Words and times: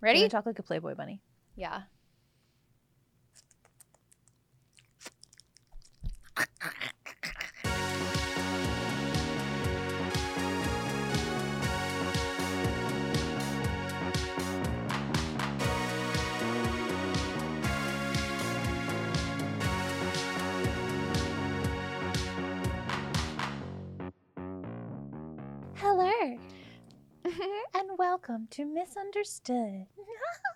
Ready? 0.00 0.28
talk 0.28 0.46
like 0.46 0.58
a 0.58 0.62
Playboy 0.62 0.94
bunny. 0.94 1.20
Yeah. 1.54 1.82
And 27.72 27.96
welcome 27.96 28.48
to 28.50 28.64
Miss 28.64 28.96
Understood, 28.96 29.86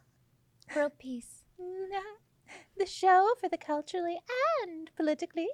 World 0.75 0.93
peace. 0.99 1.45
the 2.77 2.85
show 2.87 3.29
for 3.41 3.49
the 3.49 3.57
culturally 3.57 4.19
and 4.65 4.91
politically 4.97 5.47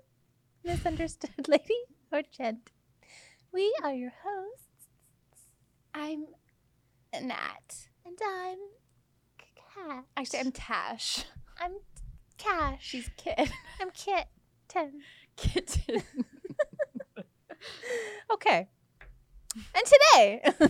misunderstood 0.64 1.48
lady 1.48 1.74
or 2.12 2.22
gent. 2.22 2.70
We 3.52 3.74
are 3.82 3.92
your 3.92 4.12
hosts, 4.22 5.48
I'm 5.92 6.26
Nat. 7.12 7.88
and 8.06 8.16
I'm 8.24 8.58
Kat. 9.74 10.04
Actually, 10.16 10.38
I'm 10.38 10.52
Tash. 10.52 11.24
I'm 11.60 11.72
Cash. 12.36 12.78
She's 12.82 13.10
Kit. 13.16 13.50
I'm 13.80 13.90
Kit. 13.90 14.26
Ten. 14.68 15.00
Kitten. 15.36 16.04
Okay. 18.32 18.68
And 19.74 19.84
today, 19.86 20.42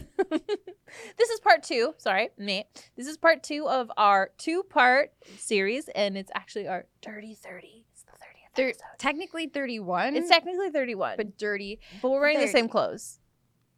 this 1.19 1.29
is 1.30 1.41
part 1.41 1.62
two. 1.62 1.95
Sorry, 1.98 2.30
me. 2.38 2.65
This 2.96 3.06
is 3.06 3.16
part 3.16 3.42
two 3.42 3.69
of 3.69 3.91
our 3.96 4.30
two 4.38 4.62
part 4.62 5.12
series, 5.37 5.88
and 5.95 6.16
it's 6.16 6.30
actually 6.35 6.68
our 6.68 6.87
Dirty 7.02 7.35
30. 7.35 7.85
It's 7.93 8.02
the 8.02 8.13
30th 8.13 8.57
Thir- 8.57 8.68
episode. 8.68 8.82
technically 8.98 9.46
31. 9.48 10.16
It's 10.16 10.29
technically 10.29 10.71
31, 10.71 11.16
but, 11.16 11.38
dirty. 11.38 11.80
but 12.02 12.10
we're 12.10 12.21
wearing 12.21 12.40
the 12.40 12.48
same 12.48 12.68
clothes 12.68 13.21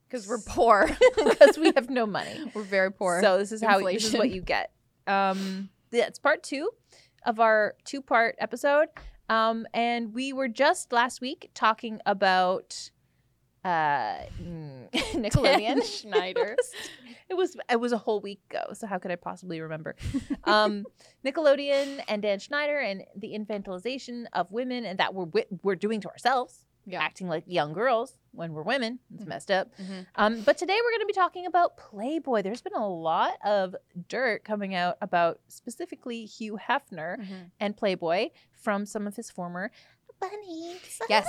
because 0.08 0.26
we're 0.28 0.40
poor. 0.40 0.88
because 1.16 1.58
we 1.58 1.72
have 1.74 1.90
no 1.90 2.06
money. 2.06 2.50
we're 2.54 2.62
very 2.62 2.92
poor. 2.92 3.20
So 3.22 3.38
this 3.38 3.52
is 3.52 3.62
how 3.62 3.80
this 3.80 4.04
is 4.04 4.14
what 4.14 4.30
you 4.30 4.42
get. 4.42 4.72
Um, 5.06 5.70
yeah, 5.90 6.06
it's 6.06 6.18
part 6.18 6.42
two 6.42 6.70
of 7.24 7.40
our 7.40 7.74
two 7.84 8.02
part 8.02 8.36
episode. 8.38 8.88
Um, 9.28 9.66
and 9.72 10.12
we 10.12 10.32
were 10.32 10.48
just 10.48 10.92
last 10.92 11.20
week 11.20 11.50
talking 11.54 12.00
about 12.04 12.90
uh 13.64 14.18
mm, 14.42 14.90
Nickelodeon. 14.92 15.84
Schneider. 15.84 16.56
it 17.28 17.34
was 17.34 17.56
it 17.70 17.78
was 17.80 17.92
a 17.92 17.98
whole 17.98 18.20
week 18.20 18.40
ago, 18.50 18.72
so 18.72 18.86
how 18.86 18.98
could 18.98 19.10
I 19.10 19.16
possibly 19.16 19.60
remember? 19.60 19.96
Um, 20.44 20.86
Nickelodeon 21.26 22.02
and 22.08 22.22
Dan 22.22 22.38
Schneider 22.38 22.78
and 22.78 23.04
the 23.16 23.34
infantilization 23.38 24.24
of 24.32 24.50
women, 24.50 24.84
and 24.84 24.98
that 24.98 25.14
we're 25.14 25.26
we're 25.62 25.76
doing 25.76 26.00
to 26.02 26.08
ourselves, 26.08 26.64
Yeah. 26.86 27.02
acting 27.02 27.28
like 27.28 27.44
young 27.46 27.72
girls 27.74 28.16
when 28.32 28.52
we're 28.54 28.62
women. 28.62 28.98
It's 29.14 29.24
Mhm. 29.24 29.28
messed 29.28 29.50
up. 29.50 29.68
Mhm. 29.76 30.06
Um, 30.16 30.40
but 30.42 30.56
today 30.56 30.78
we're 30.82 30.90
going 30.92 31.00
to 31.00 31.06
be 31.06 31.12
talking 31.12 31.44
about 31.46 31.76
Playboy. 31.76 32.42
There's 32.42 32.62
been 32.62 32.74
a 32.74 32.88
lot 32.88 33.34
of 33.44 33.76
dirt 34.08 34.44
coming 34.44 34.74
out 34.74 34.96
about 35.02 35.40
specifically 35.48 36.24
Hugh 36.24 36.56
Hefner 36.68 37.18
Mhm. 37.18 37.50
and 37.60 37.76
Playboy 37.76 38.30
from 38.52 38.86
some 38.86 39.06
of 39.06 39.16
his 39.16 39.30
former 39.30 39.70
bunnies. 40.20 41.00
Yes. 41.08 41.26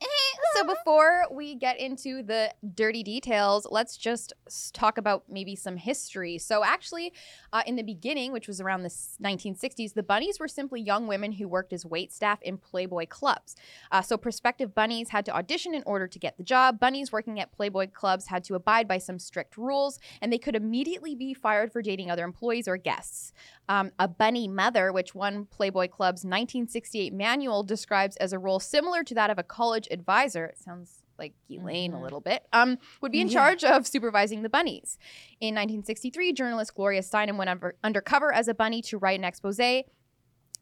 so 0.56 0.64
before 0.64 1.26
we 1.30 1.54
get 1.54 1.78
into 1.78 2.22
the 2.22 2.52
dirty 2.74 3.02
details, 3.02 3.66
let's 3.70 3.96
just 3.96 4.32
talk 4.72 4.98
about 4.98 5.24
maybe 5.28 5.54
some 5.54 5.76
history. 5.76 6.38
So 6.38 6.64
actually, 6.64 7.12
uh, 7.52 7.62
in 7.66 7.76
the 7.76 7.82
beginning, 7.82 8.32
which 8.32 8.48
was 8.48 8.60
around 8.60 8.82
the 8.82 8.88
1960s, 8.88 9.94
the 9.94 10.02
bunnies 10.02 10.40
were 10.40 10.48
simply 10.48 10.80
young 10.80 11.06
women 11.06 11.32
who 11.32 11.48
worked 11.48 11.72
as 11.72 11.84
wait 11.84 12.12
staff 12.12 12.40
in 12.42 12.56
Playboy 12.56 13.06
clubs. 13.06 13.56
Uh, 13.92 14.02
so 14.02 14.16
prospective 14.16 14.74
bunnies 14.74 15.10
had 15.10 15.24
to 15.26 15.34
audition 15.34 15.74
in 15.74 15.82
order 15.84 16.06
to 16.06 16.18
get 16.18 16.36
the 16.36 16.44
job. 16.44 16.80
Bunnies 16.80 17.12
working 17.12 17.38
at 17.40 17.52
Playboy 17.52 17.88
clubs 17.92 18.26
had 18.26 18.44
to 18.44 18.54
abide 18.54 18.88
by 18.88 18.98
some 18.98 19.18
strict 19.18 19.56
rules, 19.56 19.98
and 20.20 20.32
they 20.32 20.38
could 20.38 20.56
immediately 20.56 21.14
be 21.14 21.34
fired 21.34 21.72
for 21.72 21.82
dating 21.82 22.10
other 22.10 22.24
employees 22.24 22.66
or 22.66 22.76
guests. 22.76 23.32
Um, 23.68 23.92
a 23.98 24.08
bunny 24.08 24.48
mother, 24.48 24.92
which 24.92 25.14
one 25.14 25.44
Playboy 25.44 25.88
Club's 25.88 26.24
1968 26.24 27.12
manual 27.12 27.62
describes 27.62 28.16
as 28.16 28.32
a 28.32 28.38
role 28.38 28.58
similar 28.58 29.04
to 29.04 29.14
that 29.14 29.30
of 29.30 29.38
a 29.38 29.44
college 29.44 29.86
advisor. 29.90 30.46
It 30.46 30.58
sounds 30.58 31.02
like 31.18 31.34
Elaine 31.50 31.92
Mhm. 31.92 31.98
a 31.98 32.02
little 32.02 32.20
bit. 32.20 32.46
Um, 32.52 32.78
would 33.02 33.12
be 33.12 33.20
in 33.20 33.28
Yeah. 33.28 33.34
charge 33.34 33.64
of 33.64 33.86
supervising 33.86 34.42
the 34.42 34.48
bunnies. 34.48 34.98
In 35.38 35.54
1963, 35.54 36.32
journalist 36.32 36.74
Gloria 36.74 37.02
Steinem 37.02 37.36
went 37.36 37.50
under, 37.50 37.76
undercover 37.84 38.32
as 38.32 38.48
a 38.48 38.54
bunny 38.54 38.80
to 38.82 38.96
write 38.98 39.18
an 39.18 39.24
expose. 39.24 39.60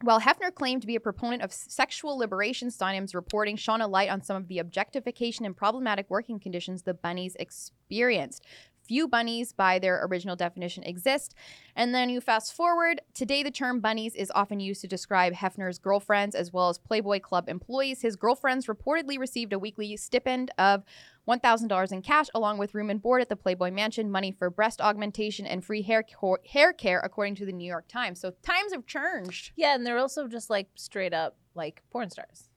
While 0.01 0.21
Hefner 0.21 0.53
claimed 0.53 0.81
to 0.81 0.87
be 0.87 0.95
a 0.95 0.99
proponent 1.01 1.41
of 1.41 1.51
sexual 1.51 2.17
liberation, 2.17 2.69
Steinem's 2.69 3.13
reporting 3.13 3.57
shone 3.57 3.81
a 3.81 3.87
light 3.87 4.09
on 4.09 4.21
some 4.21 4.37
of 4.37 4.47
the 4.47 4.59
objectification 4.59 5.45
and 5.45 5.55
problematic 5.55 6.09
working 6.09 6.39
conditions 6.39 6.83
the 6.83 6.93
bunnies 6.93 7.35
experienced. 7.37 8.45
Few 8.89 9.07
bunnies, 9.07 9.53
by 9.53 9.77
their 9.77 10.03
original 10.03 10.35
definition, 10.35 10.81
exist. 10.81 11.35
And 11.75 11.93
then 11.93 12.09
you 12.09 12.19
fast 12.19 12.55
forward. 12.55 13.01
Today, 13.13 13.43
the 13.43 13.51
term 13.51 13.81
bunnies 13.81 14.15
is 14.15 14.31
often 14.33 14.59
used 14.59 14.81
to 14.81 14.87
describe 14.87 15.33
Hefner's 15.33 15.77
girlfriends 15.77 16.33
as 16.33 16.51
well 16.51 16.69
as 16.69 16.79
Playboy 16.79 17.19
Club 17.19 17.49
employees. 17.49 18.01
His 18.01 18.15
girlfriends 18.15 18.65
reportedly 18.65 19.19
received 19.19 19.53
a 19.53 19.59
weekly 19.59 19.95
stipend 19.95 20.49
of 20.57 20.83
$1,000 21.27 21.91
in 21.91 22.01
cash, 22.01 22.29
along 22.33 22.57
with 22.57 22.73
room 22.73 22.89
and 22.89 22.99
board 22.99 23.21
at 23.21 23.29
the 23.29 23.35
Playboy 23.35 23.69
Mansion, 23.69 24.09
money 24.09 24.31
for 24.31 24.49
breast 24.49 24.81
augmentation, 24.81 25.45
and 25.45 25.63
free 25.63 25.83
hair, 25.83 26.03
hair 26.47 26.73
care, 26.73 26.99
according 27.01 27.35
to 27.35 27.45
the 27.45 27.51
New 27.51 27.67
York 27.67 27.87
Times. 27.87 28.19
So 28.19 28.33
times 28.41 28.73
have 28.73 28.87
changed. 28.87 29.51
Yeah, 29.55 29.75
and 29.75 29.85
they're 29.85 29.99
also 29.99 30.27
just 30.27 30.49
like 30.49 30.69
straight 30.73 31.13
up 31.13 31.37
like 31.53 31.83
porn 31.91 32.09
stars. 32.09 32.48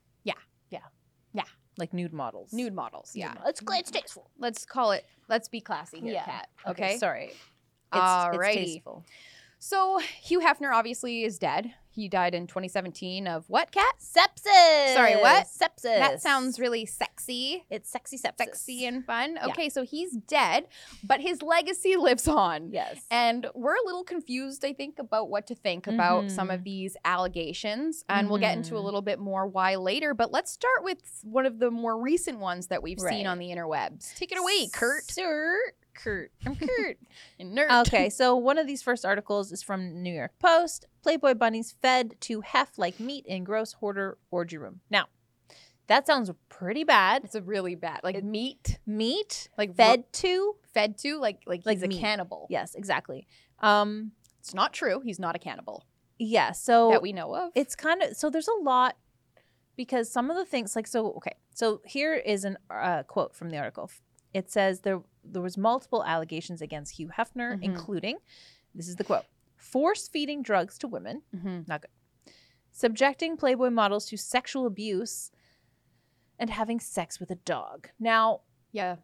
Like 1.79 1.93
nude 1.95 2.13
models. 2.13 2.53
Nude 2.53 2.75
models. 2.75 3.13
Nude 3.15 3.21
Yeah. 3.25 3.35
mo- 3.35 3.49
It's, 3.49 3.63
it's 3.67 3.91
tasteful. 3.91 4.29
Let's 4.39 4.65
call 4.65 4.93
it, 4.93 5.05
let's 5.29 5.49
be 5.49 5.61
classy 5.61 6.01
here, 6.01 6.13
Yeah. 6.15 6.25
Kat. 6.25 6.49
Okay. 6.69 6.97
Sorry. 6.99 7.25
It's, 7.95 8.01
Alrighty. 8.01 8.49
it's 8.49 8.73
tasteful. 8.73 9.05
So 9.65 9.99
Hugh 10.21 10.41
Hefner 10.41 10.73
obviously 10.75 11.23
is 11.23 11.39
dead. 11.39 11.73
He 11.89 12.09
died 12.09 12.35
in 12.35 12.49
2017 12.49 13.29
of 13.29 13.45
what, 13.49 13.71
Kat? 13.71 13.95
Sepsis. 14.01 14.95
Sorry, 14.95 15.15
what? 15.15 15.47
Sepsis. 15.47 15.83
That 15.83 16.21
sounds 16.21 16.59
really 16.59 16.85
sexy. 16.85 17.65
It's 17.71 17.89
sexy 17.89 18.17
sepsis. 18.17 18.39
Sexy 18.39 18.87
and 18.87 19.05
fun. 19.07 19.35
Yeah. 19.37 19.47
Okay, 19.49 19.69
so 19.69 19.85
he's 19.85 20.11
dead, 20.17 20.67
but 21.05 21.21
his 21.21 21.43
legacy 21.43 21.95
lives 22.01 22.27
on. 22.27 22.73
yes. 22.73 23.05
And 23.09 23.47
we're 23.55 23.77
a 23.77 23.85
little 23.85 24.03
confused, 24.03 24.65
I 24.65 24.73
think, 24.73 24.99
about 24.99 25.29
what 25.31 25.47
to 25.47 25.55
think 25.55 25.87
about 25.87 26.31
some 26.33 26.49
Mhm. 26.49 26.55
of 26.55 26.65
these 26.65 26.97
allegations. 27.05 28.05
And 28.09 28.29
we'll 28.29 28.39
get 28.41 28.57
into 28.57 28.77
a 28.77 28.81
Mhm. 28.81 28.85
little 28.85 29.03
bit 29.03 29.21
more 29.21 29.47
why 29.47 29.77
later. 29.77 30.13
But 30.13 30.33
let's 30.33 30.51
start 30.51 30.83
with 30.83 30.99
one 31.23 31.47
of 31.47 31.61
the 31.61 31.71
more 31.71 31.97
recent 31.97 32.41
ones 32.41 32.67
that 32.67 32.83
we've 32.83 32.99
Right. 33.01 33.11
seen 33.13 33.27
on 33.29 33.39
the 33.39 33.51
interwebs. 33.51 34.17
Take 34.17 34.33
it 34.33 34.39
away, 34.39 34.67
Kurt. 34.73 35.09
Sir. 35.09 35.73
Kurt. 35.95 36.33
I'm 36.47 36.57
Kurt. 36.57 36.99
And 37.39 37.57
nerd. 37.57 37.87
okay, 37.87 38.09
so 38.11 38.37
one 38.37 38.59
of 38.59 38.67
these 38.67 38.83
first 38.83 39.05
articles 39.05 39.53
is 39.53 39.63
from 39.63 40.03
New 40.03 40.13
York 40.15 40.33
Post. 40.39 40.87
Playboy 41.03 41.35
bunnies 41.35 41.75
fed 41.83 42.15
to 42.23 42.41
hef 42.43 42.79
like 42.79 42.99
meat 43.01 43.27
in 43.27 43.45
gross 43.45 43.75
hoarder 43.75 44.19
orgy 44.31 44.57
room. 44.59 44.81
Now, 44.91 45.07
that 45.89 46.07
sounds 46.07 46.31
pretty 46.49 46.85
bad. 46.85 47.25
It's 47.25 47.35
a 47.35 47.43
really 47.43 47.75
bad, 47.75 48.01
like 48.05 48.15
It- 48.17 48.25
meat, 48.25 48.79
Meat 48.87 49.49
like 49.59 49.75
fed 49.75 50.13
to? 50.15 50.57
fed 50.73 50.97
to, 50.99 51.19
like 51.19 51.41
like, 51.47 51.67
Like 51.67 51.79
he's 51.79 51.83
a 51.83 51.89
cannibal. 51.89 52.47
Yes, 52.51 52.75
exactly. 52.75 53.27
Um, 53.61 54.13
It's 54.41 54.55
not 54.55 54.73
true. 54.73 55.01
He's 55.05 55.19
not 55.19 55.37
a 55.37 55.39
cannibal 55.39 55.85
yeah. 56.19 56.53
So 56.53 56.91
that 56.91 57.03
we 57.03 57.13
know 57.13 57.35
of. 57.35 57.51
it's 57.57 57.75
kind 57.75 58.01
of 58.03 58.17
so 58.17 58.31
there's 58.31 58.47
a 58.49 58.55
lot 58.63 58.97
because 59.77 60.09
some 60.13 60.31
of 60.31 60.37
the 60.37 60.45
things 60.45 60.77
like 60.77 60.87
so 60.87 61.13
okay 61.15 61.35
so 61.53 61.81
here 61.85 62.15
is 62.15 62.45
an 62.45 62.57
uh, 62.71 63.03
quote 63.05 63.35
from 63.35 63.51
the 63.51 63.59
article 63.59 63.91
it 64.33 64.49
says 64.51 64.81
there 64.83 65.01
there 65.25 65.43
was 65.43 65.57
multiple 65.57 66.05
allegations 66.05 66.61
against 66.63 66.97
hugh 66.99 67.09
hefner 67.09 67.57
Mhm. 67.57 67.63
including 67.63 68.19
this 68.75 68.89
is 68.89 68.97
the 68.97 69.05
quote 69.05 69.25
force 69.57 70.09
feeding 70.09 70.43
drugs 70.43 70.77
to 70.79 70.89
women 70.89 71.23
Mhm. 71.35 71.67
not 71.69 71.83
good 71.83 71.91
subjecting 72.71 73.37
playboy 73.37 73.71
models 73.71 74.07
to 74.07 74.17
sexual 74.17 74.67
abuse 74.67 75.31
and 76.39 76.51
having 76.51 76.81
sex 76.81 77.21
with 77.21 77.31
a 77.31 77.37
dog 77.37 77.91
now 77.99 78.41
Yeah, 78.73 78.97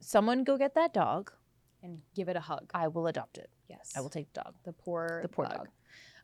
someone 0.00 0.44
go 0.44 0.56
get 0.56 0.74
that 0.74 0.94
dog 0.94 1.32
and 1.82 2.02
give 2.14 2.28
it 2.28 2.36
a 2.36 2.40
hug. 2.40 2.70
i 2.74 2.88
will 2.88 3.06
adopt 3.06 3.38
it 3.38 3.50
Yes, 3.68 3.92
i 3.96 4.00
will 4.00 4.10
take 4.10 4.32
the 4.32 4.42
dog 4.42 4.54
The 4.62 4.72
poor, 4.72 5.20
the 5.22 5.28
poor 5.28 5.46
bug. 5.46 5.56
dog. 5.56 5.68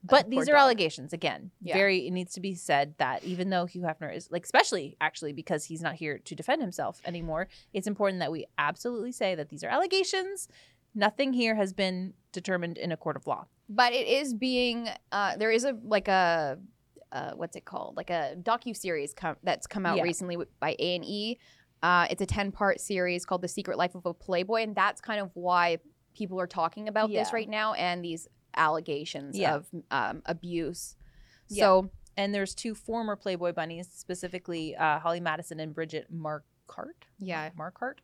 But 0.05 0.31
these 0.31 0.49
are 0.49 0.53
dog. 0.53 0.63
allegations 0.63 1.13
again. 1.13 1.51
Yeah. 1.61 1.75
Very, 1.75 2.07
it 2.07 2.11
needs 2.11 2.33
to 2.35 2.41
be 2.41 2.55
said 2.55 2.95
that 2.99 3.23
even 3.25 3.51
though 3.51 3.67
Hugh 3.67 3.83
Hefner 3.83 4.15
is 4.15 4.31
like, 4.31 4.45
especially 4.45 4.97
actually 5.01 5.33
because 5.33 5.65
he's 5.65 5.81
not 5.81 5.95
here 5.95 6.19
to 6.19 6.35
defend 6.35 6.61
himself 6.61 7.01
anymore, 7.05 7.49
it's 7.73 7.87
important 7.87 8.19
that 8.21 8.33
we 8.33 8.47
absolutely 8.59 9.13
say 9.13 9.35
that 9.37 9.49
these 9.49 9.63
are 9.63 9.69
allegations. 9.69 10.49
Nothing 10.95 11.33
here 11.33 11.55
has 11.55 11.73
been 11.73 12.15
determined 12.33 12.79
in 12.79 12.91
a 12.93 12.97
court 12.97 13.17
of 13.17 13.27
law. 13.27 13.47
But 13.69 13.93
it 13.93 14.07
is 14.09 14.35
being. 14.35 14.89
Uh, 15.11 15.37
there 15.37 15.51
is 15.51 15.65
a 15.65 15.79
like 15.85 16.09
a. 16.09 16.59
Uh, 17.13 17.33
what's 17.35 17.57
it 17.57 17.65
called? 17.65 17.97
Like 17.97 18.11
a 18.11 18.35
docu 18.43 18.75
series 18.77 19.13
com- 19.15 19.37
that's 19.43 19.67
come 19.67 19.85
out 19.87 19.99
Yeah. 19.99 20.03
recently 20.03 20.37
by 20.61 20.75
A 20.79 20.97
and 20.97 21.05
E. 21.05 21.39
Uh, 21.83 22.07
it's 22.11 22.23
a 22.23 22.27
ten 22.27 22.53
part 22.53 22.81
series 22.81 23.25
called 23.25 23.43
"The 23.43 23.49
Secret 23.49 23.79
Life 23.79 23.95
of 23.95 24.05
a 24.07 24.13
Playboy," 24.15 24.63
and 24.63 24.75
that's 24.75 25.01
kind 25.01 25.21
of 25.21 25.31
why 25.35 25.79
people 26.15 26.39
are 26.41 26.47
talking 26.47 26.89
about 26.89 27.11
this 27.11 27.33
right 27.33 27.49
now 27.49 27.73
and 27.75 28.05
these 28.05 28.29
allegations 28.57 29.37
Yeah. 29.39 29.57
of 29.57 29.67
um, 29.91 30.23
abuse. 30.27 30.97
Yeah. 31.49 31.65
So 31.65 31.91
And 32.17 32.35
there's 32.35 32.55
two 32.55 32.75
former 32.75 33.17
Playboy 33.17 33.53
bunnies, 33.53 33.89
specifically 33.93 34.77
uh, 34.77 34.99
Holly 35.01 35.21
Madison 35.21 35.61
and 35.61 35.75
Bridget 35.75 36.09
Marquardt. 36.15 37.07
yeah, 37.19 37.51
Marquardt. 37.59 37.97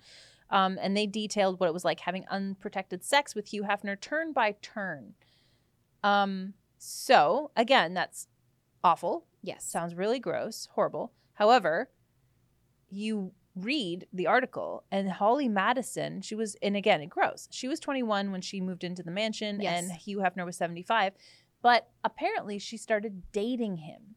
Um, 0.50 0.78
and 0.80 0.96
they 0.96 1.06
detailed 1.06 1.60
what 1.60 1.68
it 1.68 1.74
was 1.74 1.84
like 1.84 2.00
having 2.00 2.24
unprotected 2.30 3.04
sex 3.04 3.34
with 3.34 3.48
Hugh 3.52 3.64
Hefner 3.64 4.00
turn 4.00 4.32
by 4.32 4.52
turn. 4.62 5.14
Um, 6.02 6.54
so 6.78 7.50
again, 7.56 7.92
that's 7.94 8.28
awful. 8.82 9.26
yes, 9.42 9.64
Sounds 9.64 9.94
really 9.94 10.18
gross, 10.20 10.68
horrible. 10.72 11.12
However, 11.34 11.90
you 12.90 13.32
read 13.64 14.06
the 14.12 14.26
article 14.26 14.84
and 14.90 15.10
Holly 15.10 15.48
Madison, 15.48 16.20
she 16.22 16.34
was, 16.34 16.56
and 16.62 16.76
again, 16.76 17.00
it 17.00 17.06
gross. 17.08 17.48
She 17.50 17.68
was 17.68 17.80
21 17.80 18.30
when 18.32 18.40
she 18.40 18.60
moved 18.60 18.84
into 18.84 19.02
the 19.02 19.10
mansion, 19.10 19.60
Yes. 19.60 19.82
and 19.82 19.92
Hugh 19.92 20.18
Hefner 20.18 20.44
was 20.44 20.56
75. 20.56 21.12
But 21.62 21.88
apparently, 22.04 22.58
she 22.58 22.76
started 22.76 23.22
dating 23.32 23.78
him. 23.78 24.14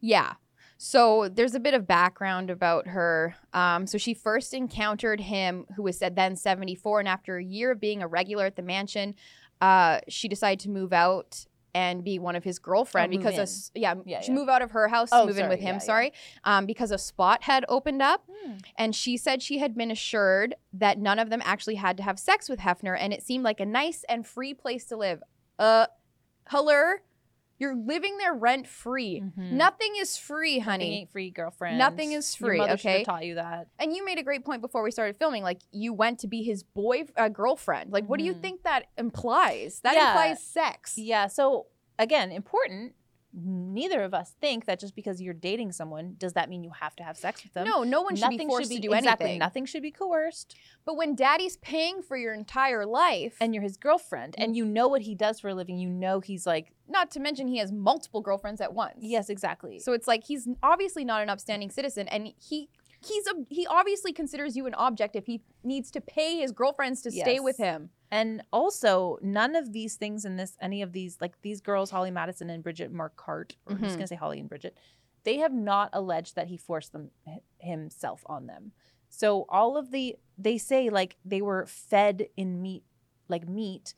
Yeah. 0.00 0.34
So 0.76 1.28
there's 1.28 1.54
a 1.54 1.60
bit 1.60 1.74
of 1.74 1.86
background 1.86 2.50
about 2.50 2.88
her. 2.88 3.36
Um, 3.52 3.86
so 3.86 3.98
she 3.98 4.14
first 4.14 4.52
encountered 4.52 5.20
him, 5.20 5.64
who 5.76 5.82
was 5.84 5.98
said 5.98 6.16
then 6.16 6.34
74, 6.36 6.98
and 7.00 7.08
after 7.08 7.36
a 7.36 7.44
year 7.44 7.70
of 7.70 7.80
being 7.80 8.02
a 8.02 8.08
regular 8.08 8.46
at 8.46 8.56
the 8.56 8.62
mansion, 8.62 9.14
uh, 9.60 10.00
she 10.08 10.26
decided 10.28 10.58
to 10.60 10.70
move 10.70 10.92
out 10.92 11.46
and 11.74 12.04
be 12.04 12.18
one 12.18 12.36
of 12.36 12.44
his 12.44 12.58
girlfriend 12.58 13.12
Oh, 13.14 13.16
because 13.16 13.72
a 13.74 13.78
yeah, 13.78 13.94
Yeah, 14.04 14.20
she 14.20 14.30
yeah. 14.30 14.34
move 14.38 14.48
out 14.48 14.60
of 14.62 14.72
her 14.72 14.88
house 14.88 15.08
Oh, 15.12 15.26
move 15.26 15.38
in 15.38 15.48
with 15.48 15.60
him. 15.60 15.76
yeah, 15.76 15.78
sorry, 15.78 16.12
um, 16.44 16.66
because 16.66 16.90
a 16.90 16.98
spot 16.98 17.44
had 17.44 17.64
opened 17.68 18.02
up, 18.02 18.28
and 18.76 18.94
she 18.94 19.16
said 19.16 19.42
she 19.42 19.58
had 19.58 19.76
been 19.76 19.90
assured 19.90 20.54
that 20.72 20.98
none 20.98 21.18
of 21.18 21.30
them 21.30 21.40
actually 21.44 21.76
had 21.76 21.96
to 21.96 22.02
have 22.02 22.18
sex 22.18 22.48
with 22.48 22.60
Hefner, 22.60 22.96
and 22.98 23.12
it 23.12 23.22
seemed 23.22 23.44
like 23.44 23.60
a 23.60 23.66
nice 23.66 24.04
and 24.08 24.26
free 24.26 24.52
place 24.54 24.84
to 24.86 24.96
live. 24.96 25.22
Uh, 25.58 25.86
hello, 26.48 26.94
you're 27.58 27.74
living 27.76 28.18
there 28.18 28.34
rent 28.34 28.66
free. 28.66 29.20
Mhm. 29.20 29.52
Nothing 29.52 29.94
is 29.98 30.16
free, 30.16 30.58
Nothing 30.58 30.64
honey. 30.70 30.98
ain't 31.00 31.10
free, 31.12 31.30
girlfriend. 31.30 31.78
Nothing 31.78 32.12
is 32.12 32.34
free, 32.34 32.56
Your 32.56 32.66
mother 32.66 32.76
should 32.76 32.90
have 32.90 32.96
okay? 33.00 33.04
taught 33.04 33.24
you 33.24 33.34
that. 33.36 33.68
And 33.78 33.94
you 33.94 34.04
made 34.04 34.18
a 34.18 34.22
great 34.22 34.44
point 34.44 34.62
before 34.62 34.82
we 34.82 34.90
started 34.90 35.16
filming. 35.16 35.42
Like 35.42 35.60
you 35.70 35.92
went 35.92 36.18
to 36.20 36.26
be 36.28 36.42
his 36.42 36.62
boy 36.62 37.04
uh, 37.16 37.28
girlfriend. 37.28 37.92
Like 37.92 38.06
what 38.08 38.18
do 38.18 38.24
you 38.24 38.34
Mhm. 38.34 38.40
think 38.42 38.62
that 38.64 38.86
implies? 38.98 39.80
That 39.80 39.94
Yeah. 39.94 40.08
implies 40.08 40.42
sex. 40.42 40.96
Yeah. 40.98 41.26
So 41.28 41.66
again, 41.98 42.32
important. 42.32 42.94
Neither 43.34 44.02
of 44.02 44.12
us 44.12 44.34
think 44.40 44.66
that 44.66 44.78
just 44.78 44.94
because 44.94 45.20
you're 45.22 45.32
dating 45.32 45.72
someone 45.72 46.16
does 46.18 46.34
that 46.34 46.50
mean 46.50 46.62
you 46.62 46.70
have 46.80 46.94
to 46.96 47.02
have 47.02 47.16
sex 47.16 47.42
with 47.42 47.54
them. 47.54 47.66
No, 47.66 47.82
no 47.82 48.02
one 48.02 48.14
should 48.14 48.28
be 48.28 48.36
Nothing 48.36 48.48
forced 48.48 48.70
to 48.70 48.78
do 48.78 48.92
exactly. 48.92 49.24
anything. 49.24 49.38
Nothing 49.38 49.64
should 49.64 49.82
be 49.82 49.90
coerced. 49.90 50.54
But 50.84 50.96
when 50.96 51.14
daddy's 51.14 51.56
paying 51.56 52.02
for 52.02 52.16
your 52.16 52.34
entire 52.34 52.84
life, 52.84 53.36
And 53.40 53.54
you're 53.54 53.62
his 53.62 53.76
girlfriend, 53.78 54.34
Mm. 54.38 54.44
and 54.44 54.56
you 54.56 54.64
know 54.66 54.86
what 54.88 55.02
he 55.02 55.14
does 55.14 55.40
for 55.40 55.48
a 55.48 55.54
living. 55.54 55.78
You 55.78 55.88
know 55.88 56.20
he's 56.20 56.46
like, 56.46 56.72
not 56.88 57.10
to 57.12 57.20
mention 57.20 57.46
he 57.48 57.58
has 57.58 57.72
multiple 57.72 58.20
girlfriends 58.20 58.60
at 58.60 58.74
once. 58.74 58.96
yes, 58.98 59.30
exactly. 59.30 59.78
So 59.78 59.92
it's 59.94 60.06
like 60.06 60.24
he's 60.24 60.46
obviously 60.62 61.04
not 61.04 61.22
an 61.22 61.30
upstanding 61.30 61.70
citizen, 61.70 62.08
and 62.08 62.32
he 62.38 62.68
he's 63.06 63.26
a 63.26 63.32
he 63.48 63.66
obviously 63.66 64.12
considers 64.12 64.56
you 64.56 64.66
an 64.66 64.74
object 64.74 65.16
if 65.16 65.26
he 65.26 65.42
needs 65.62 65.90
to 65.92 66.00
pay 66.00 66.38
his 66.38 66.52
girlfriends 66.52 67.02
to 67.02 67.10
stay 67.10 67.40
with 67.40 67.56
him. 67.58 67.90
And 68.10 68.42
also, 68.52 69.18
none 69.22 69.56
of 69.56 69.72
these 69.72 69.96
things 69.96 70.24
in 70.26 70.36
this, 70.36 70.56
any 70.60 70.82
of 70.82 70.92
these, 70.92 71.16
like 71.20 71.40
these 71.40 71.60
girls, 71.62 71.90
Holly 71.90 72.10
Madison 72.10 72.50
and 72.50 72.62
Bridget 72.62 72.92
Marquardt, 72.92 73.52
or 73.66 73.72
I'm 73.74 73.78
just 73.82 73.94
Mhm. 73.94 73.98
gonna 74.00 74.06
say 74.08 74.16
Holly 74.16 74.38
and 74.40 74.48
Bridget, 74.48 74.76
they 75.24 75.38
have 75.38 75.52
not 75.52 75.88
alleged 75.92 76.34
that 76.36 76.48
he 76.48 76.56
forced 76.56 76.92
them 76.92 77.10
himself 77.58 78.22
on 78.26 78.46
them. 78.46 78.72
So 79.08 79.44
all 79.48 79.76
of 79.76 79.90
the, 79.90 80.16
they 80.36 80.58
say 80.58 80.90
like 80.90 81.16
they 81.24 81.40
were 81.42 81.66
fed 81.66 82.28
in 82.36 82.60
meat, 82.60 82.84
like 83.28 83.48
meat. 83.48 83.94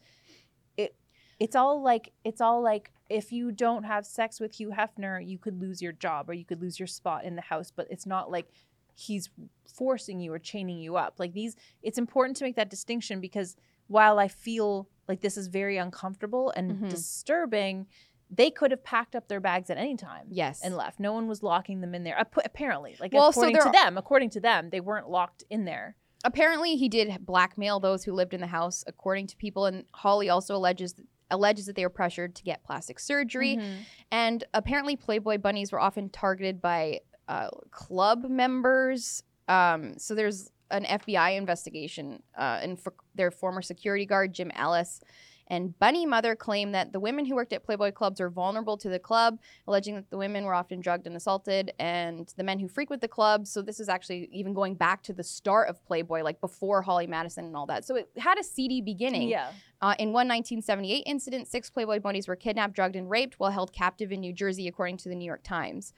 It, 0.76 0.94
it's 1.40 1.56
all 1.56 1.82
like 1.82 2.12
it's 2.24 2.40
all 2.40 2.62
like 2.62 2.92
if 3.08 3.32
you 3.32 3.52
don't 3.52 3.84
have 3.84 4.06
sex 4.06 4.40
with 4.40 4.54
Hugh 4.54 4.70
Hefner, 4.70 5.24
you 5.26 5.38
could 5.38 5.60
lose 5.60 5.82
your 5.82 5.92
job 5.92 6.30
or 6.30 6.32
you 6.34 6.44
could 6.44 6.60
lose 6.60 6.78
your 6.78 6.86
spot 6.86 7.24
in 7.24 7.36
the 7.36 7.42
house. 7.42 7.70
But 7.74 7.88
it's 7.90 8.06
not 8.06 8.30
like 8.30 8.48
he's 8.94 9.28
forcing 9.72 10.20
you 10.20 10.32
or 10.32 10.38
chaining 10.38 10.78
you 10.78 10.96
up. 10.96 11.14
Like 11.18 11.32
these, 11.32 11.56
it's 11.82 11.98
important 11.98 12.36
to 12.38 12.44
make 12.44 12.56
that 12.56 12.70
distinction 12.70 13.20
because 13.20 13.56
while 13.88 14.18
I 14.18 14.28
feel 14.28 14.88
like 15.08 15.20
this 15.20 15.36
is 15.36 15.48
very 15.48 15.76
uncomfortable 15.76 16.52
and 16.56 16.72
Mhm. 16.82 16.90
disturbing, 16.90 17.86
they 18.30 18.50
could 18.50 18.70
have 18.70 18.82
packed 18.82 19.14
up 19.14 19.28
their 19.28 19.40
bags 19.40 19.68
at 19.70 19.76
any 19.76 19.96
time 19.96 20.26
Yes. 20.30 20.62
and 20.62 20.76
left. 20.76 20.98
No 20.98 21.12
one 21.12 21.28
was 21.28 21.42
locking 21.42 21.80
them 21.80 21.94
in 21.94 22.04
there. 22.04 22.18
Appa- 22.18 22.42
Apparently, 22.44 22.96
like 23.00 23.12
Well, 23.12 23.32
so 23.32 23.42
according 23.42 23.62
to 23.62 23.70
them, 23.70 23.98
according 23.98 24.30
to 24.30 24.40
them, 24.40 24.70
they 24.70 24.80
weren't 24.80 25.08
locked 25.10 25.44
in 25.50 25.64
there. 25.64 25.96
apparently 26.26 26.76
he 26.76 26.88
did 26.88 27.26
blackmail 27.26 27.78
those 27.78 28.04
who 28.04 28.12
lived 28.14 28.32
in 28.32 28.40
the 28.40 28.46
house 28.46 28.82
according 28.86 29.26
to 29.26 29.36
people 29.36 29.66
and 29.66 29.84
holly 29.92 30.30
also 30.30 30.56
alleges 30.56 30.94
alleges 31.30 31.66
that 31.66 31.76
they 31.76 31.84
were 31.84 31.90
pressured 31.90 32.34
to 32.34 32.42
get 32.42 32.64
plastic 32.64 32.98
surgery 32.98 33.56
Mm-hmm. 33.58 33.82
and 34.10 34.44
apparently 34.54 34.96
playboy 34.96 35.36
bunnies 35.36 35.70
were 35.70 35.78
often 35.80 36.08
targeted 36.08 36.62
by 36.62 37.00
uh, 37.28 37.48
club 37.70 38.24
members. 38.24 39.22
Um, 39.48 39.98
so 39.98 40.14
there's 40.14 40.50
an 40.70 40.84
fbi 40.84 41.36
investigation 41.36 42.22
uh, 42.36 42.58
and 42.62 42.80
for 42.80 42.94
their 43.14 43.30
former 43.30 43.62
security 43.62 44.06
guard 44.06 44.32
jim 44.32 44.50
ellis 44.54 45.00
and 45.48 45.78
bunny 45.78 46.06
mother 46.06 46.34
claimed 46.34 46.74
that 46.74 46.92
the 46.92 46.98
women 46.98 47.26
who 47.26 47.34
worked 47.34 47.52
at 47.52 47.62
playboy 47.62 47.92
clubs 47.92 48.18
are 48.20 48.30
vulnerable 48.30 48.76
to 48.78 48.88
the 48.88 48.98
club 48.98 49.38
alleging 49.68 49.94
that 49.94 50.08
the 50.10 50.16
women 50.16 50.44
were 50.44 50.54
often 50.54 50.80
drugged 50.80 51.06
and 51.06 51.14
assaulted 51.16 51.72
and 51.78 52.32
the 52.36 52.42
men 52.42 52.58
who 52.58 52.66
frequent 52.66 53.02
the 53.02 53.08
clubs 53.08 53.50
so 53.50 53.60
this 53.60 53.78
is 53.78 53.88
actually 53.88 54.28
even 54.32 54.54
going 54.54 54.74
back 54.74 55.02
to 55.02 55.12
the 55.12 55.22
start 55.22 55.68
of 55.68 55.84
playboy 55.84 56.22
like 56.22 56.40
before 56.40 56.80
holly 56.80 57.06
madison 57.06 57.44
and 57.44 57.56
all 57.56 57.66
that. 57.66 57.84
So 57.84 57.96
it 57.96 58.08
had 58.16 58.38
a 58.38 58.42
seedy 58.42 58.80
beginning. 58.80 59.28
Yeah. 59.28 59.50
uh, 59.82 59.94
in 59.98 60.08
one 60.08 60.26
1978 60.28 61.02
incident 61.06 61.46
six 61.46 61.68
playboy 61.68 62.00
bunnies 62.00 62.26
were 62.26 62.36
kidnapped 62.36 62.74
drugged 62.74 62.96
and 62.96 63.10
raped 63.10 63.38
while 63.38 63.50
held 63.50 63.72
captive 63.72 64.12
in 64.12 64.20
new 64.20 64.32
jersey 64.32 64.66
according 64.66 64.96
to 64.98 65.10
the 65.10 65.14
new 65.14 65.26
york 65.26 65.42
times 65.42 65.92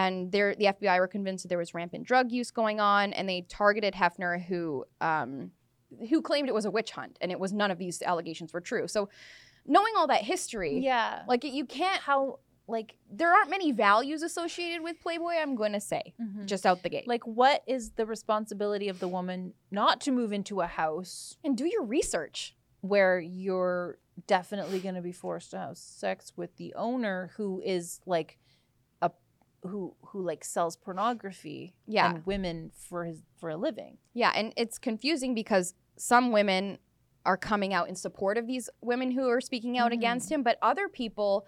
and 0.00 0.32
there, 0.34 0.54
the 0.60 0.66
fbi 0.76 0.96
were 1.02 1.08
convinced 1.16 1.42
that 1.44 1.48
there 1.52 1.62
was 1.64 1.72
rampant 1.80 2.04
drug 2.10 2.26
use 2.40 2.50
going 2.50 2.78
on 2.80 3.04
and 3.16 3.24
they 3.30 3.40
targeted 3.60 3.94
hefner 4.02 4.32
who 4.48 4.84
um, 5.00 5.30
who 6.10 6.18
claimed 6.28 6.48
it 6.48 6.54
was 6.60 6.64
a 6.70 6.70
witch 6.76 6.90
hunt 6.98 7.14
and 7.20 7.28
it 7.34 7.38
was 7.44 7.50
none 7.62 7.70
of 7.74 7.78
these 7.84 7.96
allegations 8.12 8.52
were 8.54 8.60
true 8.70 8.86
so 8.96 9.08
knowing 9.74 9.92
all 9.98 10.06
that 10.14 10.22
history 10.22 10.74
Yeah. 10.92 11.22
like 11.32 11.42
you 11.58 11.64
can't 11.64 12.00
how 12.10 12.38
like 12.68 12.96
there 13.18 13.30
aren't 13.36 13.50
many 13.56 13.70
values 13.70 14.22
associated 14.22 14.82
with 14.82 15.00
Playboy, 15.00 15.34
I'm 15.40 15.54
going 15.54 15.74
to 15.80 15.84
say, 15.92 16.02
just 16.18 16.48
just 16.48 16.66
out 16.66 16.82
the 16.82 16.88
gate. 16.88 17.06
like 17.06 17.24
what 17.24 17.62
is 17.66 17.82
the 17.98 18.04
responsibility 18.06 18.88
of 18.88 18.98
the 18.98 19.06
woman 19.06 19.54
not 19.70 20.00
to 20.04 20.10
move 20.10 20.32
into 20.32 20.60
a 20.60 20.66
house 20.66 21.36
and 21.44 21.56
do 21.56 21.64
your 21.74 21.84
research. 21.84 22.56
where 22.80 23.20
you're 23.20 23.98
definitely 24.26 24.80
going 24.80 24.96
to 24.96 25.00
be 25.10 25.12
forced 25.12 25.50
to 25.52 25.58
have 25.58 25.76
sex 25.78 26.32
with 26.36 26.52
the 26.56 26.74
owner 26.74 27.30
who 27.36 27.62
is 27.64 28.00
like 28.06 28.30
who 29.66 29.94
who 30.06 30.22
like 30.22 30.44
sells 30.44 30.76
pornography 30.76 31.74
Yeah. 31.86 32.10
and 32.10 32.26
women 32.26 32.70
for 32.74 33.04
his 33.04 33.22
for 33.36 33.50
a 33.50 33.56
living 33.56 33.98
Yeah, 34.14 34.32
and 34.34 34.52
it's 34.56 34.78
confusing 34.78 35.34
because 35.34 35.74
some 35.96 36.30
women 36.32 36.78
are 37.24 37.36
coming 37.36 37.74
out 37.74 37.88
in 37.88 37.96
support 37.96 38.38
of 38.38 38.46
these 38.46 38.70
women 38.80 39.10
who 39.10 39.28
are 39.28 39.40
speaking 39.40 39.76
out 39.78 39.90
Mhm. 39.90 39.94
against 39.96 40.30
him, 40.30 40.42
but 40.42 40.58
other 40.62 40.88
people 40.88 41.46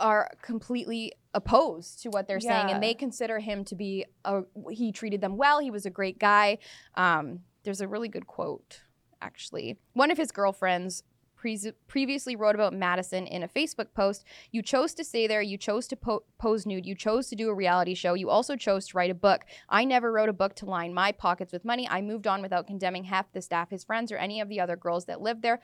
are 0.00 0.30
completely 0.42 1.12
opposed 1.34 2.02
to 2.02 2.08
what 2.10 2.26
they're 2.26 2.40
saying 2.40 2.70
and 2.70 2.82
they 2.82 2.94
consider 2.94 3.38
him 3.38 3.64
to 3.64 3.74
be 3.76 4.04
a 4.24 4.42
he 4.70 4.90
treated 4.90 5.20
them 5.20 5.36
well, 5.36 5.60
he 5.60 5.70
was 5.70 5.86
a 5.86 5.90
great 5.90 6.18
guy. 6.18 6.58
Um, 6.94 7.44
there's 7.62 7.80
a 7.80 7.86
really 7.88 8.08
good 8.08 8.26
quote 8.26 8.82
actually. 9.22 9.78
One 9.92 10.10
of 10.10 10.18
his 10.18 10.30
girlfriends 10.32 11.02
pre- 11.46 11.72
previously 11.86 12.34
wrote 12.34 12.56
about 12.56 12.72
Madison 12.72 13.26
in 13.26 13.44
a 13.44 13.48
Facebook 13.48 13.94
post. 13.94 14.24
You 14.50 14.62
chose 14.62 14.94
to 14.94 15.04
stay 15.04 15.26
there. 15.26 15.42
You 15.42 15.56
chose 15.56 15.86
to 15.88 15.96
po- 15.96 16.24
pose 16.38 16.66
nude. 16.66 16.86
You 16.86 16.96
chose 16.96 17.28
to 17.28 17.36
do 17.36 17.48
a 17.48 17.54
reality 17.54 17.94
show. 17.94 18.14
You 18.14 18.30
also 18.30 18.56
chose 18.56 18.88
to 18.88 18.96
write 18.96 19.10
a 19.10 19.14
book. 19.14 19.44
I 19.68 19.84
never 19.84 20.12
wrote 20.12 20.28
a 20.28 20.32
book 20.32 20.56
to 20.56 20.66
line 20.66 20.92
my 20.92 21.12
pockets 21.12 21.52
with 21.52 21.64
money. 21.64 21.88
I 21.88 22.02
moved 22.02 22.26
on 22.26 22.42
without 22.42 22.66
condemning 22.66 23.04
half 23.04 23.32
the 23.32 23.42
staff, 23.42 23.70
his 23.70 23.84
friends, 23.84 24.10
or 24.10 24.16
any 24.16 24.40
of 24.40 24.48
the 24.48 24.60
other 24.60 24.76
girls 24.76 25.04
that 25.04 25.20
lived 25.20 25.42
there 25.42 25.60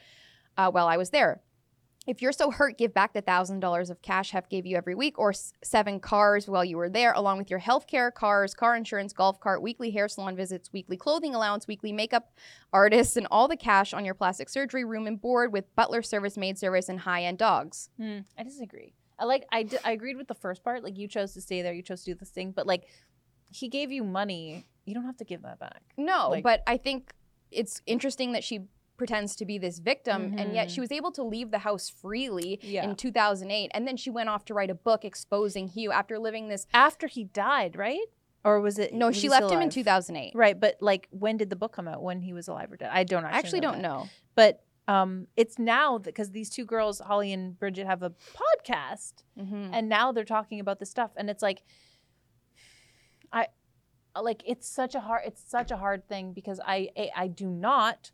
uh, 0.57 0.71
while 0.71 0.87
I 0.87 0.97
was 0.97 1.11
there. 1.11 1.41
If 2.05 2.21
you're 2.21 2.33
so 2.33 2.51
hurt, 2.51 2.79
give 2.79 2.93
back 2.93 3.13
the 3.13 3.21
thousand 3.21 3.61
dollars 3.61 3.89
of 3.89 4.03
cash 4.03 4.33
Hef 4.33 4.49
gave 4.49 4.67
you 4.67 4.77
every 4.77 4.95
week, 4.97 5.19
or 5.21 5.31
s- 5.31 5.53
seven 5.63 6.01
cars 6.01 6.49
while 6.49 6.65
you 6.65 6.77
were 6.77 6.89
there, 6.89 7.13
along 7.13 7.39
with 7.39 7.49
your 7.49 7.61
health 7.61 7.87
care, 7.87 8.11
cars, 8.11 8.55
car 8.55 8.75
insurance, 8.75 9.13
golf 9.13 9.39
cart, 9.39 9.63
weekly 9.63 9.93
hair 9.93 10.09
salon 10.09 10.35
visits, 10.35 10.73
weekly 10.73 10.97
clothing 10.97 11.33
allowance, 11.35 11.69
weekly 11.69 11.93
makeup 11.93 12.33
artists, 12.73 13.17
and 13.17 13.29
all 13.31 13.47
the 13.47 13.57
cash 13.57 13.95
on 13.95 14.05
your 14.05 14.15
plastic 14.15 14.49
surgery 14.49 14.85
room 14.85 15.07
and 15.07 15.21
board 15.21 15.53
with 15.53 15.73
butler 15.77 16.03
service, 16.03 16.37
maid 16.37 16.59
service, 16.59 16.89
and 16.89 17.01
high 17.01 17.23
end 17.23 17.39
dogs. 17.39 17.89
Hmm, 17.99 18.19
i 18.37 18.43
disagree 18.43 18.95
i 19.19 19.25
like 19.25 19.47
I, 19.53 19.69
I 19.85 19.93
agreed 19.93 20.17
with 20.17 20.27
the 20.27 20.35
first 20.35 20.65
part 20.65 20.83
like 20.83 20.97
you 20.99 21.07
chose 21.07 21.35
to 21.35 21.41
stay 21.41 21.63
there 21.63 21.73
you 21.73 21.83
chose 21.83 22.03
to 22.05 22.13
do 22.13 22.15
this 22.19 22.31
thing 22.31 22.51
but 22.51 22.67
like 22.67 22.85
he 23.53 23.69
gave 23.69 23.93
you 23.93 24.03
money 24.03 24.65
you 24.87 24.95
don't 24.95 25.05
have 25.05 25.19
to 25.19 25.25
give 25.25 25.43
that 25.43 25.61
back 25.61 25.83
No, 25.97 26.31
Like- 26.31 26.43
but 26.43 26.63
I 26.67 26.79
think 26.79 27.13
it's 27.53 27.81
interesting 27.87 28.33
that 28.33 28.43
she 28.43 28.61
pretends 29.03 29.35
to 29.35 29.45
be 29.45 29.59
this 29.59 29.81
victim 29.81 30.35
and 30.39 30.55
yet 30.55 30.71
she 30.71 30.81
was 30.81 30.93
able 30.93 31.11
to 31.11 31.25
leave 31.25 31.51
the 31.51 31.59
house 31.59 31.89
freely 31.91 32.61
Yeah. 32.63 32.85
in 32.85 32.95
2008 32.95 33.71
and 33.75 33.83
then 33.89 33.97
she 33.97 34.11
went 34.11 34.29
off 34.29 34.45
to 34.45 34.55
write 34.55 34.71
a 34.71 34.77
book 34.77 35.05
exposing 35.05 35.67
Hugh 35.67 35.91
after 35.91 36.21
living 36.21 36.47
this 36.47 36.69
after 36.73 37.09
he 37.09 37.25
died 37.25 37.75
right 37.75 38.07
or 38.45 38.61
was 38.61 38.79
it? 38.79 38.93
No, 38.95 39.09
was 39.09 39.17
she 39.17 39.29
left 39.29 39.47
still 39.47 39.57
him 39.59 39.63
in 39.63 39.71
2008. 39.71 40.33
Right, 40.37 40.59
but 40.59 40.77
like, 40.81 41.09
when 41.11 41.37
did 41.37 41.49
the 41.51 41.57
book 41.57 41.73
come 41.73 41.87
out? 41.89 42.01
When 42.03 42.21
he 42.21 42.33
was 42.33 42.47
alive 42.49 42.71
or 42.73 42.77
dead? 42.77 42.91
I 42.93 43.03
don't 43.05 43.25
I 43.25 43.29
actually, 43.29 43.39
actually 43.39 43.61
don't 43.61 43.83
that. 43.83 43.83
know. 43.83 44.09
But 44.37 44.65
um, 44.89 45.27
it's 45.37 45.59
now 45.61 45.99
because 45.99 46.31
these 46.33 46.51
two 46.51 46.65
girls, 46.65 46.99
Holly 47.01 47.33
and 47.33 47.57
Bridget, 47.59 47.87
have 47.87 48.03
a 48.03 48.11
podcast, 48.41 49.15
Mhm. 49.39 49.71
and 49.73 49.89
now 49.89 50.11
they're 50.13 50.25
talking 50.25 50.59
about 50.61 50.81
this 50.81 50.91
stuff, 50.91 51.11
and 51.17 51.31
it's 51.31 51.41
like, 51.43 51.63
I, 53.33 53.47
like, 54.21 54.43
it's 54.47 54.69
such 54.69 54.95
a 54.97 55.01
hard, 55.01 55.23
it's 55.25 55.43
such 55.49 55.71
a 55.71 55.77
hard 55.77 56.09
thing 56.09 56.33
because 56.33 56.61
I, 56.67 56.89
I, 56.97 57.11
I 57.17 57.29
do 57.29 57.47
not, 57.49 58.11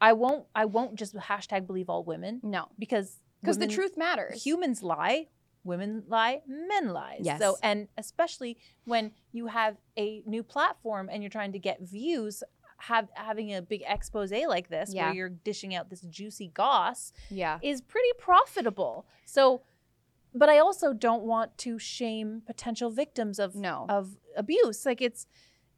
I 0.00 0.12
won't, 0.12 0.44
I 0.54 0.64
won't 0.66 0.94
just 0.96 1.14
hashtag 1.16 1.66
believe 1.66 1.88
all 1.88 2.04
women 2.04 2.40
No, 2.42 2.68
because 2.78 3.18
because 3.40 3.58
the 3.58 3.66
truth 3.66 3.96
matters. 3.96 4.42
humans 4.44 4.82
lie 4.82 5.28
women 5.64 6.04
lie 6.08 6.42
men 6.46 6.90
lie 6.92 7.18
Yes. 7.20 7.40
so 7.40 7.56
and 7.62 7.88
especially 7.98 8.56
when 8.84 9.10
you 9.32 9.48
have 9.48 9.76
a 9.98 10.22
new 10.26 10.42
platform 10.44 11.08
and 11.10 11.22
you're 11.22 11.30
trying 11.30 11.52
to 11.52 11.58
get 11.58 11.80
views 11.80 12.42
have 12.78 13.08
having 13.14 13.52
a 13.54 13.60
big 13.62 13.82
expose 13.86 14.30
like 14.30 14.68
this 14.68 14.92
Yeah. 14.94 15.06
where 15.06 15.14
you're 15.14 15.28
dishing 15.28 15.74
out 15.74 15.90
this 15.90 16.02
juicy 16.02 16.48
goss 16.54 17.12
yeah. 17.30 17.58
is 17.62 17.80
pretty 17.80 18.10
profitable 18.18 19.06
so 19.24 19.62
but 20.34 20.48
i 20.48 20.58
also 20.58 20.92
don't 20.92 21.22
want 21.24 21.56
to 21.58 21.78
shame 21.80 22.42
potential 22.46 22.90
victims 22.90 23.38
of 23.40 23.54
No. 23.56 23.86
of 23.88 24.16
abuse 24.36 24.86
like 24.86 25.00
it's 25.02 25.26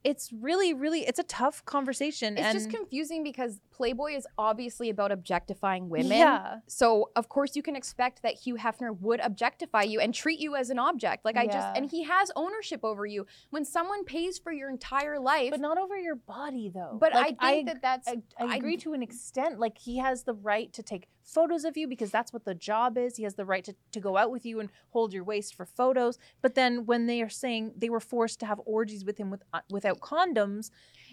it's 0.05 0.33
really 0.33 0.73
really 0.75 1.01
it's 1.01 1.19
a 1.19 1.25
tough 1.25 1.65
conversation 1.65 2.37
It's 2.39 2.47
and 2.47 2.55
just 2.59 2.71
confusing 2.71 3.23
because 3.25 3.61
Playboy 3.73 4.15
is 4.17 4.27
obviously 4.37 4.91
about 4.91 5.13
objectifying 5.13 5.89
women. 5.89 6.19
yeah 6.19 6.57
So 6.67 7.11
of 7.17 7.29
course 7.29 7.55
you 7.57 7.63
can 7.63 7.77
expect 7.77 8.23
that 8.23 8.35
Hugh 8.35 8.57
Hefner 8.57 8.97
would 9.01 9.21
objectify 9.21 9.83
you 9.83 10.01
and 10.01 10.15
treat 10.15 10.41
you 10.41 10.55
as 10.57 10.71
an 10.71 10.79
object. 10.79 11.25
Like 11.25 11.37
I 11.37 11.47
just 11.47 11.69
and 11.77 11.91
he 11.91 12.05
has 12.05 12.31
ownership 12.37 12.81
over 12.85 13.07
you. 13.07 13.27
When 13.51 13.65
someone 13.65 14.05
pays 14.05 14.39
for 14.39 14.53
your 14.53 14.71
entire 14.71 15.19
life, 15.19 15.51
but 15.51 15.61
not 15.61 15.79
over 15.79 15.97
your 15.99 16.17
body 16.17 16.71
though 16.73 16.97
but 17.01 17.13
Like, 17.15 17.37
I 17.41 17.53
think 17.55 17.67
that 17.69 17.83
that's 17.83 18.09
I, 18.09 18.17
I 18.39 18.53
I- 18.53 18.57
agree 18.57 18.77
to 18.79 18.93
an 18.95 19.03
extent. 19.03 19.59
Like 19.59 19.79
he 19.79 19.99
has 19.99 20.23
the 20.25 20.35
right 20.35 20.73
to 20.73 20.83
take 20.83 21.09
photos 21.29 21.65
of 21.65 21.77
you 21.77 21.87
because 21.87 22.11
that's 22.11 22.33
what 22.33 22.45
the 22.45 22.55
job 22.55 22.97
is. 22.97 23.17
He 23.17 23.25
has 23.25 23.35
the 23.35 23.45
right 23.45 23.65
to, 23.65 23.75
to 23.93 24.01
go 24.01 24.17
out 24.17 24.31
with 24.31 24.47
you 24.47 24.61
and 24.61 24.71
hold 24.91 25.13
your 25.13 25.25
waist 25.25 25.55
for 25.55 25.65
photos. 25.65 26.19
But 26.43 26.55
then 26.55 26.87
when 26.87 27.07
they 27.07 27.21
are 27.23 27.29
saying 27.29 27.75
they 27.77 27.91
were 27.91 28.01
forced 28.01 28.41
to 28.41 28.47
have 28.47 28.61
orgies 28.65 29.05
with 29.05 29.19
him 29.19 29.31
with 29.31 29.43
uh, 29.53 29.61
without 29.71 30.01
condoms, 30.01 30.71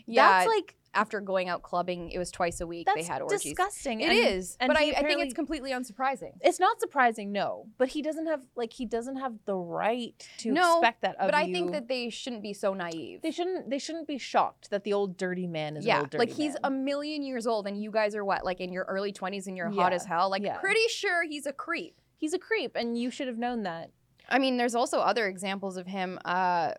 yeah. 0.08 0.40
that's 0.40 0.48
like 0.48 0.76
after 0.94 1.20
going 1.20 1.50
out 1.50 1.62
clubbing, 1.62 2.10
it 2.12 2.18
was 2.18 2.32
twice 2.32 2.62
a 2.62 2.66
week 2.68 2.86
that's 2.86 2.96
they 2.96 3.04
had 3.14 3.22
orgies. 3.22 3.42
disgusting. 3.44 4.00
It 4.00 4.12
And- 4.12 4.18
is, 4.38 4.56
and 4.62 4.70
but 4.70 4.78
I, 4.78 4.92
I 4.96 5.04
think 5.04 5.20
it's 5.22 5.34
completely 5.34 5.72
unsurprising. 5.72 6.32
It's 6.40 6.58
not 6.58 6.80
surprising, 6.80 7.34
no. 7.34 7.66
But 7.78 7.90
he 7.90 8.02
doesn't 8.02 8.28
have 8.28 8.42
like 8.56 8.72
he 8.72 8.86
doesn't 8.86 9.18
have 9.18 9.34
the 9.46 9.56
right 9.58 10.14
to 10.38 10.52
No, 10.54 10.78
expect 10.80 11.02
that 11.02 11.16
of 11.20 11.28
But 11.28 11.36
I 11.36 11.42
you. 11.44 11.54
think 11.54 11.72
that 11.74 11.90
they 11.90 12.10
shouldn't 12.10 12.44
be 12.44 12.54
so 12.54 12.74
naive. 12.74 13.22
they 13.24 13.32
shouldn't 13.32 13.70
they 13.70 13.78
shouldn't 13.78 14.08
be 14.08 14.18
shocked 14.18 14.70
that 14.70 14.86
the 14.86 14.94
old 14.94 15.18
dirty 15.18 15.48
man 15.48 15.76
is 15.76 15.86
yeah, 15.86 16.00
old 16.00 16.12
dirty 16.12 16.26
like 16.28 16.34
he's 16.34 16.54
man. 16.54 16.60
a 16.64 16.72
million 16.72 17.24
years 17.24 17.46
old, 17.46 17.68
and 17.68 17.82
you 17.82 17.92
guys 17.92 18.16
are 18.16 18.24
what, 18.24 18.46
like 18.46 18.62
in 18.62 18.72
your 18.72 18.86
early 18.86 19.12
twenties, 19.12 19.48
and 19.48 19.58
you're 19.58 19.70
hot 19.70 19.92
as 19.92 20.06
hell. 20.06 20.30
Like, 20.30 20.44
yeah. 20.44 20.60
pretty 20.60 20.88
sure 20.88 21.24
he's 21.24 21.46
a 21.46 21.52
creep. 21.54 22.00
he's 22.16 22.34
a 22.34 22.40
creep, 22.40 22.78
and 22.78 22.98
you 22.98 23.12
should 23.12 23.28
have 23.28 23.38
known 23.38 23.64
that. 23.64 23.92
I 24.30 24.40
mean, 24.40 24.56
there's 24.56 24.76
also 24.76 25.00
other 25.00 25.28
examples 25.28 25.76
of 25.76 25.86
him 25.88 26.20
uh, 26.24 26.72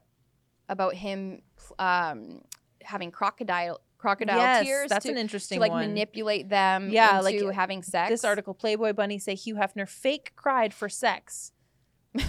about 0.70 0.94
him 0.94 1.42
um, 1.78 2.40
having 2.86 3.10
crocodile 3.10 3.80
crocodile 3.98 4.38
yes, 4.38 4.64
tears 4.64 4.88
that's 4.90 5.04
to, 5.06 5.10
an 5.12 5.18
interesting 5.18 5.56
to 5.56 5.60
like 5.60 5.72
one. 5.72 5.86
manipulate 5.86 6.48
them 6.48 6.90
Yeah, 6.90 7.18
into 7.18 7.46
like, 7.46 7.54
having 7.54 7.82
sex. 7.82 8.10
This 8.10 8.24
article, 8.24 8.54
Playboy 8.54 8.92
Bunny 8.92 9.18
say 9.18 9.34
Hugh 9.34 9.56
Hefner 9.56 9.88
fake 9.88 10.32
cried 10.36 10.72
for 10.74 10.88
sex. 10.88 11.52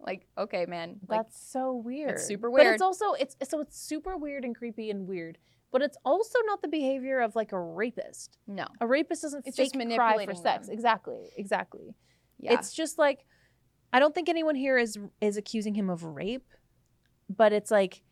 like, 0.00 0.26
okay, 0.36 0.66
man, 0.66 0.96
like 1.08 1.20
That's 1.20 1.38
so 1.50 1.74
weird. 1.74 2.10
It's 2.12 2.26
super 2.26 2.50
weird. 2.50 2.66
But 2.66 2.72
it's 2.74 2.82
also 2.82 3.12
it's 3.14 3.36
so 3.48 3.60
it's 3.60 3.78
super 3.78 4.16
weird 4.16 4.44
and 4.44 4.54
creepy 4.56 4.90
and 4.90 5.06
weird. 5.06 5.38
But 5.70 5.82
it's 5.82 5.98
also 6.04 6.38
not 6.46 6.62
the 6.62 6.68
behavior 6.68 7.20
of 7.20 7.36
like 7.36 7.52
a 7.52 7.60
rapist. 7.60 8.38
no, 8.46 8.66
A 8.80 8.86
rapist 8.86 9.22
doesn't 9.22 9.46
It's 9.46 9.56
fake 9.56 9.72
just 9.74 9.94
cry 9.96 10.24
for 10.24 10.34
sex. 10.34 10.66
them. 10.66 10.74
Exactly. 10.74 11.28
Exactly. 11.36 11.94
yeah, 12.40 12.54
It's 12.54 12.72
just 12.72 12.98
like 12.98 13.26
I 13.92 13.98
don't 14.00 14.14
think 14.14 14.28
anyone 14.28 14.54
here 14.54 14.78
is 14.78 14.98
is 15.20 15.36
accusing 15.36 15.74
him 15.74 15.90
of 15.90 16.02
rape, 16.04 16.46
but 17.28 17.52
it's 17.52 17.70
like 17.70 18.02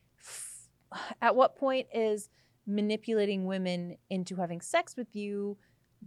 at 1.23 1.37
what 1.37 1.57
point 1.57 1.87
is 1.93 2.29
manipulating 2.67 3.45
women 3.47 3.97
into 4.11 4.37
having 4.37 4.61
sex 4.61 4.97
with 4.97 5.15
you 5.15 5.57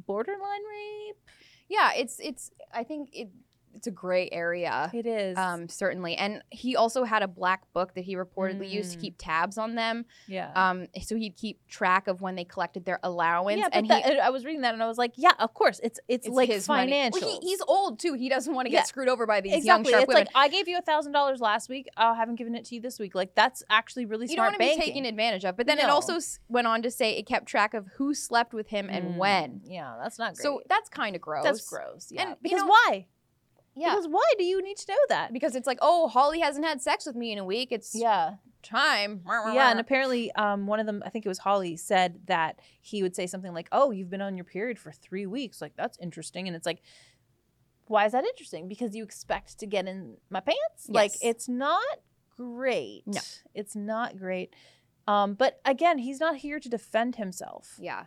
borderline 0.06 0.62
rape? 0.70 1.18
yeah, 1.70 1.92
it's 1.96 2.20
it's. 2.20 2.52
I 2.74 2.84
think 2.84 3.10
it 3.14 3.30
it's 3.76 3.88
a 3.88 3.92
gray 3.92 4.28
area. 4.32 4.90
It 4.94 5.06
is. 5.06 5.38
Um, 5.38 5.70
certainly, 5.70 6.16
and 6.16 6.42
he 6.50 6.76
also 6.76 7.04
had 7.04 7.24
a 7.24 7.28
black 7.28 7.72
book 7.74 7.94
that 7.96 8.04
he 8.04 8.16
reportedly 8.16 8.70
used 8.70 8.92
to 8.94 8.98
Mm. 8.98 9.02
keep 9.02 9.16
tabs 9.18 9.58
on 9.58 9.76
them. 9.76 10.06
yeah. 10.28 10.52
Um, 10.56 10.88
so 11.02 11.16
he'd 11.16 11.36
keep 11.38 11.66
track 11.68 12.08
of 12.08 12.22
when 12.22 12.36
they 12.36 12.44
collected 12.44 12.86
their 12.86 13.00
allowance, 13.04 13.58
yeah, 13.60 13.66
but 13.66 13.74
and 13.76 13.86
he 13.86 13.90
that- 13.90 14.20
I 14.20 14.30
was 14.32 14.44
reading 14.46 14.62
that 14.62 14.74
and 14.74 14.84
I 14.84 14.88
was 14.88 14.98
like, 14.98 15.14
yeah, 15.16 15.32
of 15.40 15.54
course, 15.54 15.80
it's 15.84 16.00
it's, 16.08 16.28
it's 16.28 16.36
like 16.36 16.50
his 16.50 16.66
financial. 16.68 17.22
Well, 17.22 17.40
he, 17.42 17.48
he's 17.48 17.62
old 17.68 18.00
too. 18.00 18.14
He 18.14 18.28
doesn't 18.30 18.54
want 18.54 18.66
to 18.66 18.70
get 18.72 18.78
Yeah. 18.80 18.84
screwed 18.84 19.08
over 19.10 19.26
by 19.26 19.42
these 19.42 19.64
young 19.66 19.82
exactly. 19.82 19.92
sharp 19.92 20.04
It's 20.04 20.08
women. 20.10 20.28
like 20.34 20.36
I 20.36 20.48
gave 20.50 20.68
you 20.68 20.78
a 20.78 20.82
thousand 20.82 21.12
dollars 21.14 21.40
last 21.40 21.70
week. 21.70 21.88
I 21.96 22.14
haven't 22.16 22.36
given 22.36 22.56
it 22.56 22.66
to 22.66 22.76
you 22.76 22.82
this 22.82 23.00
week. 23.00 23.16
Like 23.16 23.36
that's 23.36 23.64
actually 23.70 24.06
really 24.06 24.26
you 24.26 24.36
don't 24.36 24.48
smart 24.48 24.60
want 24.60 24.72
to 24.74 24.78
be 24.80 24.84
taken 24.86 25.06
advantage 25.06 25.46
of. 25.46 25.56
But 25.56 25.68
then 25.68 25.80
it 25.80 25.86
also 25.90 26.18
went 26.48 26.68
on 26.68 26.82
to 26.82 26.92
say 26.92 27.12
it 27.18 27.26
kept 27.26 27.46
track 27.46 27.74
of 27.74 27.88
who 27.98 28.14
slept 28.14 28.54
with 28.54 28.68
him 28.68 28.90
and 28.90 29.16
Mm, 29.16 29.18
when. 29.18 29.62
Yeah, 29.66 29.96
that's 30.02 30.20
not 30.20 30.34
great. 30.36 30.44
So 30.44 30.62
that's 30.68 30.90
kind 30.90 31.16
of 31.16 31.22
gross. 31.22 31.44
that's 31.44 31.68
gross. 31.70 32.08
Yeah, 32.12 32.22
And, 32.22 32.30
you 32.32 32.36
because 32.44 32.62
know- 32.62 32.68
why? 32.68 33.08
Yeah. 33.80 33.92
Because 33.96 34.08
why 34.08 34.26
do 34.38 34.44
you 34.44 34.62
need 34.62 34.78
to 34.78 34.92
know 34.92 34.98
that? 35.10 35.32
Because 35.34 35.56
it's 35.56 35.66
like, 35.68 35.80
oh, 35.82 36.08
Holly 36.08 36.40
hasn't 36.42 36.66
had 36.66 36.82
sex 36.82 37.06
with 37.06 37.16
me 37.16 37.32
in 37.32 37.38
a 37.40 37.46
week. 37.46 37.70
It's 37.72 37.96
Yeah, 37.96 38.36
time. 38.62 39.22
yeah, 39.26 39.72
and 39.72 39.80
apparently, 39.80 40.32
um, 40.34 40.68
one 40.68 40.80
of 40.80 40.86
them, 40.86 41.02
I 41.06 41.10
think 41.10 41.26
it 41.26 41.30
was 41.30 41.40
Holly, 41.40 41.78
said 41.78 42.20
that 42.28 42.60
he 42.82 43.02
would 43.02 43.16
say 43.16 43.26
something 43.26 43.54
like, 43.54 43.70
"Oh, 43.72 43.92
you've 43.92 44.10
been 44.10 44.22
on 44.22 44.36
your 44.36 44.44
period 44.46 44.78
for 44.78 44.92
three 44.92 45.26
weeks. 45.26 45.62
Like 45.62 45.76
that's 45.78 45.98
interesting." 46.00 46.48
And 46.48 46.56
it's 46.56 46.66
like, 46.66 46.82
why 47.88 48.06
is 48.06 48.12
that 48.12 48.26
interesting? 48.26 48.68
Because 48.68 48.96
you 48.96 49.04
expect 49.04 49.60
to 49.60 49.66
get 49.66 49.88
in 49.88 50.18
my 50.30 50.42
pants. 50.42 50.88
Like 50.90 51.14
it's 51.22 51.48
not 51.50 51.84
great. 52.38 53.04
No. 53.08 53.22
it's 53.54 53.76
not 53.76 54.18
great. 54.18 54.54
Um, 55.08 55.34
but 55.34 55.60
again, 55.66 55.98
he's 55.98 56.20
not 56.20 56.36
here 56.38 56.60
to 56.60 56.70
defend 56.70 57.16
himself. 57.16 57.76
Yeah. 57.80 58.06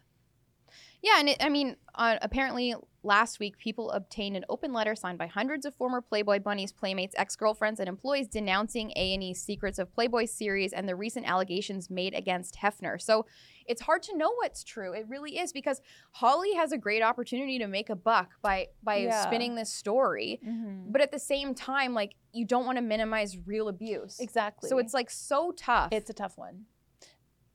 Yeah, 1.02 1.16
and 1.18 1.28
it, 1.30 1.38
I 1.44 1.48
mean, 1.48 1.76
uh, 1.96 2.16
apparently 2.22 2.74
last 3.02 3.40
week, 3.40 3.58
people 3.58 3.90
obtained 3.90 4.36
an 4.36 4.44
open 4.48 4.72
letter 4.72 4.94
signed 4.94 5.18
by 5.18 5.26
hundreds 5.26 5.66
of 5.66 5.74
former 5.74 6.00
Playboy 6.00 6.38
bunnies, 6.38 6.70
playmates, 6.72 7.14
ex-girlfriends, 7.18 7.80
and 7.80 7.88
employees 7.88 8.28
denouncing 8.28 8.92
A&E's 8.94 9.42
secrets 9.42 9.80
of 9.80 9.92
Playboy 9.92 10.26
series 10.26 10.72
and 10.72 10.88
the 10.88 10.94
recent 10.94 11.26
allegations 11.28 11.90
made 11.90 12.14
against 12.14 12.56
Hefner. 12.62 13.00
So 13.02 13.26
it's 13.66 13.82
hard 13.82 14.04
to 14.04 14.16
know 14.16 14.30
what's 14.36 14.62
true. 14.62 14.92
It 14.92 15.06
really 15.08 15.38
is 15.38 15.52
because 15.52 15.80
Holly 16.12 16.54
has 16.54 16.70
a 16.70 16.78
great 16.78 17.02
opportunity 17.02 17.58
to 17.58 17.66
make 17.66 17.90
a 17.90 17.96
buck 17.96 18.30
by 18.40 18.68
by 18.84 18.98
Yeah. 18.98 19.22
spinning 19.22 19.56
this 19.56 19.72
story, 19.72 20.40
Mm-hmm. 20.46 20.92
but 20.92 21.00
at 21.00 21.10
the 21.10 21.18
same 21.18 21.52
time, 21.54 21.94
like 21.94 22.14
you 22.32 22.44
don't 22.44 22.64
want 22.64 22.76
to 22.78 22.82
minimize 22.82 23.36
real 23.44 23.66
abuse. 23.68 24.20
Exactly. 24.20 24.68
So 24.68 24.78
it's 24.78 24.94
like 24.94 25.10
so 25.10 25.50
tough. 25.56 25.88
It's 25.92 26.10
a 26.10 26.14
tough 26.14 26.38
one. 26.38 26.66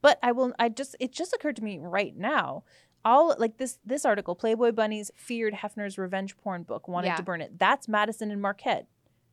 But 0.02 0.20
I 0.22 0.32
will 0.32 0.54
I 0.60 0.70
just 0.70 0.96
it 1.00 1.12
just 1.12 1.34
occurred 1.34 1.56
to 1.58 1.64
me 1.64 1.80
right 1.80 2.16
now. 2.16 2.64
All 3.08 3.34
like 3.40 3.58
this 3.58 3.80
this 3.86 4.04
article, 4.04 4.36
Playboy 4.36 4.74
Bunnies 4.74 5.12
feared 5.16 5.54
Hefner's 5.54 5.98
revenge 5.98 6.36
porn 6.38 6.64
book, 6.64 6.88
wanted 6.90 7.08
Yeah. 7.08 7.16
to 7.16 7.24
burn 7.24 7.40
it. 7.42 7.58
That's 7.58 7.88
Madison 7.88 8.32
and 8.32 8.44
Marquardt. 8.44 8.86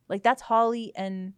Like 0.08 0.22
that's 0.22 0.42
Holly 0.42 0.92
and 0.94 1.32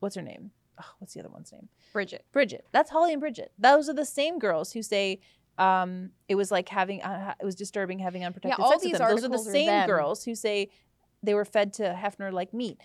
what's 0.00 0.16
her 0.16 0.22
name? 0.22 0.50
Ugh, 0.78 0.84
what's 0.98 1.14
the 1.14 1.20
other 1.20 1.28
one's 1.28 1.52
name? 1.52 1.68
Bridget. 1.92 2.24
Bridget. 2.32 2.66
That's 2.72 2.90
Holly 2.90 3.12
and 3.12 3.20
Bridget. 3.20 3.52
Those 3.56 3.88
are 3.88 3.94
the 3.94 4.04
same 4.04 4.38
girls 4.40 4.72
who 4.72 4.82
say 4.82 5.20
um, 5.58 6.10
it 6.28 6.34
was 6.34 6.50
like 6.50 6.68
having 6.68 7.02
uh, 7.02 7.34
it 7.40 7.44
was 7.44 7.54
disturbing 7.54 8.00
having 8.00 8.24
unprotected 8.24 8.58
all 8.62 8.72
sex 8.72 8.82
with 8.82 8.92
them. 8.92 8.98
Those 9.08 9.24
are 9.24 9.28
the 9.28 9.36
articles 9.36 9.48
are 9.48 9.52
same 9.52 9.86
girls 9.86 10.24
who 10.24 10.34
say 10.34 10.70
they 11.22 11.34
were 11.34 11.44
fed 11.44 11.72
to 11.74 11.84
Hefner 11.98 12.32
like 12.32 12.52
meat. 12.52 12.80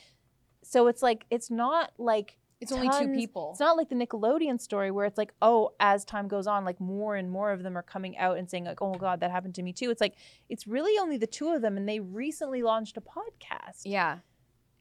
So 0.64 0.86
it's 0.88 1.02
like 1.02 1.26
it's 1.32 1.50
not 1.50 1.92
like 1.98 2.38
It's 2.62 2.72
only 2.72 2.90
two 2.90 3.14
people. 3.14 3.50
it's 3.52 3.60
not 3.60 3.76
like 3.76 3.90
the 3.90 3.96
Nickelodeon 3.96 4.62
story 4.62 4.92
where 4.92 5.06
it's 5.08 5.18
like, 5.18 5.34
oh, 5.42 5.72
as 5.80 6.06
time 6.06 6.28
goes 6.28 6.46
on, 6.46 6.64
like 6.64 6.80
more 6.80 7.16
and 7.16 7.30
more 7.30 7.52
of 7.52 7.64
them 7.64 7.76
are 7.76 7.84
coming 7.84 8.18
out 8.18 8.38
and 8.38 8.50
saying 8.50 8.66
like, 8.66 8.82
oh 8.82 8.94
god, 8.94 9.20
that 9.22 9.32
happened 9.32 9.56
to 9.56 9.64
me 9.64 9.74
too. 9.74 9.90
It's 9.90 10.02
like 10.02 10.16
it's 10.48 10.68
really 10.68 10.98
only 11.00 11.18
the 11.18 11.28
two 11.28 11.50
of 11.50 11.62
them, 11.62 11.76
and 11.76 11.90
they 11.90 12.00
recently 12.00 12.62
launched 12.62 12.98
a 12.98 13.02
podcast. 13.02 13.82
Yeah. 13.84 14.20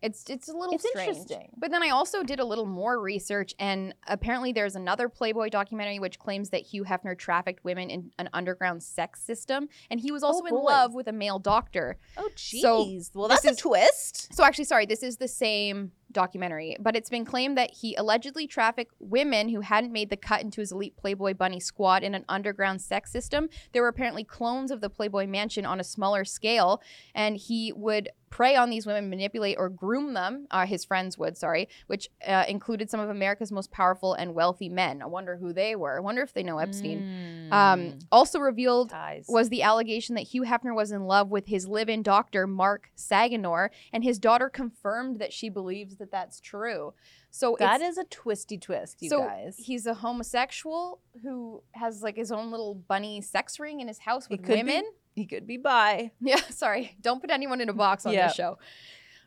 It's 0.02 0.25
it's 0.30 0.49
a 0.49 0.52
little 0.52 0.75
it's 0.75 0.88
strange. 0.88 1.08
interesting. 1.08 1.50
But 1.58 1.70
then 1.70 1.82
I 1.82 1.90
also 1.90 2.22
did 2.22 2.40
a 2.40 2.44
little 2.44 2.64
more 2.64 3.00
research, 3.00 3.54
and 3.58 3.94
apparently 4.06 4.52
there's 4.52 4.75
another 4.75 5.08
Playboy 5.10 5.50
documentary 5.50 5.99
which 5.99 6.18
claims 6.18 6.50
that 6.50 6.62
Hugh 6.62 6.84
Hefner 6.84 7.18
trafficked 7.18 7.64
women 7.64 7.90
in 7.90 8.10
an 8.18 8.30
underground 8.32 8.82
sex 8.82 9.20
system, 9.20 9.68
and 9.90 10.00
he 10.00 10.10
was 10.10 10.22
also 10.22 10.42
oh, 10.44 10.46
in 10.46 10.54
love 10.54 10.94
with 10.94 11.06
a 11.08 11.12
male 11.12 11.38
doctor. 11.38 11.99
Oh 12.16 12.30
jeez. 12.34 12.60
So, 12.62 12.78
well, 13.14 13.28
this 13.28 13.42
that's 13.42 13.44
a 13.44 13.50
is- 13.50 13.56
twist. 13.58 14.34
So 14.34 14.42
actually, 14.42 14.64
sorry, 14.64 14.87
this 14.87 15.02
is 15.02 15.18
the 15.18 15.28
same 15.28 15.92
documentary, 16.12 16.76
but 16.81 16.97
it's 16.97 17.11
been 17.11 17.25
claimed 17.25 17.57
that 17.57 17.71
he 17.71 17.95
allegedly 17.95 18.47
trafficked 18.47 18.95
women 18.99 19.49
who 19.49 19.61
hadn't 19.61 19.93
made 19.93 20.11
the 20.11 20.17
cut 20.17 20.43
into 20.43 20.61
his 20.61 20.73
elite 20.73 20.97
Playboy 20.97 21.35
bunny 21.35 21.61
squad 21.61 22.02
in 22.02 22.14
an 22.14 22.25
underground 22.29 22.81
sex 22.81 23.11
system. 23.11 23.49
There 23.73 23.83
were 23.83 23.88
apparently 23.88 24.25
clones 24.25 24.71
of 24.71 24.81
the 24.81 24.90
Playboy 24.90 25.26
mansion 25.26 25.64
on 25.64 25.81
a 25.81 25.85
smaller 25.85 26.25
scale, 26.25 26.83
and 27.14 27.37
he 27.37 27.73
would 27.75 28.09
prey 28.30 28.54
on 28.56 28.70
these 28.70 28.87
women, 28.87 29.10
manipulate 29.10 29.56
or 29.58 29.68
groom 29.68 30.14
them. 30.14 30.46
Uh, 30.50 30.64
his 30.64 30.84
friends 30.84 31.18
would, 31.18 31.37
sorry, 31.37 31.68
which 31.88 32.08
uh, 32.26 32.44
included 32.49 32.88
some 32.88 33.00
of 33.00 33.10
America's 33.10 33.50
most 33.52 33.70
powerful 33.72 34.14
and 34.14 34.34
wealthy 34.34 34.68
men. 34.68 35.02
I 35.02 35.06
wonder 35.06 35.37
who 35.37 35.52
they 35.52 35.75
were. 35.76 35.96
I 35.99 36.00
wonder 36.00 36.22
if 36.22 36.32
they 36.32 36.42
know 36.44 36.58
Epstein. 36.58 37.04
Um, 37.52 37.80
Mm. 37.80 38.04
also 38.12 38.38
revealed 38.38 38.90
ties. 38.90 39.26
was 39.28 39.49
the 39.49 39.62
allegation 39.62 40.14
that 40.14 40.22
Hugh 40.28 40.42
Hefner 40.44 40.72
was 40.72 40.92
in 40.92 41.02
love 41.04 41.28
with 41.30 41.46
his 41.49 41.66
live-in 41.66 42.04
doctor 42.04 42.46
Mark 42.46 42.90
Saginor, 42.96 43.70
and 43.92 44.04
his 44.04 44.20
daughter 44.20 44.49
confirmed 44.49 45.18
that 45.18 45.32
she 45.32 45.49
believes 45.49 45.96
that 45.96 46.12
that's 46.12 46.38
true. 46.40 46.94
So 47.32 47.56
that 47.58 47.80
is 47.80 47.99
a 47.99 48.04
twisty 48.04 48.56
twist, 48.58 49.02
you 49.02 49.08
so 49.08 49.20
guys. 49.22 49.56
he's 49.58 49.87
a 49.87 49.94
homosexual 49.94 51.00
who 51.22 51.62
has 51.72 52.02
like 52.02 52.16
his 52.16 52.30
own 52.30 52.50
little 52.52 52.75
bunny 52.75 53.20
sex 53.20 53.58
ring 53.58 53.80
in 53.80 53.88
his 53.88 53.99
house 54.00 54.28
with 54.28 54.42
could 54.42 54.54
be 54.54 54.62
women. 54.62 54.84
He 55.14 55.26
could 55.26 55.47
be 55.47 55.57
bi. 55.57 56.11
Yeah, 56.21 56.40
sorry, 56.50 56.97
don't 57.00 57.21
put 57.21 57.31
anyone 57.31 57.61
in 57.61 57.69
a 57.69 57.73
box 57.75 58.07
on 58.07 58.12
Yeah. 58.12 58.26
this 58.29 58.37
show. 58.37 58.59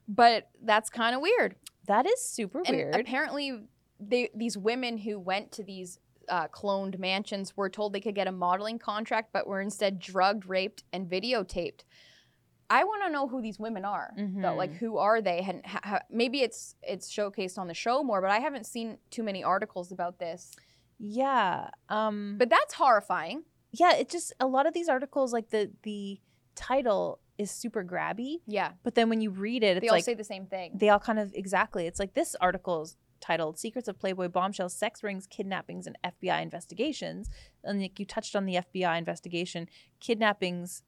But 0.07 0.49
that's 0.61 0.89
kind 0.89 1.15
of 1.15 1.21
weird. 1.21 1.55
That 1.87 2.05
is 2.05 2.23
super 2.23 2.61
And 2.65 2.75
weird. 2.75 2.95
apparently, 2.95 3.67
they 3.99 4.29
these 4.35 4.57
women 4.57 4.97
who 4.97 5.19
went 5.19 5.51
to 5.53 5.63
these 5.63 5.99
uh, 6.29 6.47
cloned 6.47 6.97
mansions 6.99 7.55
were 7.57 7.69
told 7.69 7.91
they 7.93 7.99
could 8.01 8.15
get 8.15 8.27
a 8.27 8.31
modeling 8.31 8.79
contract, 8.79 9.29
but 9.33 9.45
were 9.47 9.59
instead 9.61 9.99
drugged, 9.99 10.45
raped, 10.45 10.83
and 10.93 11.09
videotaped. 11.09 11.81
I 12.69 12.85
want 12.85 13.03
to 13.03 13.09
know 13.11 13.27
who 13.27 13.41
these 13.41 13.59
women 13.59 13.83
are, 13.85 14.13
though. 14.17 14.55
Like, 14.55 14.73
who 14.73 14.97
are 14.97 15.21
they? 15.21 15.39
And 15.39 15.65
ha- 15.65 15.81
ha- 15.83 15.99
maybe 16.09 16.41
it's 16.41 16.75
it's 16.81 17.11
showcased 17.13 17.57
on 17.57 17.67
the 17.67 17.73
show 17.73 18.03
more, 18.03 18.21
but 18.21 18.31
I 18.31 18.39
haven't 18.39 18.65
seen 18.65 18.97
too 19.11 19.21
many 19.23 19.43
articles 19.43 19.91
about 19.91 20.17
this. 20.19 20.51
yeah. 20.97 21.69
Um 21.89 22.35
But 22.39 22.49
that's 22.49 22.73
horrifying. 22.73 23.43
Yeah, 23.73 23.93
it 23.95 24.09
just 24.09 24.31
a 24.39 24.47
lot 24.47 24.65
of 24.65 24.73
these 24.73 24.87
articles 24.87 25.33
like 25.33 25.49
the 25.49 25.71
the 25.83 26.19
title 26.55 27.19
is 27.37 27.49
super 27.51 27.83
grabby, 27.83 28.37
Yeah, 28.45 28.73
but 28.83 28.93
then 28.95 29.09
when 29.09 29.19
you 29.19 29.31
read 29.31 29.63
it 29.63 29.77
it's 29.77 29.81
they 29.81 29.89
all 29.89 29.95
like 29.95 30.03
say 30.05 30.13
the 30.13 30.23
same 30.23 30.45
thing. 30.45 30.71
they 30.75 30.89
all 30.89 30.99
kind 30.99 31.19
of 31.19 31.33
exactly. 31.33 31.87
It's 31.87 31.99
like 31.99 32.13
this 32.13 32.35
article's 32.39 32.95
titled 33.19 33.57
"Secrets 33.57 33.87
of 33.87 33.97
Playboy 33.99 34.27
Bombshells: 34.27 34.75
Sex 34.75 35.01
Rings, 35.03 35.25
Kidnappings, 35.27 35.87
and 35.87 35.97
FBI 36.03 36.41
Investigations." 36.41 37.29
And 37.63 37.81
like 37.81 37.99
you 37.99 38.05
touched 38.05 38.35
on 38.35 38.45
the 38.45 38.55
FBI 38.57 38.97
investigation, 38.97 39.67
kidnappings. 39.99 40.83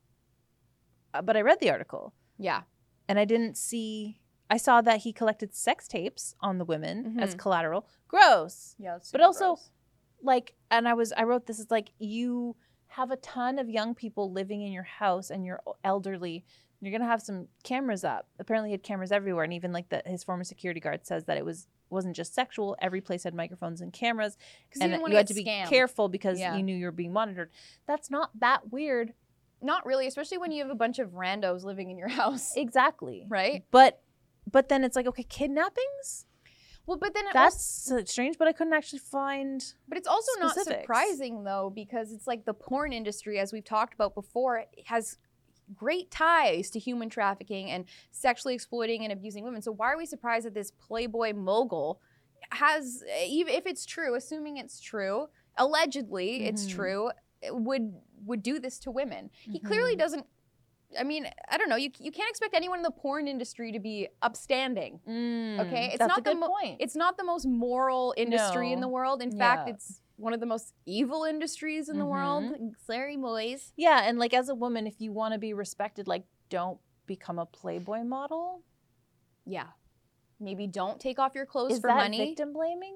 uh, 1.13 1.21
But 1.21 1.35
I 1.37 1.41
read 1.41 1.59
the 1.59 1.71
article 1.71 2.13
yeah, 2.37 2.61
and 3.07 3.17
I 3.17 3.25
didn't 3.25 3.57
see. 3.57 4.19
I 4.49 4.57
saw 4.57 4.81
that 4.81 4.99
he 5.01 5.11
collected 5.13 5.55
sex 5.55 5.87
tapes 5.87 6.35
on 6.41 6.59
the 6.59 6.65
women 6.65 7.17
as 7.19 7.33
Mhm. 7.33 7.39
collateral. 7.39 7.87
Gross. 8.07 8.75
yeah. 8.77 8.99
But 9.11 9.21
also- 9.21 9.55
gross. 9.55 9.69
Like, 10.21 10.55
and 10.69 10.87
I 10.87 10.93
was 10.93 11.11
I 11.13 11.23
wrote 11.23 11.45
this. 11.47 11.59
It's 11.59 11.71
like 11.71 11.89
you 11.97 12.55
have 12.95 13.11
a 13.11 13.17
ton 13.17 13.59
of 13.59 13.69
young 13.69 13.95
people 13.95 14.31
living 14.31 14.61
in 14.61 14.71
your 14.71 14.83
house 14.83 15.29
and 15.29 15.45
you're 15.45 15.61
elderly. 15.83 16.43
You're 16.81 16.91
gonna 16.91 17.09
have 17.09 17.21
some 17.21 17.47
cameras 17.63 18.03
up. 18.03 18.27
Apparently, 18.39 18.69
he 18.69 18.73
had 18.73 18.83
cameras 18.83 19.11
everywhere, 19.11 19.43
and 19.43 19.53
even 19.53 19.71
like 19.71 19.89
the 19.89 20.03
his 20.05 20.23
former 20.23 20.43
security 20.43 20.79
guard 20.79 21.05
says 21.05 21.23
that 21.25 21.37
it 21.37 21.45
was 21.45 21.67
wasn't 21.89 22.15
just 22.15 22.33
sexual. 22.35 22.75
Every 22.81 23.01
place 23.01 23.23
had 23.23 23.33
microphones 23.33 23.81
and 23.81 23.91
cameras, 23.93 24.37
and 24.79 24.91
didn't 24.91 25.09
you 25.09 25.15
had 25.15 25.27
to 25.27 25.33
be 25.33 25.45
scammed. 25.45 25.67
careful 25.69 26.09
because 26.09 26.39
Yeah. 26.39 26.55
you 26.55 26.63
knew 26.63 26.75
you 26.75 26.85
were 26.85 26.91
being 26.91 27.13
monitored. 27.13 27.49
That's 27.87 28.11
not 28.11 28.29
that 28.39 28.71
weird, 28.71 29.13
Not 29.61 29.85
really, 29.85 30.05
especially 30.05 30.37
when 30.37 30.51
you 30.51 30.61
have 30.63 30.71
a 30.71 30.75
bunch 30.75 30.99
of 30.99 31.11
randos 31.11 31.63
living 31.63 31.89
in 31.89 31.97
your 31.97 32.07
house, 32.21 32.53
exactly. 32.55 33.25
right? 33.29 33.63
But 33.71 34.01
but 34.51 34.69
then 34.69 34.83
it's 34.83 34.95
like 34.95 35.07
okay, 35.07 35.23
kidnappings. 35.23 36.25
Well, 36.87 36.97
but 36.97 37.13
then 37.13 37.25
also, 37.27 37.33
That's 37.39 37.65
so 37.65 38.03
strange, 38.05 38.37
but 38.37 38.47
I 38.47 38.51
couldn't 38.53 38.73
actually 38.73 38.99
find. 38.99 39.63
but 39.87 39.97
it's 39.97 40.07
also 40.07 40.31
not 40.39 40.55
surprising 40.59 41.43
though 41.43 41.71
because 41.73 42.11
it's 42.11 42.27
like 42.27 42.45
the 42.45 42.53
porn 42.53 42.93
industry, 42.93 43.39
as 43.39 43.51
we've 43.51 43.63
talked 43.65 43.93
about 43.93 44.13
before, 44.13 44.65
has 44.85 45.17
great 45.73 46.11
ties 46.11 46.69
to 46.69 46.79
human 46.79 47.09
trafficking 47.09 47.71
and 47.71 47.85
sexually 48.11 48.53
exploiting 48.53 49.03
and 49.03 49.11
abusing 49.11 49.43
women. 49.43 49.61
So 49.63 49.71
why 49.71 49.91
are 49.91 49.97
we 49.97 50.05
surprised 50.05 50.45
that 50.45 50.53
this 50.53 50.69
Playboy 50.71 51.33
mogul 51.33 51.99
has, 52.51 53.03
even 53.25 53.53
if 53.55 53.65
it's 53.65 53.85
true, 53.85 54.13
assuming 54.15 54.57
it's 54.57 54.79
true, 54.79 55.27
allegedly 55.57 56.43
it's 56.45 56.65
Mhm. 56.65 56.69
true, 56.75 57.11
would 57.49 57.93
would 58.25 58.43
do 58.43 58.59
this 58.59 58.79
to 58.79 58.91
women? 58.91 59.29
He 59.33 59.59
clearly 59.59 59.95
Mhm. 59.95 59.99
doesn't. 59.99 60.27
I 60.99 61.03
mean, 61.03 61.27
I 61.49 61.57
don't 61.57 61.69
know. 61.69 61.75
You, 61.75 61.89
you 61.99 62.11
can't 62.11 62.29
expect 62.29 62.53
anyone 62.53 62.79
in 62.79 62.83
the 62.83 62.91
porn 62.91 63.27
industry 63.27 63.71
to 63.71 63.79
be 63.79 64.07
upstanding. 64.21 64.99
Mm, 65.07 65.67
okay, 65.67 65.87
it's 65.87 65.99
that's 65.99 66.09
not 66.09 66.19
a 66.19 66.21
the 66.23 66.29
good 66.31 66.39
mo- 66.39 66.47
point. 66.47 66.77
It's 66.79 66.95
not 66.95 67.17
the 67.17 67.23
most 67.23 67.45
moral 67.47 68.13
industry 68.17 68.71
in 68.71 68.81
the 68.81 68.87
world. 68.87 69.21
In 69.21 69.37
fact, 69.37 69.69
it's 69.69 70.01
one 70.17 70.33
of 70.33 70.39
the 70.39 70.45
most 70.45 70.73
evil 70.85 71.23
industries 71.23 71.89
in 71.89 71.99
the 71.99 72.05
world. 72.05 72.43
Mm-hmm. 72.45 72.67
Sorry, 72.85 73.17
boys. 73.17 73.73
Yeah, 73.75 74.01
and 74.03 74.17
like 74.19 74.33
as 74.33 74.49
a 74.49 74.55
woman, 74.55 74.87
if 74.87 74.99
you 74.99 75.11
want 75.11 75.33
to 75.33 75.39
be 75.39 75.53
respected, 75.53 76.07
like 76.07 76.23
don't 76.49 76.79
become 77.05 77.39
a 77.39 77.45
Playboy 77.45 78.03
model. 78.03 78.61
Yeah. 79.45 79.67
Maybe 80.39 80.67
don't 80.67 80.99
take 80.99 81.19
off 81.19 81.33
your 81.35 81.45
clothes 81.45 81.73
Is 81.73 81.79
for 81.79 81.87
that 81.87 81.95
money. 81.95 82.17
victim 82.17 82.53
blaming? 82.53 82.95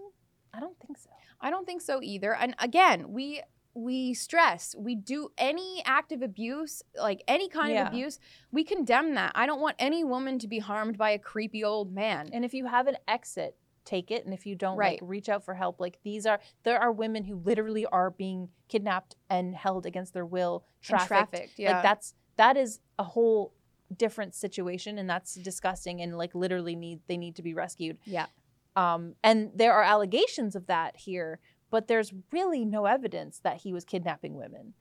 I 0.54 0.60
don't 0.60 0.78
think 0.80 0.98
so. 0.98 1.10
I 1.40 1.50
don't 1.50 1.66
think 1.66 1.82
so 1.82 2.02
either. 2.02 2.36
And 2.36 2.56
again, 2.60 3.12
we 3.12 3.42
we 3.80 4.14
stress 4.14 4.76
we 4.78 4.94
do 4.96 5.30
any 5.38 5.82
act 5.86 6.12
of 6.12 6.22
abuse 6.22 6.82
like 7.00 7.22
any 7.28 7.48
kind 7.50 7.72
Yeah. 7.74 7.82
of 7.84 7.88
abuse 7.88 8.20
we 8.52 8.64
condemn 8.64 9.16
that 9.16 9.32
i 9.36 9.46
don't 9.46 9.62
want 9.62 9.76
any 9.80 10.04
woman 10.04 10.38
to 10.40 10.48
be 10.48 10.60
harmed 10.60 10.98
by 10.98 11.12
a 11.12 11.20
creepy 11.20 11.64
old 11.64 11.94
man 11.94 12.30
And 12.34 12.44
if 12.46 12.54
you 12.54 12.66
have 12.68 12.88
an 12.88 12.98
exit, 13.08 13.56
take 13.86 14.12
it. 14.12 14.24
And 14.26 14.34
if 14.34 14.46
you 14.46 14.56
don't, 14.56 14.78
Right. 14.78 15.02
like 15.02 15.10
reach 15.10 15.30
out 15.30 15.44
for 15.44 15.56
help. 15.56 15.80
Like 15.80 16.00
these 16.04 16.26
are 16.28 16.40
there 16.64 16.80
are 16.80 16.92
women 16.92 17.24
who 17.24 17.36
literally 17.38 17.86
are 17.88 18.12
being 18.12 18.50
kidnapped 18.68 19.16
and 19.30 19.56
held 19.56 19.86
against 19.86 20.14
their 20.14 20.26
will, 20.26 20.64
And 20.64 21.00
trafficked. 21.00 21.08
trafficked 21.32 21.54
yeah 21.60 21.74
Like 21.74 21.84
that's 21.84 22.14
that 22.38 22.56
is 22.58 22.80
a 23.00 23.04
whole 23.04 23.54
different 23.96 24.36
situation, 24.36 25.00
and 25.00 25.10
that's 25.10 25.34
disgusting. 25.36 26.02
And 26.02 26.18
like 26.18 26.36
literally 26.36 26.76
need 26.76 27.00
they 27.08 27.18
need 27.18 27.36
to 27.38 27.42
be 27.50 27.54
rescued. 27.54 27.98
yeah 28.06 28.28
Um, 28.76 29.16
and 29.24 29.52
there 29.56 29.74
are 29.74 29.84
allegations 29.84 30.56
of 30.56 30.68
that 30.68 30.96
here, 30.98 31.40
but 31.70 31.88
there's 31.88 32.12
really 32.32 32.66
no 32.66 32.86
evidence 32.86 33.40
that 33.40 33.58
he 33.58 33.74
was 33.74 33.86
kidnapping 33.86 34.36
women 34.36 34.74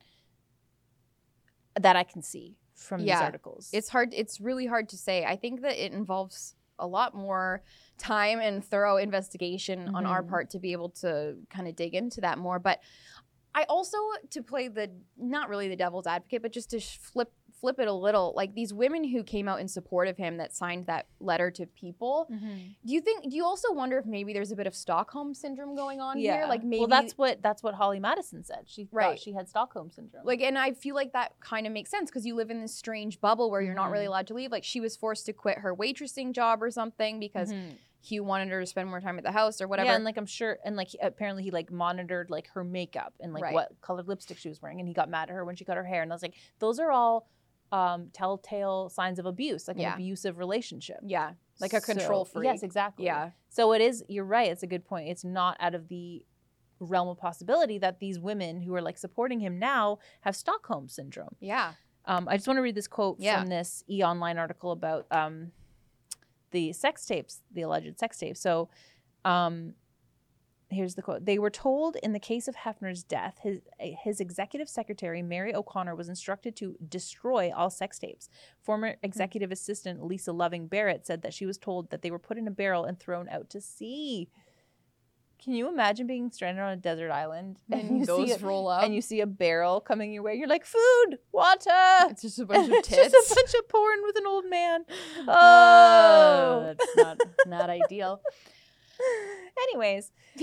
that 1.79 1.95
I 1.95 2.03
can 2.03 2.21
see 2.21 2.57
from 2.75 3.01
Yeah. 3.01 3.15
these 3.17 3.21
articles. 3.23 3.69
it's 3.73 3.89
hard 3.89 4.13
it's 4.13 4.39
really 4.39 4.65
hard 4.65 4.87
to 4.89 4.97
say 4.97 5.25
i 5.25 5.35
think 5.35 5.61
that 5.61 5.75
it 5.83 5.91
involves 5.91 6.55
a 6.79 6.87
lot 6.87 7.13
more 7.13 7.61
time 7.97 8.39
and 8.39 8.63
thorough 8.63 8.95
investigation 8.95 9.89
on 9.93 10.05
our 10.05 10.23
Mhm. 10.23 10.29
part 10.29 10.49
to 10.51 10.59
be 10.59 10.71
able 10.71 10.87
to 10.89 11.37
kind 11.49 11.67
of 11.67 11.75
dig 11.75 11.93
into 11.93 12.21
that 12.21 12.37
more 12.37 12.57
but 12.57 12.79
i 13.53 13.63
also 13.65 13.97
to 14.29 14.41
play 14.41 14.69
the 14.69 14.89
not 15.17 15.49
really 15.49 15.67
the 15.67 15.75
devil's 15.75 16.07
advocate 16.07 16.41
but 16.41 16.53
just 16.53 16.69
to 16.69 16.79
flip 16.79 17.33
flip 17.59 17.79
it 17.79 17.87
a 17.87 17.93
little 17.93 18.33
like 18.35 18.53
these 18.55 18.73
women 18.73 19.03
who 19.03 19.23
came 19.23 19.47
out 19.47 19.59
in 19.59 19.67
support 19.67 20.07
of 20.07 20.17
him 20.17 20.37
that 20.37 20.53
signed 20.53 20.85
that 20.85 21.07
letter 21.19 21.51
to 21.51 21.65
people 21.65 22.27
Mhm. 22.31 22.75
do 22.85 22.93
you 22.93 23.01
think 23.01 23.23
do 23.29 23.35
you 23.35 23.43
also 23.43 23.73
wonder 23.73 23.97
if 23.97 24.05
maybe 24.05 24.31
there's 24.33 24.51
a 24.51 24.55
bit 24.55 24.67
of 24.67 24.73
stockholm 24.75 25.33
syndrome 25.33 25.75
going 25.75 25.99
on 25.99 26.17
here 26.17 26.45
like 26.47 26.63
maybe 26.63 26.79
well, 26.79 26.87
that's 26.87 27.17
what 27.17 27.41
that's 27.41 27.61
what 27.61 27.73
Holly 27.73 27.99
Madison 27.99 28.43
said. 28.43 28.63
She 28.65 28.87
Right. 28.91 29.09
thought 29.11 29.19
she 29.19 29.33
had 29.33 29.49
Stockholm 29.49 29.91
syndrome. 29.91 30.25
like 30.25 30.41
and 30.41 30.57
i 30.57 30.71
feel 30.71 30.95
like 30.95 31.11
that 31.13 31.39
kind 31.39 31.67
of 31.67 31.73
makes 31.73 31.89
sense 31.89 32.09
because 32.09 32.25
you 32.25 32.35
live 32.35 32.49
in 32.49 32.61
this 32.61 32.73
strange 32.73 33.19
bubble 33.19 33.51
where 33.51 33.61
you're 33.61 33.73
not 33.73 33.91
really 33.91 34.05
Mhm. 34.05 34.09
allowed 34.09 34.27
to 34.27 34.33
leave 34.33 34.51
like 34.51 34.63
she 34.63 34.79
was 34.79 34.95
forced 34.95 35.25
to 35.25 35.33
quit 35.33 35.59
her 35.59 35.75
waitressing 35.75 36.31
job 36.33 36.63
or 36.63 36.71
something 36.71 37.19
because 37.19 37.51
Mhm. 37.51 37.73
hugh 38.01 38.23
wanted 38.23 38.47
her 38.49 38.61
to 38.61 38.65
spend 38.65 38.87
more 38.89 39.01
time 39.01 39.17
at 39.17 39.25
the 39.25 39.31
house 39.33 39.59
or 39.59 39.67
whatever 39.67 39.87
Yeah, 39.89 39.95
and 39.95 40.05
like 40.05 40.15
I'm 40.15 40.25
sure, 40.25 40.57
and 40.63 40.77
like 40.77 40.87
he- 40.89 40.99
apparently 40.99 41.43
he 41.43 41.51
like 41.51 41.69
monitored 41.69 42.29
like 42.29 42.47
her 42.51 42.63
makeup 42.63 43.13
and 43.19 43.33
like 43.33 43.43
Right. 43.43 43.53
what 43.53 43.81
colored 43.81 44.07
lipstick 44.07 44.37
she 44.37 44.47
was 44.47 44.61
wearing, 44.61 44.79
and 44.79 44.87
he 44.87 44.93
got 44.93 45.09
mad 45.09 45.29
at 45.29 45.35
her 45.35 45.43
when 45.43 45.57
she 45.57 45.65
cut 45.65 45.75
her 45.75 45.83
hair, 45.83 46.01
and 46.01 46.09
I 46.11 46.15
was 46.15 46.21
like, 46.21 46.35
those 46.59 46.79
are 46.79 46.91
all 46.91 47.27
um, 47.71 48.09
telltale 48.13 48.89
signs 48.89 49.19
of 49.19 49.25
abuse, 49.25 49.67
like 49.67 49.77
Yeah. 49.77 49.89
an 49.89 49.93
abusive 49.95 50.37
relationship. 50.37 50.97
yeah 51.03 51.33
like 51.61 51.73
a 51.73 51.81
control 51.81 52.23
So- 52.25 52.31
freak 52.31 52.45
Yes, 52.45 52.63
exactly. 52.63 53.05
yeah 53.05 53.31
So 53.49 53.73
it 53.73 53.81
is. 53.81 54.03
You're 54.07 54.23
right. 54.23 54.49
It's 54.49 54.63
a 54.63 54.67
good 54.67 54.85
point. 54.85 55.09
It's 55.09 55.25
not 55.25 55.57
out 55.59 55.75
of 55.75 55.89
the 55.89 56.23
realm 56.79 57.09
of 57.09 57.17
possibility 57.17 57.77
that 57.79 57.99
these 57.99 58.17
women 58.17 58.61
who 58.61 58.73
are 58.75 58.81
like 58.81 58.97
supporting 58.97 59.39
him 59.41 59.59
now 59.59 59.99
have 60.21 60.35
Stockholm 60.35 60.87
syndrome. 60.87 61.35
yeah 61.41 61.73
Um, 62.05 62.27
I 62.29 62.37
just 62.37 62.47
want 62.47 62.57
to 62.57 62.61
read 62.61 62.75
this 62.75 62.87
quote 62.87 63.17
Yeah. 63.19 63.39
from 63.41 63.49
this 63.49 63.83
E 63.89 64.01
Online 64.03 64.37
article 64.37 64.71
about 64.71 65.05
um, 65.11 65.51
the 66.51 66.71
sex 66.73 67.05
tapes, 67.05 67.41
the 67.51 67.61
alleged 67.63 67.99
sex 67.99 68.17
tapes. 68.17 68.39
So, 68.39 68.69
um, 69.25 69.75
here's 70.69 70.95
the 70.95 71.01
quote: 71.01 71.25
They 71.25 71.39
were 71.39 71.49
told 71.49 71.95
in 71.97 72.13
the 72.13 72.19
case 72.19 72.47
of 72.47 72.55
Hefner's 72.55 73.03
death, 73.03 73.39
his 73.41 73.61
his 73.79 74.19
executive 74.19 74.69
secretary 74.69 75.21
Mary 75.21 75.53
O'Connor 75.53 75.95
was 75.95 76.09
instructed 76.09 76.55
to 76.57 76.75
destroy 76.87 77.51
all 77.55 77.69
sex 77.69 77.99
tapes. 77.99 78.29
Former 78.61 78.95
executive 79.03 79.51
assistant 79.51 80.03
Lisa 80.03 80.31
Loving 80.31 80.67
Barrett 80.67 81.05
said 81.05 81.21
that 81.21 81.33
she 81.33 81.45
was 81.45 81.57
told 81.57 81.89
that 81.89 82.01
they 82.01 82.11
were 82.11 82.19
put 82.19 82.37
in 82.37 82.47
a 82.47 82.51
barrel 82.51 82.85
and 82.85 82.99
thrown 82.99 83.27
out 83.29 83.49
to 83.51 83.61
sea. 83.61 84.29
Can 85.41 85.53
you 85.53 85.69
imagine 85.69 86.05
being 86.05 86.29
stranded 86.31 86.61
on 86.61 86.73
a 86.73 86.75
desert 86.75 87.11
island 87.11 87.59
and 87.71 87.99
you 87.99 88.05
those 88.05 88.27
see 88.27 88.33
a, 88.33 88.37
roll 88.39 88.67
up 88.67 88.83
and 88.83 88.93
you 88.93 89.01
see 89.01 89.21
a 89.21 89.25
barrel 89.25 89.79
coming 89.79 90.11
your 90.11 90.21
way? 90.21 90.35
You're 90.35 90.49
like, 90.49 90.65
food, 90.65 91.17
water. 91.31 91.69
it's 92.09 92.23
just 92.23 92.39
a 92.39 92.45
bunch 92.45 92.67
of 92.67 92.73
It's 92.73 92.87
tits 92.89 93.11
just 93.13 93.31
a 93.31 93.35
bunch 93.35 93.53
of 93.53 93.69
porn 93.69 93.99
with 94.03 94.17
an 94.17 94.27
old 94.27 94.45
man. 94.49 94.85
Uh, 95.27 95.29
Oh, 95.29 96.63
that's 96.65 96.97
not 96.97 97.17
not 97.47 97.69
ideal 97.69 98.21
Anyways, 99.69 100.11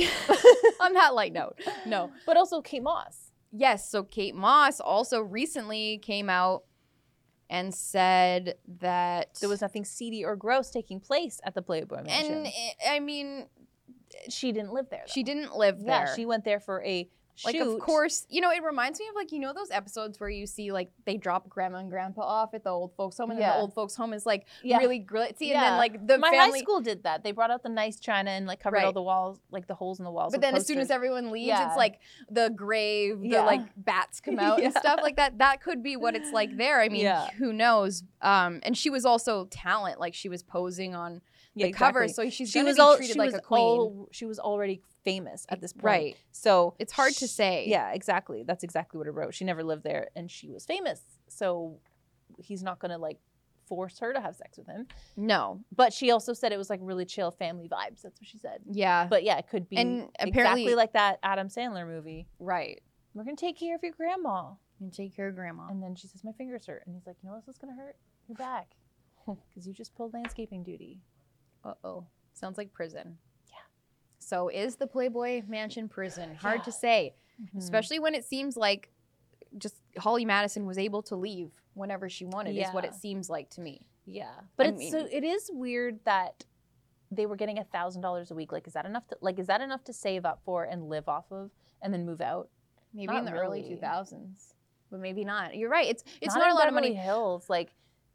on 0.80 0.92
that 0.94 1.14
light 1.14 1.32
note 1.32 1.58
no 1.86 2.10
but 2.26 2.36
also 2.36 2.60
Kate 2.60 2.82
Moss. 2.82 3.30
yes 3.52 3.88
so 3.90 4.02
kate 4.02 4.34
moss 4.34 4.78
also 4.80 5.20
recently 5.20 5.98
came 5.98 6.28
out 6.28 6.64
and 7.48 7.72
said 7.74 8.56
that 8.80 9.28
There 9.40 9.48
was 9.48 9.60
nothing 9.60 9.84
seedy 9.84 10.24
or 10.24 10.34
gross 10.36 10.70
taking 10.70 10.98
place 11.00 11.40
at 11.44 11.54
the 11.54 11.62
Playboy 11.62 12.02
Mansion. 12.02 12.32
and 12.38 12.46
I- 12.48 12.96
I 12.96 13.00
mean 13.00 13.46
she 14.28 14.52
didn't 14.52 14.72
live 14.72 14.88
there. 14.90 15.04
she 15.06 15.22
didn't 15.22 15.56
live 15.56 15.78
there. 15.80 16.06
Yeah, 16.06 16.14
she 16.14 16.26
went 16.26 16.44
there 16.44 16.60
for 16.60 16.82
a 16.84 17.08
like 17.44 17.56
of 17.56 17.78
course 17.80 18.26
you 18.30 18.40
know 18.40 18.50
it 18.50 18.62
reminds 18.62 18.98
me 18.98 19.06
of 19.08 19.14
like 19.14 19.30
you 19.32 19.38
know 19.38 19.52
those 19.52 19.70
episodes 19.70 20.18
where 20.18 20.30
you 20.30 20.46
see 20.46 20.72
like 20.72 20.90
they 21.04 21.16
drop 21.16 21.48
grandma 21.48 21.78
and 21.78 21.90
grandpa 21.90 22.22
off 22.22 22.54
at 22.54 22.64
the 22.64 22.70
old 22.70 22.94
folks 22.96 23.18
home 23.18 23.30
and 23.30 23.38
then 23.38 23.46
Yeah. 23.48 23.54
the 23.54 23.60
old 23.60 23.74
folks 23.74 23.94
home 23.94 24.12
is 24.12 24.24
like 24.24 24.46
Yeah. 24.62 24.78
really 24.78 25.00
glitzy 25.00 25.52
and 25.52 25.60
then 25.62 25.76
like 25.76 26.06
the 26.06 26.18
My 26.18 26.30
family 26.30 26.60
high 26.60 26.62
school 26.62 26.80
did 26.80 27.02
that. 27.02 27.22
They 27.24 27.32
brought 27.32 27.50
out 27.50 27.62
the 27.62 27.68
nice 27.68 28.00
china 28.00 28.30
and 28.30 28.46
like 28.46 28.60
covered 28.60 28.82
all 28.84 28.92
the 28.92 29.02
walls, 29.02 29.38
like 29.50 29.66
the 29.66 29.74
holes 29.74 29.98
in 29.98 30.04
the 30.04 30.10
walls. 30.10 30.32
but 30.32 30.40
then 30.40 30.54
as 30.54 30.66
soon 30.66 30.78
as 30.78 30.90
everyone 30.90 31.30
leaves 31.30 31.48
Yeah. 31.48 31.68
it's 31.68 31.76
like 31.76 32.00
the 32.30 32.50
grave 32.50 33.20
the 33.20 33.28
Yeah. 33.28 33.42
like 33.44 33.62
bats 33.76 34.20
come 34.20 34.38
out 34.38 34.62
and 34.62 34.72
stuff 34.78 35.00
like 35.02 35.16
that 35.16 35.38
that 35.38 35.60
could 35.62 35.82
be 35.82 35.96
what 35.96 36.14
it's 36.16 36.32
like 36.32 36.56
there 36.56 36.80
i 36.80 36.88
mean 36.88 37.02
Yeah. 37.02 37.28
who 37.38 37.52
knows 37.52 38.02
um 38.22 38.60
and 38.62 38.76
she 38.76 38.88
was 38.90 39.04
also 39.04 39.44
talent 39.46 40.00
like 40.00 40.14
she 40.14 40.28
was 40.28 40.42
posing 40.42 40.94
on 40.94 41.20
yeah, 41.56 41.66
the 41.66 41.72
cover 41.72 42.06
so 42.08 42.28
she's 42.30 42.50
she 42.50 42.62
was 42.62 42.78
all 42.78 42.96
treated 42.96 43.14
she 43.14 43.18
like 43.18 43.26
was 43.32 43.34
a 43.34 43.40
queen 43.40 43.60
all 43.60 44.08
she 44.12 44.24
was 44.26 44.38
already 44.38 44.80
famous 45.04 45.46
at 45.48 45.60
this 45.60 45.72
point. 45.72 45.84
right 45.84 46.16
So 46.32 46.74
it's 46.78 46.92
hard 46.92 47.12
to 47.14 47.26
say 47.28 47.64
Yeah, 47.66 47.92
exactly. 47.92 48.42
That's 48.44 48.62
exactly 48.62 48.98
what 48.98 49.06
it 49.06 49.12
wrote. 49.12 49.34
She 49.34 49.44
never 49.44 49.64
lived 49.64 49.82
there 49.82 50.10
and 50.14 50.30
she 50.30 50.50
was 50.50 50.64
famous. 50.66 51.00
So 51.28 51.78
he's 52.38 52.62
not 52.62 52.78
gonna 52.78 52.98
like 52.98 53.18
force 53.66 53.98
her 53.98 54.12
to 54.12 54.20
have 54.20 54.36
sex 54.36 54.58
with 54.58 54.66
him. 54.68 54.86
no 55.16 55.60
But 55.74 55.92
she 55.92 56.10
also 56.12 56.32
said 56.34 56.52
it 56.52 56.56
was 56.58 56.70
like 56.70 56.80
really 56.82 57.04
chill 57.04 57.30
family 57.32 57.68
vibes. 57.68 58.02
That's 58.02 58.20
what 58.20 58.26
she 58.26 58.38
said. 58.38 58.60
yeah 58.70 59.06
But 59.08 59.24
yeah, 59.24 59.38
it 59.38 59.48
could 59.48 59.68
be 59.68 59.76
And 59.76 60.08
exactly 60.20 60.74
like 60.74 60.92
that 60.92 61.18
Adam 61.22 61.48
Sandler 61.48 61.86
movie. 61.86 62.28
right 62.38 62.80
We're 63.14 63.24
gonna 63.24 63.36
take 63.36 63.58
care 63.58 63.74
of 63.74 63.82
your 63.82 63.92
grandma. 63.92 64.52
and 64.80 64.92
take 64.92 65.16
care 65.16 65.28
of 65.28 65.34
grandma 65.34 65.68
And 65.68 65.82
then 65.82 65.94
she 65.96 66.06
says, 66.06 66.22
My 66.22 66.32
fingers 66.32 66.66
hurt. 66.66 66.82
And 66.86 66.94
he's 66.94 67.06
like, 67.06 67.16
You 67.22 67.28
know 67.28 67.32
what 67.32 67.38
else 67.46 67.48
is 67.48 67.58
gonna 67.58 67.74
hurt? 67.76 67.96
Your 68.28 68.36
back. 68.36 68.68
Because 69.26 69.66
you 69.66 69.72
just 69.74 69.92
pulled 69.96 70.12
landscaping 70.14 70.62
duty. 70.62 71.00
Uh-oh 71.70 72.06
sounds 72.34 72.56
like 72.58 72.72
prison 72.72 73.18
Yeah. 73.48 73.56
so 74.18 74.48
is 74.48 74.76
the 74.76 74.86
playboy 74.86 75.42
mansion 75.48 75.88
prison 75.88 76.34
hard 76.34 76.64
to 76.64 76.72
say 76.72 77.14
Mm-hmm. 77.42 77.58
especially 77.58 77.98
when 77.98 78.14
it 78.14 78.24
seems 78.24 78.56
like 78.56 78.88
just 79.58 79.74
Holly 79.98 80.24
Madison 80.24 80.64
was 80.64 80.78
able 80.78 81.02
to 81.02 81.16
leave 81.16 81.50
whenever 81.74 82.08
she 82.08 82.24
wanted 82.24 82.56
is 82.56 82.68
what 82.70 82.84
it 82.86 82.94
seems 82.94 83.28
like 83.28 83.50
to 83.50 83.60
me. 83.60 83.82
Yeah, 84.06 84.30
but 84.56 84.66
I 84.66 84.70
it's 84.70 84.90
so 84.90 85.06
it 85.10 85.22
is 85.22 85.50
weird 85.52 85.98
that 86.06 86.46
they 87.10 87.26
were 87.26 87.36
getting 87.36 87.58
a 87.58 87.64
thousand 87.64 88.00
dollars 88.00 88.30
a 88.30 88.34
week. 88.34 88.52
Like, 88.52 88.66
is 88.66 88.72
that 88.72 88.86
enough 88.86 89.06
to 89.08 89.18
like? 89.20 89.38
Is 89.38 89.48
that 89.48 89.60
enough 89.60 89.84
to 89.84 89.92
save 89.92 90.24
up 90.24 90.40
for 90.46 90.64
and 90.64 90.88
live 90.88 91.08
off 91.10 91.30
of, 91.30 91.50
and 91.82 91.92
then 91.92 92.06
move 92.06 92.22
out? 92.22 92.48
Maybe 92.94 93.08
Not 93.08 93.18
in 93.18 93.24
the 93.26 93.32
early 93.32 93.62
2000s, 93.62 94.54
but 94.90 95.00
maybe 95.00 95.22
not. 95.22 95.54
You're 95.56 95.68
right. 95.70 95.88
It's 95.88 96.04
it's 96.22 96.34
not, 96.34 96.46
in 96.46 96.52
a 96.52 96.54
lot 96.54 96.68
of 96.68 96.74
money, 96.74 96.94
Hills, 96.94 97.50
like 97.50 97.74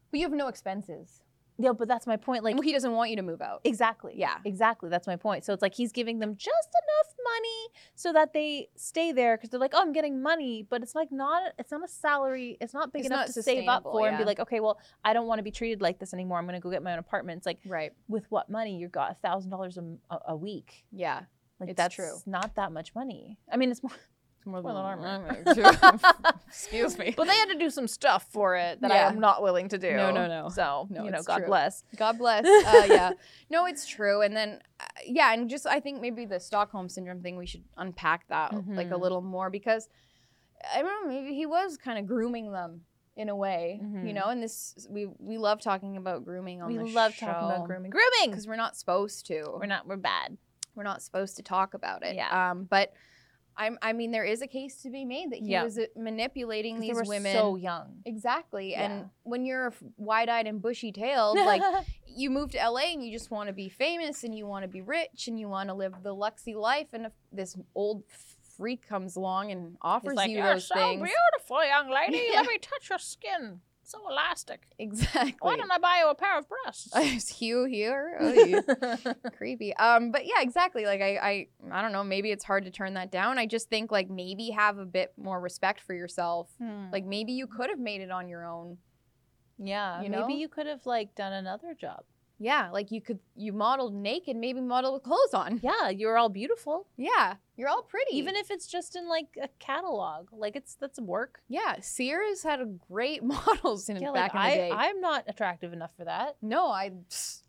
but 0.10 0.20
you 0.20 0.26
have 0.26 0.34
no 0.36 0.48
expenses. 0.48 1.22
Yeah. 1.62 1.74
But 1.74 1.88
that's 1.88 2.08
my 2.08 2.18
point. 2.18 2.44
Like 2.44 2.56
Like 2.56 2.64
he 2.66 2.72
doesn't 2.74 2.92
want 2.92 3.10
you 3.10 3.16
to 3.18 3.22
move 3.22 3.42
out. 3.42 3.62
exactly. 3.64 4.14
Yeah. 4.16 4.38
exactly. 4.46 4.90
That's 4.90 5.08
my 5.08 5.16
point. 5.16 5.46
So 5.46 5.54
it's 5.54 5.62
like 5.62 5.74
he's 5.76 5.92
giving 5.92 6.20
them 6.20 6.36
just 6.36 6.70
enough 6.84 7.16
money 7.24 7.68
so 7.96 8.14
that 8.14 8.34
they 8.34 8.70
stay 8.76 9.12
there 9.12 9.38
because 9.38 9.50
they're 9.50 9.60
like, 9.60 9.72
oh, 9.74 9.82
I'm 9.82 9.94
getting 9.94 10.22
money, 10.22 10.66
but 10.70 10.82
it's 10.82 10.96
like 10.96 11.12
not. 11.12 11.54
It's 11.60 11.72
not 11.72 11.84
a 11.84 11.88
salary. 11.88 12.58
It's 12.60 12.74
not 12.74 12.92
big 12.92 13.02
It's 13.02 13.08
enough 13.08 13.28
not 13.28 13.34
to 13.34 13.44
save 13.44 13.68
up 13.68 13.84
for 13.84 14.08
and 14.08 14.18
be 14.18 14.26
like, 14.26 14.40
okay, 14.40 14.60
well, 14.60 14.80
I 15.06 15.14
don't 15.14 15.28
want 15.28 15.40
to 15.40 15.44
be 15.44 15.52
treated 15.52 15.82
like 15.82 16.00
this 16.00 16.14
anymore. 16.14 16.38
I'm 16.40 16.46
gonna 16.46 16.60
go 16.60 16.70
get 16.72 16.84
my 16.84 16.94
own 16.94 17.00
apartment. 17.00 17.38
It's 17.38 17.46
like 17.46 17.60
Right. 17.66 17.92
with 18.08 18.26
what 18.30 18.50
money 18.50 18.78
you 18.78 18.88
got 18.88 19.12
a 19.12 19.16
thousand 19.16 19.52
dollars 19.52 19.78
a 19.78 20.18
a 20.28 20.36
week. 20.36 20.84
Yeah. 20.92 21.22
Like 21.60 21.70
It's 21.70 21.78
that's 21.78 21.94
true. 21.96 22.18
not 22.26 22.56
that 22.56 22.72
much 22.72 22.96
money. 22.96 23.38
I 23.52 23.58
mean, 23.58 23.70
it's 23.72 23.84
more, 23.84 23.92
more 24.46 24.62
than 24.62 24.72
armor. 24.76 25.44
Excuse 26.48 26.98
me. 26.98 27.14
but 27.16 27.28
they 27.28 27.36
had 27.36 27.50
to 27.50 27.58
do 27.58 27.70
some 27.70 27.88
stuff 27.88 28.26
for 28.32 28.56
it 28.56 28.82
that 28.82 28.92
Yeah. 28.92 29.06
I 29.08 29.10
am 29.10 29.20
not 29.20 29.42
willing 29.42 29.70
to 29.70 29.78
do. 29.78 29.92
No, 29.96 30.12
no, 30.12 30.28
no. 30.28 30.50
So 30.50 30.88
No, 30.90 31.04
you 31.06 31.12
know, 31.12 31.22
God 31.24 31.40
true. 31.40 31.48
bless. 31.48 31.84
God 31.98 32.18
bless. 32.18 32.46
Uh, 32.72 32.86
yeah. 32.88 33.12
No, 33.50 33.66
it's 33.66 33.86
true. 33.86 34.22
And 34.22 34.36
then, 34.36 34.60
uh, 34.80 34.84
yeah, 35.06 35.34
and 35.34 35.50
just 35.50 35.66
I 35.68 35.80
think 35.80 36.02
maybe 36.02 36.26
the 36.26 36.40
Stockholm 36.40 36.90
syndrome 36.90 37.22
thing, 37.22 37.38
we 37.38 37.46
should 37.46 37.64
unpack 37.78 38.28
that 38.30 38.54
like 38.68 38.88
a 38.88 38.96
Mhm. 38.96 39.02
little 39.02 39.22
more 39.22 39.50
because 39.50 39.90
I 40.76 40.82
don't 40.82 41.08
know, 41.08 41.14
maybe 41.14 41.34
he 41.36 41.46
was 41.46 41.78
kind 41.78 41.98
of 41.98 42.06
grooming 42.06 42.52
them 42.52 42.82
in 43.16 43.30
a 43.30 43.36
way, 43.36 43.80
you 43.82 43.88
Mhm. 43.88 44.14
know. 44.14 44.26
And 44.26 44.42
this 44.44 44.88
we 44.90 45.08
we 45.20 45.38
love 45.38 45.60
talking 45.62 45.98
about 45.98 46.24
grooming 46.26 46.62
on 46.62 46.68
We 46.72 46.78
love 46.80 47.14
show 47.14 47.26
talking 47.28 47.50
about 47.50 47.66
grooming. 47.66 47.92
Grooming. 47.92 48.30
because 48.30 48.48
we're 48.48 48.56
not 48.58 48.76
supposed 48.78 49.26
to. 49.28 49.44
We're 49.60 49.66
not. 49.66 49.88
We're 49.88 49.98
bad. 49.98 50.38
We're 50.76 50.84
not 50.84 51.02
supposed 51.02 51.36
to 51.38 51.44
talk 51.44 51.74
about 51.74 52.04
it. 52.04 52.16
Yeah. 52.16 52.52
Um, 52.52 52.64
but. 52.66 52.94
I'm, 53.62 53.78
I 53.82 53.94
mean, 53.94 54.12
there 54.12 54.24
is 54.24 54.42
a 54.42 54.48
case 54.48 54.82
to 54.84 54.90
be 54.90 55.06
made 55.06 55.32
that 55.32 55.40
he 55.40 55.52
Yeah. 55.52 55.64
was 55.64 55.78
uh, 55.78 55.86
manipulating 55.96 56.80
these 56.80 56.96
were 56.96 57.04
women. 57.06 57.34
so 57.36 57.56
young. 57.56 58.02
Exactly. 58.06 58.72
Yeah. 58.72 58.84
And 58.84 59.10
when 59.24 59.46
you're 59.46 59.72
wide-eyed 59.98 60.48
and 60.48 60.62
bushy-tailed, 60.62 61.38
like 61.54 61.62
you 62.08 62.30
move 62.30 62.52
to 62.52 62.58
LA 62.58 62.92
and 62.94 63.06
you 63.06 63.12
just 63.12 63.30
want 63.30 63.48
to 63.48 63.54
be 63.54 63.70
famous 63.70 64.24
and 64.24 64.34
you 64.36 64.48
want 64.48 64.64
to 64.64 64.68
be 64.68 64.82
rich 64.82 65.28
and 65.28 65.40
you 65.40 65.48
want 65.48 65.70
to 65.70 65.76
live 65.76 65.94
the 66.02 66.16
luxy 66.16 66.56
life 66.56 66.88
and 66.94 67.06
if 67.06 67.12
this 67.32 67.56
old 67.76 68.04
freak 68.58 68.88
comes 68.88 69.16
along 69.16 69.52
and 69.52 69.78
offers 69.82 70.18
you 70.28 70.42
those 70.42 70.68
things 70.68 71.00
You're 71.00 71.08
so 71.10 71.16
beautiful, 71.40 71.66
young 71.66 71.90
lady. 71.90 72.22
Yeah. 72.32 72.42
me 72.44 72.58
touch 72.58 72.90
your 72.90 73.00
skin. 73.00 73.62
So 73.84 74.00
elastic. 74.10 74.68
exactly 74.80 75.36
Why 75.42 75.56
didn't 75.56 75.72
I 75.72 75.78
buy 75.78 76.00
you 76.04 76.10
a 76.10 76.16
pair 76.16 76.38
of 76.38 76.46
breasts? 76.48 76.96
Is 76.96 77.28
Hugh 77.30 77.66
here 77.66 78.18
oh, 78.20 79.14
creepy 79.36 79.76
um 79.76 80.12
but 80.12 80.26
yeah 80.26 80.42
exactly 80.42 80.86
like 80.86 81.02
I, 81.02 81.18
I 81.18 81.48
i 81.72 81.82
don't 81.82 81.92
know 81.92 82.04
maybe 82.04 82.32
it's 82.32 82.44
hard 82.44 82.66
to 82.66 82.72
turn 82.72 82.94
that 82.94 83.12
down 83.12 83.38
i 83.38 83.46
just 83.46 83.70
think 83.70 83.92
like 83.92 84.10
maybe 84.10 84.50
have 84.52 84.78
a 84.78 84.86
bit 84.86 85.14
more 85.18 85.40
respect 85.40 85.82
for 85.82 85.94
yourself 85.94 86.50
like 86.92 87.06
maybe 87.06 87.34
you 87.34 87.48
could 87.48 87.70
have 87.70 87.80
made 87.80 88.02
it 88.02 88.12
on 88.12 88.28
your 88.28 88.46
own 88.46 88.78
yeah, 89.64 90.02
you 90.02 90.10
maybe 90.10 90.34
know? 90.34 90.40
you 90.40 90.48
could 90.48 90.66
have 90.66 90.86
like 90.86 91.16
done 91.16 91.34
another 91.34 91.76
job. 91.80 92.04
Yeah 92.44 92.70
like 92.72 92.90
you 92.92 93.00
could 93.00 93.20
you 93.36 93.54
modeled 93.54 93.94
naked 93.94 94.36
maybe 94.36 94.60
model 94.62 94.94
with 94.94 95.04
clothes 95.04 95.34
on 95.34 95.60
Yeah, 95.62 95.90
you're 95.90 96.18
all 96.18 96.30
beautiful. 96.30 96.88
yeah 96.98 97.36
you're 97.56 97.70
all 97.70 97.84
pretty 97.84 98.16
Even 98.18 98.36
if 98.36 98.50
it's 98.50 98.66
just 98.66 98.96
in 98.96 99.08
like 99.08 99.28
a 99.40 99.48
catalog, 99.60 100.30
like 100.34 100.56
it's 100.56 100.74
that's 100.76 101.00
work. 101.00 101.42
Yeah, 101.48 101.76
Sears 101.82 102.42
had 102.42 102.60
a 102.60 102.66
great 102.66 103.24
models 103.36 103.88
in 103.90 103.98
Yeah, 103.98 104.12
back 104.12 104.34
like 104.34 104.46
in 104.54 104.58
the 104.60 104.66
I, 104.66 104.70
day. 104.70 104.72
I'm 104.74 105.00
not 105.00 105.26
attractive 105.28 105.72
enough 105.72 105.92
for 105.96 106.06
that. 106.06 106.38
no, 106.42 106.68
I, 106.68 106.92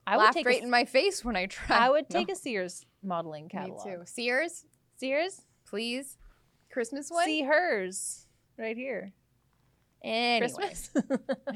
I 0.07 0.16
would 0.18 0.24
laughed 0.24 0.35
take 0.37 0.44
a 0.44 0.48
right 0.50 0.59
s- 0.59 0.64
in 0.64 0.70
my 0.70 0.85
face 0.85 1.24
when 1.24 1.35
I 1.37 1.46
try. 1.46 1.78
I 1.87 1.88
would 1.88 2.07
No, 2.12 2.18
take 2.18 2.31
a 2.31 2.37
Sears 2.37 2.85
modeling 3.02 3.48
catalog. 3.48 3.87
Me 3.87 3.92
too. 3.94 4.02
Sears, 4.05 4.66
Sears, 4.96 5.40
please. 5.66 6.18
Christmas 6.70 7.11
one. 7.11 7.24
see 7.24 7.42
hers 7.42 8.26
right 8.59 8.76
here. 8.76 9.12
anyway, 10.05 10.40
Christmas. 10.50 10.90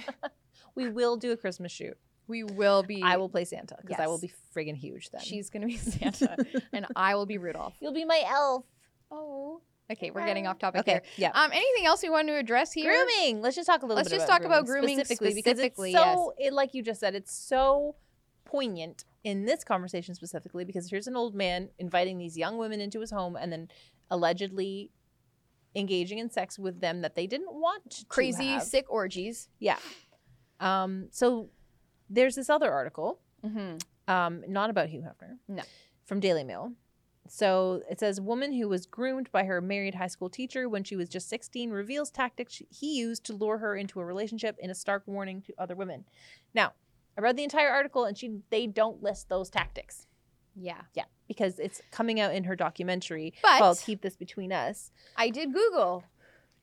we 0.74 0.88
will 0.88 1.16
do 1.16 1.32
a 1.32 1.36
Christmas 1.36 1.72
shoot. 1.72 1.96
We 2.28 2.44
will 2.44 2.82
be. 2.82 3.02
I 3.02 3.16
will 3.16 3.28
play 3.28 3.44
Santa 3.44 3.76
because 3.80 3.98
I 4.00 4.06
will 4.06 4.20
be 4.20 4.32
friggin' 4.54 4.76
huge 4.76 5.10
then. 5.10 5.20
She's 5.22 5.50
gonna 5.50 5.66
be 5.66 5.76
Santa, 5.76 6.36
and 6.72 6.86
I 6.94 7.14
will 7.14 7.26
be 7.26 7.38
Rudolph. 7.38 7.74
You'll 7.80 7.92
be 7.94 8.04
my 8.04 8.22
elf. 8.26 8.64
Oh. 9.10 9.60
Okay, 9.88 10.10
we're 10.10 10.26
getting 10.26 10.48
off 10.48 10.58
topic 10.58 10.80
Okay, 10.80 10.92
there. 10.94 11.02
yeah. 11.16 11.30
Um, 11.32 11.52
anything 11.52 11.86
else 11.86 12.02
we 12.02 12.10
want 12.10 12.26
to 12.26 12.34
address 12.34 12.72
here? 12.72 12.92
Grooming. 12.92 13.40
Let's 13.40 13.54
just 13.54 13.68
talk 13.68 13.82
a 13.82 13.86
little 13.86 13.94
Let's 13.96 14.08
bit. 14.08 14.16
just 14.16 14.26
about 14.26 14.38
talk 14.38 14.44
about 14.44 14.66
grooming 14.66 14.96
specifically, 14.98 15.30
specifically, 15.30 15.92
because 15.92 16.04
it's 16.04 16.14
so. 16.16 16.34
It, 16.38 16.52
like 16.52 16.74
you 16.74 16.82
just 16.82 16.98
said, 16.98 17.14
it's 17.14 17.32
so 17.32 17.94
poignant 18.44 19.04
in 19.22 19.44
this 19.44 19.62
conversation 19.62 20.14
specifically 20.16 20.64
because 20.64 20.90
here's 20.90 21.06
an 21.06 21.14
old 21.16 21.34
man 21.36 21.68
inviting 21.78 22.18
these 22.18 22.36
young 22.36 22.58
women 22.58 22.80
into 22.80 23.00
his 23.00 23.10
home 23.12 23.36
and 23.36 23.52
then 23.52 23.68
allegedly 24.10 24.90
engaging 25.76 26.18
in 26.18 26.30
sex 26.30 26.58
with 26.58 26.80
them 26.80 27.02
that 27.02 27.14
they 27.14 27.26
didn't 27.26 27.52
want 27.52 27.88
to 27.90 28.04
Crazy, 28.06 28.58
sick 28.60 28.86
orgies. 28.88 29.48
Yeah. 29.60 29.78
Um. 30.58 31.08
So 31.12 31.50
there's 32.10 32.34
this 32.36 32.48
other 32.50 32.70
article 32.72 33.18
Mm-hmm. 33.44 34.12
um, 34.12 34.42
not 34.48 34.70
about 34.70 34.88
Hugh 34.88 35.02
Hefner. 35.02 35.36
No. 35.46 35.62
From 36.04 36.18
Daily 36.20 36.42
Mail. 36.42 36.72
So 37.28 37.82
it 37.90 38.00
says, 38.00 38.20
woman 38.20 38.52
who 38.52 38.68
was 38.68 38.86
groomed 38.86 39.30
by 39.32 39.44
her 39.44 39.60
married 39.60 39.94
high 39.96 40.06
school 40.06 40.28
teacher 40.30 40.68
when 40.68 40.84
she 40.84 40.96
was 40.96 41.08
just 41.08 41.28
16 41.28 41.70
reveals 41.70 42.10
tactics 42.10 42.62
he 42.70 42.96
used 42.98 43.24
to 43.24 43.32
lure 43.34 43.58
her 43.58 43.76
into 43.76 44.00
a 44.00 44.04
relationship 44.04 44.56
in 44.58 44.70
a 44.70 44.74
stark 44.74 45.02
warning 45.06 45.42
to 45.42 45.54
other 45.58 45.74
women. 45.74 46.04
Now, 46.54 46.72
I 47.18 47.20
read 47.20 47.36
the 47.36 47.42
entire 47.44 47.70
article 47.70 48.04
and 48.04 48.16
she 48.16 48.40
they 48.50 48.66
don't 48.66 49.02
list 49.02 49.28
those 49.28 49.50
tactics. 49.50 50.06
Yeah, 50.54 50.82
Yeah, 50.94 51.04
because 51.28 51.58
it's 51.58 51.82
coming 51.90 52.18
out 52.20 52.34
in 52.34 52.44
her 52.44 52.56
documentary 52.56 53.34
but 53.42 53.58
called 53.58 53.82
"Keep 53.84 54.00
This 54.02 54.16
Between 54.16 54.52
Us." 54.52 54.90
I 55.16 55.28
did 55.30 55.52
Google 55.52 56.04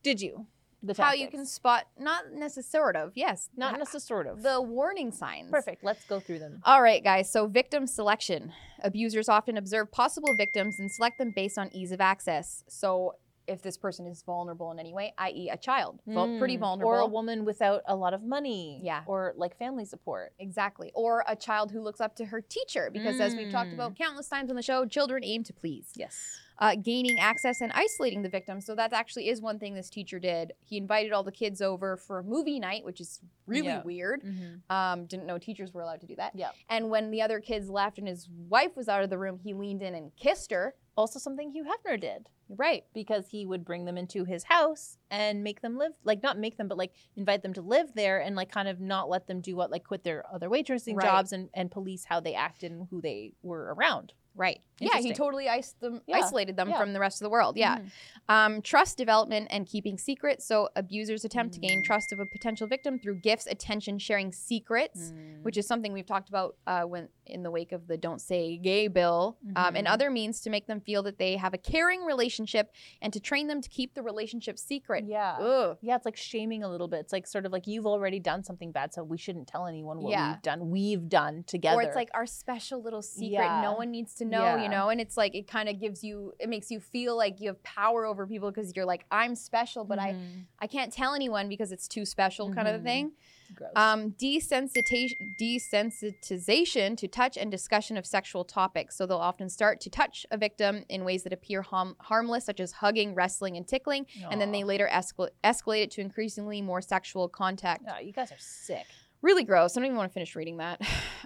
Did 0.02 0.20
you? 0.20 0.46
The 0.84 1.02
how 1.02 1.12
you 1.12 1.28
can 1.28 1.46
spot 1.46 1.86
not 1.98 2.32
necessarily 2.32 2.64
sort 2.64 2.96
of 2.96 3.12
yes 3.14 3.48
not 3.56 3.78
necessarily 3.78 4.26
sort 4.26 4.38
of 4.38 4.42
the 4.42 4.60
warning 4.60 5.10
signs. 5.10 5.50
perfect. 5.50 5.82
Let's 5.84 6.04
go 6.04 6.20
through 6.20 6.40
them. 6.40 6.60
All 6.64 6.82
right, 6.82 7.02
guys. 7.02 7.30
So, 7.30 7.46
victim 7.46 7.86
selection. 7.86 8.52
Abusers 8.82 9.28
often 9.28 9.56
observe 9.56 9.90
possible 9.90 10.34
victims 10.36 10.78
and 10.78 10.90
select 10.90 11.18
them 11.18 11.32
based 11.34 11.56
on 11.58 11.70
ease 11.72 11.92
of 11.92 12.00
access. 12.00 12.64
So, 12.68 13.14
if 13.46 13.60
this 13.62 13.76
person 13.76 14.06
is 14.06 14.22
vulnerable 14.22 14.70
in 14.72 14.78
any 14.78 14.92
way, 14.92 15.12
i.e., 15.18 15.48
a 15.50 15.56
child, 15.56 16.00
Vul- 16.06 16.38
pretty 16.38 16.56
Mm, 16.56 16.60
vulnerable, 16.60 16.90
Or 16.92 16.98
a 17.00 17.06
woman 17.06 17.44
without 17.44 17.82
a 17.86 17.94
lot 17.94 18.14
of 18.14 18.22
money. 18.22 18.80
Yeah. 18.82 19.02
Or 19.06 19.34
like 19.36 19.56
family 19.58 19.84
support. 19.84 20.32
exactly, 20.38 20.90
or 20.94 21.24
a 21.28 21.36
child 21.36 21.70
who 21.72 21.80
looks 21.82 22.00
up 22.00 22.16
to 22.16 22.24
her 22.26 22.40
teacher, 22.40 22.90
because 22.92 23.20
as 23.20 23.34
we've 23.34 23.50
talked 23.52 23.70
Mm. 23.70 23.74
about 23.74 23.96
countless 23.96 24.28
times 24.28 24.50
on 24.50 24.56
the 24.56 24.62
show, 24.62 24.86
children 24.86 25.22
aim 25.24 25.44
to 25.44 25.52
please. 25.52 25.92
Yes. 25.96 26.40
uh, 26.60 26.76
gaining 26.76 27.18
access 27.18 27.60
and 27.60 27.72
isolating 27.72 28.22
the 28.22 28.28
victim. 28.28 28.60
So 28.60 28.76
that 28.76 28.92
actually 28.92 29.28
is 29.28 29.40
one 29.42 29.58
thing 29.58 29.74
this 29.74 29.90
teacher 29.90 30.20
did. 30.20 30.52
He 30.64 30.76
invited 30.76 31.10
all 31.10 31.24
the 31.24 31.32
kids 31.32 31.60
over 31.60 31.96
for 31.96 32.20
a 32.20 32.22
movie 32.22 32.60
night, 32.60 32.84
which 32.84 33.00
is 33.00 33.20
really 33.48 33.66
Yeah. 33.66 33.82
weird. 33.82 34.22
Um, 34.70 35.06
didn't 35.06 35.26
know 35.26 35.36
teachers 35.36 35.74
were 35.74 35.80
allowed 35.82 36.00
to 36.02 36.06
do 36.06 36.14
that. 36.14 36.36
Yeah. 36.36 36.52
And 36.68 36.90
when 36.90 37.10
the 37.10 37.22
other 37.22 37.40
kids 37.40 37.68
left 37.68 37.98
and 37.98 38.06
his 38.06 38.28
wife 38.48 38.76
was 38.76 38.88
out 38.88 39.02
of 39.02 39.10
the 39.10 39.18
room, 39.18 39.40
he 39.40 39.52
leaned 39.52 39.82
in 39.82 39.96
and 39.96 40.14
kissed 40.14 40.52
her. 40.52 40.76
Also, 40.96 41.18
something 41.18 41.50
Hugh 41.50 41.64
Hefner 41.64 41.98
did 42.00 42.28
Right. 42.48 42.84
because 42.94 43.28
he 43.28 43.46
would 43.46 43.64
bring 43.64 43.84
them 43.84 43.96
into 43.98 44.24
his 44.24 44.44
house 44.44 44.96
and 45.10 45.42
make 45.42 45.60
them 45.60 45.76
live, 45.76 45.92
like 46.04 46.22
not 46.22 46.38
make 46.38 46.56
them, 46.56 46.68
but 46.68 46.78
like 46.78 46.92
invite 47.16 47.42
them 47.42 47.52
to 47.54 47.62
live 47.62 47.94
there 47.94 48.20
and 48.20 48.36
like 48.36 48.50
kind 48.52 48.68
of 48.68 48.80
not 48.80 49.08
let 49.08 49.26
them 49.26 49.40
do 49.40 49.56
what, 49.56 49.70
like 49.70 49.84
quit 49.84 50.04
their 50.04 50.24
other 50.32 50.48
waitressing 50.48 50.96
Right. 50.96 51.06
jobs 51.06 51.32
and, 51.32 51.48
and 51.54 51.70
police 51.70 52.04
how 52.04 52.20
they 52.20 52.34
acted 52.34 52.70
and 52.70 52.86
who 52.90 53.00
they 53.00 53.32
were 53.42 53.74
around. 53.74 54.12
Right. 54.36 54.60
Yeah, 54.80 54.98
he 54.98 55.12
totally 55.12 55.48
iced 55.48 55.78
them, 55.80 56.00
Yeah. 56.08 56.16
isolated 56.16 56.56
them 56.56 56.68
Yeah. 56.70 56.78
from 56.80 56.92
the 56.92 56.98
rest 56.98 57.20
of 57.22 57.24
the 57.24 57.30
world. 57.30 57.56
Yeah. 57.56 57.78
Mhm. 57.78 57.90
Um, 58.28 58.62
trust 58.62 58.98
development 58.98 59.46
and 59.50 59.64
keeping 59.64 59.96
secrets. 59.96 60.44
So 60.44 60.70
abusers 60.74 61.24
attempt 61.24 61.54
to 61.54 61.60
gain 61.60 61.80
Mm. 61.82 61.84
trust 61.84 62.12
of 62.12 62.18
a 62.18 62.26
potential 62.26 62.66
victim 62.66 62.98
through 62.98 63.20
gifts, 63.20 63.46
attention, 63.46 63.98
sharing 63.98 64.32
secrets. 64.32 65.12
Mm. 65.12 65.42
which 65.44 65.56
is 65.58 65.66
something 65.66 65.92
we've 65.92 66.06
talked 66.06 66.28
about 66.30 66.56
uh, 66.66 66.82
when 66.84 67.08
in 67.26 67.42
the 67.42 67.50
wake 67.50 67.72
of 67.72 67.86
the 67.86 67.96
"Don't 67.96 68.20
Say 68.20 68.56
Gay" 68.56 68.88
bill, 68.88 69.36
um, 69.56 69.76
and 69.76 69.86
Mhm. 69.86 69.90
other 69.90 70.10
means 70.10 70.40
to 70.42 70.50
make 70.50 70.66
them 70.66 70.80
feel 70.80 71.02
that 71.04 71.18
they 71.18 71.36
have 71.36 71.54
a 71.54 71.58
caring 71.58 72.02
relationship 72.04 72.72
and 73.00 73.12
to 73.12 73.20
train 73.20 73.46
them 73.46 73.60
to 73.60 73.68
keep 73.68 73.94
the 73.94 74.02
relationship 74.02 74.58
secret. 74.58 75.04
yeah. 75.06 75.36
Ugh. 75.38 75.78
Yeah, 75.80 75.96
it's 75.96 76.04
like 76.04 76.16
shaming 76.16 76.62
a 76.62 76.68
little 76.68 76.88
bit. 76.88 77.00
It's 77.00 77.12
like 77.12 77.26
sort 77.26 77.46
of 77.46 77.52
like 77.52 77.66
you've 77.66 77.86
already 77.86 78.20
done 78.20 78.42
something 78.44 78.72
bad, 78.72 78.92
so 78.94 79.02
we 79.02 79.16
shouldn't 79.18 79.48
tell 79.48 79.66
anyone 79.66 80.00
what 80.02 80.10
Yeah. 80.10 80.32
we've 80.32 80.42
done. 80.42 80.70
We've 80.70 81.08
done 81.08 81.44
together. 81.44 81.78
Or 81.78 81.82
it's 81.82 81.96
like 81.96 82.10
our 82.14 82.26
special 82.26 82.82
little 82.82 83.02
secret. 83.02 83.30
Yeah. 83.32 83.60
No 83.62 83.74
one 83.74 83.90
needs 83.90 84.14
to 84.16 84.24
know, 84.24 84.42
Yeah. 84.42 84.62
you 84.62 84.68
know. 84.68 84.88
And 84.90 85.00
it's 85.00 85.16
like 85.16 85.34
it 85.34 85.46
kind 85.46 85.68
of 85.68 85.78
gives 85.80 86.02
you, 86.04 86.32
it 86.38 86.48
makes 86.48 86.70
you 86.70 86.80
feel 86.80 87.16
like 87.16 87.40
you 87.40 87.48
have 87.48 87.62
power 87.62 88.04
over 88.04 88.26
people 88.26 88.50
because 88.50 88.74
you're 88.76 88.84
like, 88.86 89.04
I'm 89.10 89.34
special, 89.34 89.84
but 89.84 89.98
I 89.98 90.12
Mhm. 90.12 90.44
I 90.58 90.66
can't 90.66 90.92
tell 90.92 91.14
anyone 91.14 91.48
because 91.48 91.72
it's 91.72 91.86
too 91.88 92.04
special, 92.04 92.52
kind 92.52 92.68
of 92.68 92.74
a 92.76 92.78
Mhm. 92.78 92.84
thing. 92.84 93.12
Gross. 93.54 93.70
Um, 93.76 94.12
desensitization, 94.12 95.36
desensitization 95.40 96.96
to 96.96 97.08
touch 97.08 97.36
and 97.36 97.50
discussion 97.50 97.96
of 97.96 98.06
sexual 98.06 98.44
topics. 98.44 98.96
So 98.96 99.06
they'll 99.06 99.18
often 99.18 99.48
start 99.48 99.80
to 99.82 99.90
touch 99.90 100.26
a 100.30 100.36
victim 100.36 100.84
in 100.88 101.04
ways 101.04 101.22
that 101.24 101.32
appear 101.32 101.62
harm- 101.62 101.96
harmless, 102.00 102.44
such 102.44 102.60
as 102.60 102.72
hugging, 102.72 103.14
wrestling, 103.14 103.56
and 103.56 103.66
tickling, 103.66 104.06
and 104.30 104.40
then 104.40 104.52
they 104.52 104.64
later 104.64 104.88
escal- 104.92 105.30
escalate 105.42 105.82
it 105.84 105.90
to 105.92 106.00
increasingly 106.00 106.62
more 106.62 106.80
sexual 106.80 107.28
contact. 107.28 107.84
Oh, 107.88 108.00
you 108.00 108.12
guys 108.12 108.30
are 108.32 108.38
sick. 108.38 108.86
Really 109.22 109.44
gross. 109.44 109.76
I 109.76 109.80
don't 109.80 109.86
even 109.86 109.96
want 109.96 110.10
to 110.10 110.14
finish 110.14 110.36
reading 110.36 110.58
that. 110.58 110.80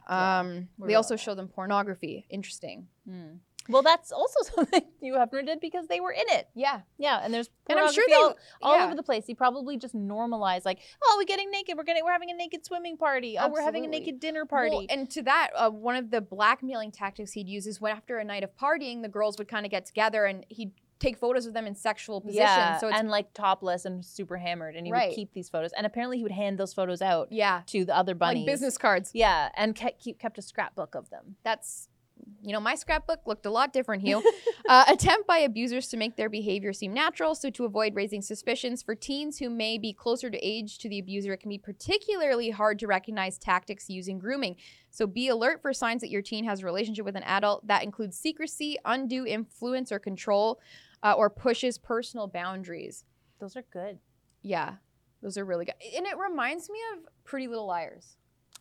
Um, 0.07 0.69
we're 0.79 0.87
they 0.87 0.95
also 0.95 1.17
show 1.17 1.35
them 1.35 1.49
pornography. 1.49 2.25
Interesting. 2.31 2.87
Well, 3.69 3.83
that's 3.83 4.11
also 4.13 4.41
something 4.55 4.83
Hugh 5.01 5.15
Hefner 5.15 5.45
did 5.45 5.61
because 5.61 5.87
they 5.89 6.01
were 6.01 6.13
in 6.13 6.25
it. 6.29 6.49
Yeah, 6.55 6.81
Yeah, 6.97 7.21
and 7.23 7.33
there's 7.33 7.51
and 7.69 7.79
I'm 7.79 7.93
sure 7.93 8.05
they 8.09 8.15
all, 8.15 8.35
all 8.63 8.77
yeah. 8.77 8.87
over 8.87 8.95
the 8.95 9.03
place. 9.03 9.27
He 9.27 9.35
probably 9.35 9.77
just 9.77 9.95
normalized 9.95 10.65
like, 10.65 10.79
oh, 11.05 11.17
we're 11.19 11.25
getting 11.27 11.51
naked. 11.51 11.77
We're 11.77 11.85
getting 11.85 12.05
we're 12.05 12.13
having 12.13 12.31
a 12.31 12.35
naked 12.35 12.65
swimming 12.65 12.97
party. 12.97 13.37
Oh, 13.39 13.49
we're 13.49 13.63
having 13.63 13.85
a 13.85 13.89
naked 13.89 14.21
dinner 14.21 14.45
party. 14.47 14.71
Well, 14.77 14.87
and 14.91 15.11
to 15.11 15.23
that, 15.23 15.51
uh, 15.55 15.71
one 15.71 15.97
of 15.97 16.11
the 16.11 16.21
blackmailing 16.21 16.93
tactics 16.93 17.33
he'd 17.33 17.49
use 17.49 17.67
is 17.67 17.81
when 17.81 17.93
after 17.95 18.19
a 18.19 18.25
night 18.25 18.43
of 18.45 18.57
partying, 18.57 19.03
the 19.03 19.09
girls 19.09 19.37
would 19.39 19.49
kind 19.49 19.67
of 19.67 19.71
get 19.71 19.85
together 19.87 20.25
and 20.25 20.47
he'd 20.49 20.73
take 20.99 21.17
photos 21.17 21.47
of 21.47 21.55
them 21.55 21.67
in 21.67 21.75
sexual 21.77 22.21
positions. 22.21 22.41
yeah, 22.45 22.79
so 22.79 22.89
it's 22.89 22.99
and 22.99 23.09
like 23.09 23.33
topless 23.33 23.85
and 23.85 24.05
super 24.05 24.37
hammered, 24.37 24.75
and 24.75 24.85
he 24.87 24.93
Right. 24.93 25.11
would 25.11 25.15
keep 25.15 25.33
these 25.33 25.49
photos. 25.49 25.71
And 25.77 25.87
apparently, 25.87 26.17
he 26.17 26.23
would 26.25 26.33
hand 26.33 26.59
those 26.59 26.75
photos 26.75 27.01
out 27.01 27.29
yeah, 27.31 27.63
to 27.67 27.85
the 27.85 27.97
other 27.97 28.15
bunnies. 28.15 28.47
like 28.47 28.53
business 28.53 28.77
cards. 28.79 29.11
Yeah, 29.15 29.51
and 29.55 29.77
kept 29.77 30.07
kept 30.19 30.39
a 30.39 30.43
scrapbook 30.43 30.95
of 30.97 31.11
them. 31.11 31.37
That's 31.45 31.89
you 32.43 32.53
know, 32.53 32.61
my 32.61 32.75
scrapbook 32.75 33.21
looked 33.27 33.47
a 33.47 33.51
lot 33.51 33.73
different, 33.73 34.03
Hugh. 34.03 34.23
uh, 34.69 34.85
attempt 34.89 35.27
by 35.27 35.39
abusers 35.39 35.89
to 35.89 35.97
make 35.97 36.17
their 36.17 36.29
behavior 36.29 36.73
seem 36.73 36.93
natural. 36.93 37.35
So, 37.35 37.51
to 37.51 37.65
avoid 37.65 37.95
raising 37.95 38.23
suspicions 38.23 38.83
for 38.83 38.95
teens 38.95 39.39
who 39.39 39.51
may 39.51 39.79
be 39.79 39.93
closer 39.93 40.31
to 40.31 40.39
age 40.39 40.79
to 40.79 40.89
the 40.89 40.99
abuser, 40.99 41.33
it 41.33 41.41
can 41.41 41.49
be 41.49 41.59
particularly 41.59 42.51
hard 42.51 42.79
to 42.81 42.87
recognize 42.87 43.39
tactics 43.39 43.89
using 43.89 44.19
grooming. 44.19 44.57
So, 44.91 45.07
be 45.07 45.29
alert 45.29 45.63
for 45.63 45.73
signs 45.73 46.01
that 46.03 46.11
your 46.11 46.23
teen 46.23 46.45
has 46.45 46.63
a 46.63 46.65
relationship 46.65 47.05
with 47.05 47.17
an 47.17 47.25
adult 47.25 47.67
that 47.67 47.85
includes 47.85 48.19
secrecy, 48.19 48.79
undue 48.85 49.27
influence 49.27 49.93
or 49.93 49.99
control, 49.99 50.61
uh, 51.03 51.13
or 51.13 51.31
pushes 51.31 51.79
personal 51.79 52.27
boundaries. 52.27 53.05
Those 53.41 53.57
are 53.57 53.65
good. 53.73 53.99
Yeah, 54.43 54.75
those 55.23 55.39
are 55.39 55.45
really 55.45 55.65
good. 55.65 55.75
And 55.97 56.07
it 56.07 56.17
reminds 56.19 56.71
me 56.71 56.79
of 56.95 57.09
Pretty 57.25 57.49
Little 57.49 57.67
Liars. 57.67 58.17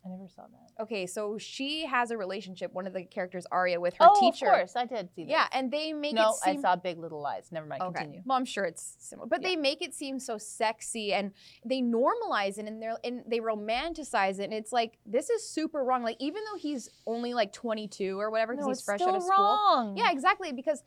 I 0.07 0.09
never 0.15 0.27
saw 0.29 0.43
that. 0.43 0.81
Okay, 0.83 1.05
so 1.05 1.37
she 1.37 1.85
has 1.85 2.11
a 2.11 2.17
relationship, 2.17 2.73
one 2.73 2.87
of 2.87 2.93
the 2.93 3.03
characters, 3.03 3.45
Aria, 3.51 3.79
with 3.79 3.95
her 3.95 4.07
oh, 4.09 4.19
teacher. 4.31 4.47
of 4.47 4.53
course, 4.53 4.75
I 4.75 4.85
did 4.85 5.09
see 5.13 5.23
that. 5.25 5.29
Yeah, 5.29 5.47
and 5.51 5.71
they 5.71 5.91
make 5.91 6.13
no, 6.13 6.29
it 6.29 6.35
seem 6.35 6.53
No, 6.53 6.59
I 6.59 6.61
saw 6.61 6.75
Big 6.77 6.97
Little 6.97 7.21
Lies. 7.21 7.49
Never 7.51 7.65
mind. 7.65 7.81
okay. 7.81 7.93
Continue. 7.99 8.21
Well, 8.25 8.37
I'm 8.37 8.45
sure 8.45 8.63
it's 8.63 8.95
similar, 8.99 9.27
but 9.27 9.41
Yeah. 9.41 9.49
they 9.49 9.55
make 9.57 9.81
it 9.81 9.93
seem 9.93 10.19
so 10.19 10.37
sexy 10.37 11.13
and 11.13 11.31
they 11.65 11.81
normalize 11.81 12.57
it 12.57 12.67
and 12.67 12.81
they 12.81 12.89
and 13.03 13.23
they 13.27 13.39
romanticize 13.39 14.39
it, 14.39 14.45
and 14.45 14.53
it's 14.53 14.71
like 14.71 14.97
this 15.05 15.29
is 15.29 15.47
super 15.47 15.83
wrong. 15.83 16.03
Like 16.03 16.17
even 16.19 16.43
though 16.51 16.57
he's 16.57 16.89
only 17.05 17.33
like 17.33 17.51
22 17.53 18.19
or 18.19 18.29
whatever 18.31 18.53
because 18.53 18.65
No, 18.65 18.71
he's 18.71 18.81
fresh 18.83 19.01
out 19.01 19.15
of 19.15 19.23
school. 19.23 19.35
wrong. 19.35 19.97
Yeah, 19.97 20.11
exactly 20.11 20.51
because. 20.53 20.83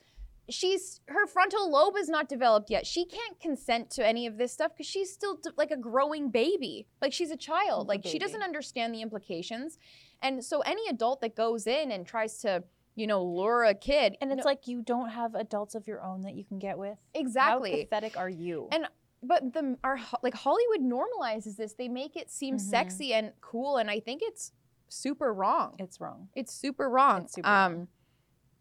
She's 0.50 1.00
her 1.08 1.26
frontal 1.26 1.70
lobe 1.70 1.94
is 1.96 2.08
not 2.08 2.28
developed 2.28 2.70
yet. 2.70 2.86
She 2.86 3.04
can't 3.04 3.38
consent 3.40 3.90
to 3.92 4.06
any 4.06 4.26
of 4.26 4.36
this 4.38 4.52
stuff 4.52 4.72
because 4.74 4.86
she's 4.86 5.12
still 5.12 5.38
like 5.56 5.70
a 5.70 5.76
growing 5.76 6.30
baby. 6.30 6.86
Like 7.00 7.12
she's 7.12 7.30
a 7.30 7.36
child. 7.36 7.88
Like 7.88 8.02
she 8.04 8.18
doesn't 8.18 8.42
understand 8.42 8.94
the 8.94 9.02
implications. 9.02 9.78
And 10.22 10.44
so 10.44 10.60
any 10.60 10.86
adult 10.88 11.20
that 11.22 11.34
goes 11.34 11.66
in 11.66 11.90
and 11.92 12.06
tries 12.06 12.38
to, 12.40 12.62
you 12.94 13.06
know, 13.06 13.22
lure 13.24 13.64
a 13.64 13.74
kid 13.74 14.16
And 14.20 14.30
it's 14.32 14.44
no- 14.44 14.50
like 14.50 14.66
you 14.68 14.82
don't 14.82 15.08
have 15.10 15.34
adults 15.34 15.74
of 15.74 15.86
your 15.86 16.02
own 16.02 16.22
that 16.22 16.34
you 16.34 16.44
can 16.44 16.58
get 16.58 16.76
with. 16.78 16.98
exactly. 17.14 17.70
How 17.70 17.76
pathetic 17.78 18.16
are 18.18 18.28
you? 18.28 18.68
And 18.72 18.86
but 19.22 19.52
the 19.52 19.76
our 19.84 19.98
like 20.22 20.34
Hollywood 20.34 20.80
normalizes 20.80 21.56
this. 21.56 21.74
They 21.74 21.88
make 21.88 22.16
it 22.16 22.30
seem 22.30 22.56
Mhm. 22.56 22.60
sexy 22.60 23.12
and 23.12 23.32
cool, 23.42 23.76
and 23.76 23.90
I 23.90 24.00
think 24.00 24.22
it's 24.24 24.52
super 24.88 25.32
wrong. 25.32 25.76
it's 25.78 26.00
wrong. 26.00 26.28
It's 26.34 26.52
super 26.52 26.88
wrong. 26.88 27.24
It's 27.24 27.34
super 27.34 27.48
um, 27.48 27.72
wrong. 27.72 27.88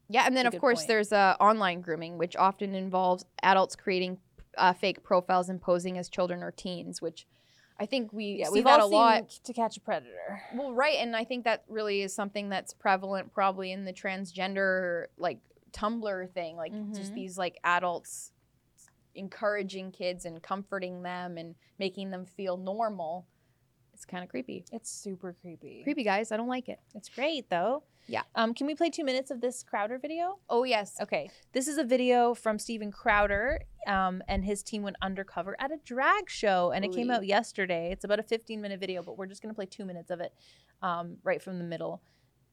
Yeah, 0.10 0.26
and 0.26 0.36
then 0.36 0.46
of 0.48 0.58
course 0.60 0.80
point. 0.80 0.88
there's 0.88 1.14
uh, 1.14 1.36
online 1.40 1.82
grooming, 1.82 2.18
which 2.18 2.36
often 2.36 2.76
involves 2.76 3.24
adults 3.44 3.76
creating 3.76 4.18
uh, 4.58 4.74
fake 4.74 5.04
profiles 5.04 5.48
and 5.50 5.62
posing 5.62 5.98
as 5.98 6.10
children 6.10 6.44
or 6.44 6.52
teens, 6.52 7.02
which 7.02 7.26
I 7.80 7.86
think 7.86 8.12
we 8.12 8.38
Yeah, 8.40 8.48
see 8.48 8.54
we've 8.56 8.66
that 8.66 8.80
all 8.82 8.90
a 8.90 8.92
lot. 8.92 9.30
To 9.46 9.54
Catch 9.54 9.78
a 9.78 9.80
Predator. 9.80 10.42
Well, 10.54 10.74
right, 10.74 10.98
and 11.00 11.16
I 11.16 11.24
think 11.24 11.46
that 11.46 11.64
really 11.70 12.02
is 12.02 12.14
something 12.14 12.50
that's 12.50 12.74
prevalent 12.74 13.32
probably 13.32 13.72
in 13.72 13.86
the 13.86 13.94
transgender 13.94 15.06
like 15.18 15.40
Tumblr 15.72 16.32
thing, 16.34 16.56
like 16.58 16.74
just 16.94 17.12
Mhm. 17.12 17.16
these 17.16 17.38
like 17.38 17.58
adults 17.64 18.32
encouraging 19.16 19.92
kids 19.92 20.26
and 20.26 20.42
comforting 20.42 21.04
them 21.04 21.38
and 21.38 21.56
making 21.78 22.10
them 22.12 22.26
feel 22.26 22.58
normal. 22.58 23.28
It's 23.94 24.06
kind 24.06 24.24
of 24.24 24.30
creepy. 24.30 24.66
It's 24.72 24.90
super 24.90 25.36
creepy. 25.42 25.84
Creepy 25.84 26.04
guys, 26.04 26.32
I 26.32 26.38
don't 26.38 26.48
like 26.48 26.70
it. 26.70 26.80
It's 26.96 27.10
great 27.10 27.50
though. 27.50 27.84
Yeah. 28.10 28.24
Um, 28.34 28.56
can 28.56 28.66
we 28.66 28.74
play 28.74 28.90
two 28.90 29.04
minutes 29.04 29.30
of 29.30 29.40
this 29.40 29.62
Crowder 29.64 30.00
video? 30.00 30.40
Oh 30.50 30.64
yes. 30.64 30.96
Okay. 31.00 31.30
This 31.54 31.68
is 31.68 31.78
a 31.78 31.84
video 31.84 32.34
from 32.34 32.58
Steven 32.58 32.92
Crowder, 32.92 33.62
um, 33.86 34.24
and 34.28 34.44
his 34.44 34.64
team 34.64 34.82
went 34.82 34.96
undercover 35.02 35.56
at 35.60 35.72
a 35.72 35.78
drag 35.86 36.28
show, 36.28 36.72
and 36.72 36.84
it 36.84 36.92
came 36.92 37.12
out 37.12 37.24
yesterday. 37.26 37.92
It's 37.92 38.04
about 38.04 38.20
a 38.20 38.24
15 38.24 38.60
minute 38.60 38.80
video, 38.80 39.04
but 39.04 39.18
we're 39.18 39.28
just 39.28 39.44
gonna 39.44 39.54
play 39.54 39.68
two 39.68 39.86
minutes 39.86 40.10
of 40.10 40.22
it, 40.22 40.34
um, 40.82 41.18
right 41.24 41.42
from 41.42 41.60
the 41.60 41.64
middle, 41.64 42.02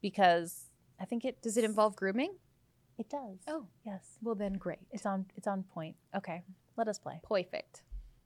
because 0.03 0.67
I 1.01 1.07
think 1.07 1.25
it 1.25 1.41
Does 1.41 1.57
it 1.57 1.65
involve 1.65 1.97
grooming? 1.97 2.35
It 2.99 3.09
does. 3.09 3.39
Oh, 3.49 3.67
yes. 3.85 4.19
well 4.23 4.35
then 4.35 4.55
great. 4.55 4.81
It's 4.91 5.07
on. 5.07 5.27
It's 5.37 5.47
on 5.47 5.63
point. 5.63 5.97
Okay. 6.15 6.43
Let 6.77 6.89
us 6.89 6.99
play. 6.99 7.21
Perfect. 7.23 7.83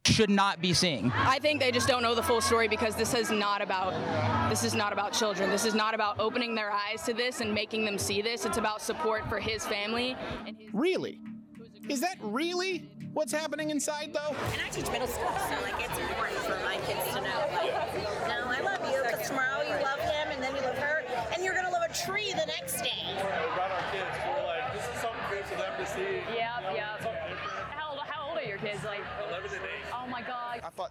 Should 0.07 0.31
not 0.31 0.61
be 0.61 0.73
seeing. 0.73 1.11
I 1.13 1.39
think 1.39 1.61
they 1.61 1.71
just 1.71 1.89
don't 1.89 2.03
know 2.03 2.15
the 2.15 2.23
full 2.23 2.41
story 2.41 2.69
because 2.69 2.97
this 2.97 3.15
is 3.15 3.31
not 3.31 3.63
about 3.63 4.51
this 4.51 4.65
is 4.65 4.75
not 4.75 4.93
about 4.93 5.13
children. 5.13 5.51
This 5.51 5.65
is 5.65 5.75
not 5.75 5.95
about 5.95 6.19
opening 6.19 6.55
their 6.55 6.71
eyes 6.71 7.03
to 7.05 7.15
this 7.15 7.41
and 7.41 7.55
making 7.55 7.85
them 7.85 7.99
see 7.99 8.21
this. 8.21 8.45
It's 8.45 8.59
about 8.59 8.83
support 8.83 9.29
for 9.29 9.39
his 9.39 9.65
family 9.67 10.17
and 10.47 10.57
his 10.59 10.69
Really? 10.73 11.21
Is 11.89 12.01
that 12.01 12.17
really 12.21 12.89
what's 13.13 13.33
happening 13.33 13.71
inside, 13.71 14.13
though? 14.13 14.35
And 14.53 14.61
I 14.63 14.69
teach 14.69 14.91
middle 14.91 15.09
school, 15.09 15.31
so 15.49 15.63
like 15.63 15.75
it's 15.79 15.99
important 15.99 16.39
for 16.39 16.59
my 16.65 16.77
kids 16.87 17.07
to 17.15 17.21
know, 17.21 17.47
like, 17.53 17.73
no, 18.29 18.45
I 18.47 18.61
love 18.63 18.81
you, 18.93 19.03
because 19.03 19.29
tomorrow 19.29 19.63
you 19.63 19.83
love 19.83 19.99
him, 19.99 20.31
and 20.31 20.43
then 20.43 20.55
you 20.55 20.63
love 20.63 20.79
her, 20.79 21.03
and 21.35 21.45
you're 21.45 21.55
gonna 21.55 21.71
love 21.71 21.83
a 21.89 21.93
tree 21.93 22.31
the 22.33 22.47
next 22.47 22.83
day. 22.83 23.03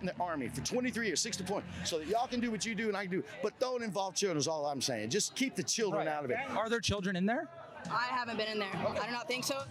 in 0.02 0.08
the 0.08 0.16
Army 0.20 0.48
for 0.48 0.62
23 0.62 1.08
years, 1.08 1.20
six 1.20 1.38
deployments, 1.38 1.64
so 1.84 2.00
that 2.00 2.08
y'all 2.08 2.28
can 2.28 2.40
do 2.40 2.52
what 2.52 2.66
you 2.66 2.76
do 2.76 2.88
and 2.88 2.98
I 2.98 3.04
can 3.04 3.12
do. 3.12 3.24
But 3.44 3.58
don't 3.60 3.84
involve 3.84 4.16
children, 4.16 4.38
is 4.38 4.48
all 4.48 4.66
I'm 4.66 4.82
saying. 4.82 5.10
Just 5.10 5.36
keep 5.36 5.56
the 5.56 5.64
children 5.64 6.08
right. 6.08 6.16
out 6.16 6.26
of 6.26 6.32
it. 6.32 6.38
Are 6.56 6.70
there 6.70 6.80
children 6.80 7.16
in 7.16 7.26
there? 7.26 7.48
I 7.92 8.08
haven't 8.12 8.38
been 8.38 8.48
in 8.48 8.60
there. 8.60 8.70
Okay. 8.86 9.00
I 9.00 9.06
do 9.06 9.12
not 9.12 9.28
think 9.28 9.44
so. 9.44 9.64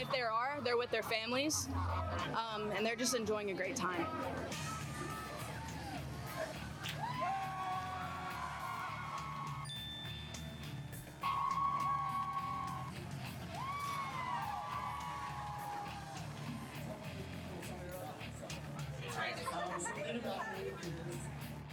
If 0.00 0.10
there 0.12 0.30
are, 0.30 0.60
they're 0.64 0.78
with 0.78 0.90
their 0.90 1.02
families 1.02 1.68
um, 2.34 2.70
and 2.72 2.84
they're 2.84 2.96
just 2.96 3.14
enjoying 3.14 3.50
a 3.50 3.54
great 3.54 3.76
time. 3.76 4.06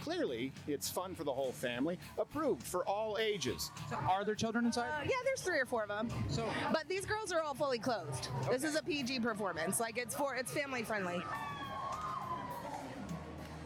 Clearly, 0.02 0.52
it's 0.66 0.88
fun 0.88 1.14
for 1.14 1.24
the 1.24 1.32
whole 1.32 1.52
family, 1.52 1.98
approved 2.18 2.62
for 2.62 2.82
all 2.86 3.18
ages. 3.20 3.70
Are 4.08 4.24
there 4.24 4.34
children 4.34 4.64
inside? 4.64 4.88
Uh, 4.88 5.02
yeah, 5.04 5.16
there's 5.24 5.42
three 5.42 5.58
or 5.58 5.66
four 5.66 5.82
of 5.82 5.88
them. 5.88 6.08
So 6.28 6.48
But 6.72 6.88
these 6.88 7.04
girls 7.04 7.32
are 7.32 7.40
all 7.40 7.52
fully 7.54 7.78
clothed. 7.78 8.28
This 8.50 8.64
is 8.64 8.74
a 8.76 8.82
PG 8.82 9.20
performance. 9.20 9.80
Like 9.80 9.98
it's 9.98 10.14
for 10.14 10.34
it's 10.34 10.50
family 10.52 10.82
friendly. 10.82 11.22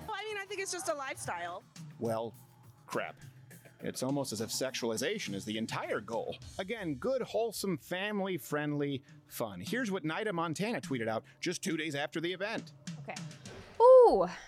Well, 0.06 0.16
I 0.16 0.24
mean, 0.24 0.36
I 0.40 0.44
think 0.48 0.60
it's 0.60 0.72
just 0.72 0.88
a 0.88 0.94
lifestyle. 0.94 1.62
Well, 2.00 2.34
crap. 2.86 3.16
It's 3.84 4.02
almost 4.02 4.32
as 4.32 4.40
if 4.40 4.50
sexualization 4.50 5.34
is 5.34 5.44
the 5.44 5.58
entire 5.58 6.00
goal. 6.00 6.36
Again, 6.58 6.94
good, 6.96 7.20
wholesome, 7.22 7.78
family 7.78 8.36
friendly 8.36 9.02
fun. 9.26 9.60
Here's 9.60 9.90
what 9.90 10.04
Nida 10.04 10.32
Montana 10.32 10.80
tweeted 10.80 11.08
out 11.08 11.24
just 11.40 11.62
two 11.62 11.76
days 11.76 11.94
after 11.94 12.20
the 12.20 12.32
event. 12.32 12.72
Okay. 13.02 13.20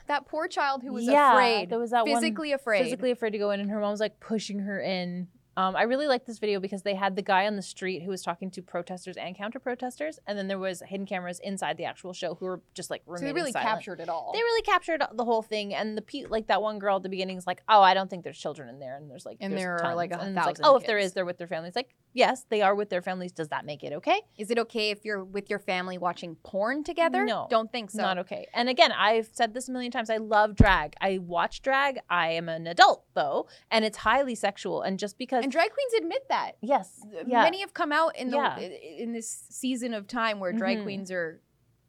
That 0.06 0.26
poor 0.26 0.48
child 0.48 0.82
who 0.82 0.92
was 0.92 1.04
yeah, 1.04 1.32
afraid. 1.32 1.70
There 1.70 1.78
was 1.78 1.90
that 1.90 2.06
one 2.06 2.14
physically 2.14 2.52
afraid. 2.52 2.82
Physically 2.82 3.10
afraid 3.10 3.30
to 3.30 3.38
go 3.38 3.50
in, 3.50 3.60
and 3.60 3.70
her 3.70 3.80
mom 3.80 3.90
was 3.90 4.00
like 4.00 4.20
pushing 4.20 4.60
her 4.60 4.80
in. 4.80 5.28
Um, 5.56 5.76
I 5.76 5.82
really 5.82 6.06
like 6.08 6.26
this 6.26 6.38
video 6.38 6.60
because 6.60 6.82
they 6.82 6.94
had 6.94 7.16
the 7.16 7.22
guy 7.22 7.46
on 7.46 7.56
the 7.56 7.62
street 7.62 8.02
who 8.02 8.10
was 8.10 8.22
talking 8.22 8.50
to 8.52 8.62
protesters 8.62 9.16
and 9.16 9.36
counter 9.36 9.58
protesters, 9.58 10.18
and 10.26 10.36
then 10.36 10.48
there 10.48 10.58
was 10.58 10.82
hidden 10.86 11.06
cameras 11.06 11.40
inside 11.42 11.76
the 11.76 11.84
actual 11.84 12.12
show 12.12 12.34
who 12.34 12.46
were 12.46 12.60
just 12.74 12.90
like 12.90 13.02
so 13.06 13.24
they 13.24 13.32
really 13.32 13.52
silent. 13.52 13.68
captured 13.70 14.00
it 14.00 14.08
all. 14.08 14.32
They 14.32 14.40
really 14.40 14.62
captured 14.62 15.02
the 15.12 15.24
whole 15.24 15.42
thing, 15.42 15.74
and 15.74 15.96
the 15.96 16.02
pe- 16.02 16.24
like 16.28 16.48
that 16.48 16.60
one 16.62 16.78
girl 16.78 16.96
at 16.96 17.02
the 17.02 17.08
beginning 17.08 17.36
is 17.36 17.46
like, 17.46 17.62
"Oh, 17.68 17.80
I 17.82 17.94
don't 17.94 18.10
think 18.10 18.24
there's 18.24 18.38
children 18.38 18.68
in 18.68 18.78
there," 18.80 18.96
and 18.96 19.10
there's 19.10 19.24
like, 19.24 19.38
And 19.40 19.52
there's 19.52 19.62
there 19.62 19.74
are, 19.74 19.78
tons. 19.78 19.96
like, 19.96 20.10
a 20.12 20.18
and 20.20 20.36
it's 20.36 20.46
like, 20.46 20.56
thousand 20.56 20.64
"Oh, 20.64 20.76
if 20.76 20.86
there 20.86 20.98
is, 20.98 21.12
they're 21.12 21.24
with 21.24 21.38
their 21.38 21.46
families." 21.46 21.76
Like, 21.76 21.94
yes, 22.12 22.46
they 22.48 22.62
are 22.62 22.74
with 22.74 22.90
their 22.90 23.02
families. 23.02 23.32
Does 23.32 23.48
that 23.48 23.64
make 23.64 23.84
it 23.84 23.92
okay? 23.92 24.20
Is 24.36 24.50
it 24.50 24.58
okay 24.58 24.90
if 24.90 25.04
you're 25.04 25.22
with 25.22 25.50
your 25.50 25.58
family 25.58 25.98
watching 25.98 26.36
porn 26.42 26.82
together? 26.84 27.24
No. 27.24 27.46
Don't 27.48 27.70
think 27.70 27.90
so. 27.90 28.02
Not 28.02 28.18
okay. 28.18 28.46
And 28.54 28.68
again, 28.68 28.92
I've 28.92 29.30
said 29.32 29.54
this 29.54 29.68
a 29.68 29.72
million 29.72 29.92
times. 29.92 30.10
I 30.10 30.16
love 30.16 30.56
drag. 30.56 30.94
I 31.00 31.18
watch 31.18 31.62
drag. 31.62 32.00
I 32.10 32.30
am 32.30 32.48
an 32.48 32.66
adult 32.66 33.04
though, 33.14 33.46
and 33.70 33.84
it's 33.84 33.98
highly 33.98 34.34
sexual. 34.34 34.82
And 34.82 34.98
just 34.98 35.18
because, 35.18 35.43
And 35.44 35.52
drag 35.52 35.70
queens 35.72 35.92
admit 35.98 36.22
that. 36.30 36.52
yes, 36.62 37.00
yeah, 37.26 37.42
Many 37.42 37.60
have 37.60 37.74
come 37.74 37.92
out 37.92 38.16
in 38.16 38.30
the 38.30 38.36
Yeah. 38.38 38.58
in 38.58 39.12
this 39.12 39.28
season 39.50 39.92
of 39.92 40.06
time 40.08 40.40
where 40.40 40.52
drag 40.52 40.78
Mhm. 40.78 40.82
queens 40.84 41.10
are 41.12 41.42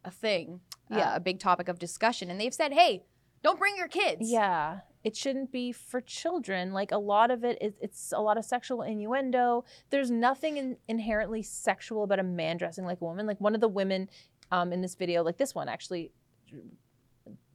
a 0.04 0.12
thing, 0.12 0.60
uh, 0.92 0.98
Yeah. 0.98 1.16
a 1.16 1.20
big 1.22 1.40
topic 1.40 1.70
of 1.70 1.80
discussion, 1.80 2.30
and 2.30 2.40
they've 2.40 2.54
said, 2.54 2.74
"Hey, 2.74 3.06
don't 3.44 3.58
bring 3.58 3.78
your 3.78 3.88
kids." 3.88 4.30
yeah, 4.30 4.82
it 5.06 5.16
shouldn't 5.16 5.52
be 5.54 5.72
for 5.72 6.02
children. 6.02 6.74
Like 6.74 6.92
a 6.92 6.98
lot 6.98 7.32
of 7.32 7.46
it 7.46 7.58
is, 7.62 7.76
it's 7.80 8.12
a 8.12 8.20
lot 8.20 8.38
of 8.38 8.44
sexual 8.44 8.82
innuendo. 8.82 9.64
There's 9.90 10.12
nothing 10.12 10.58
in, 10.58 10.78
inherently 10.90 11.42
sexual 11.42 12.04
about 12.04 12.20
a 12.20 12.24
man 12.24 12.58
dressing 12.58 12.84
like 12.84 13.00
a 13.00 13.06
woman. 13.06 13.26
Like 13.26 13.40
one 13.40 13.56
of 13.56 13.62
the 13.62 13.70
women 13.70 14.10
um, 14.52 14.74
in 14.74 14.82
this 14.82 14.96
video, 14.96 15.24
like 15.24 15.38
this 15.38 15.56
one 15.56 15.70
actually. 15.70 16.12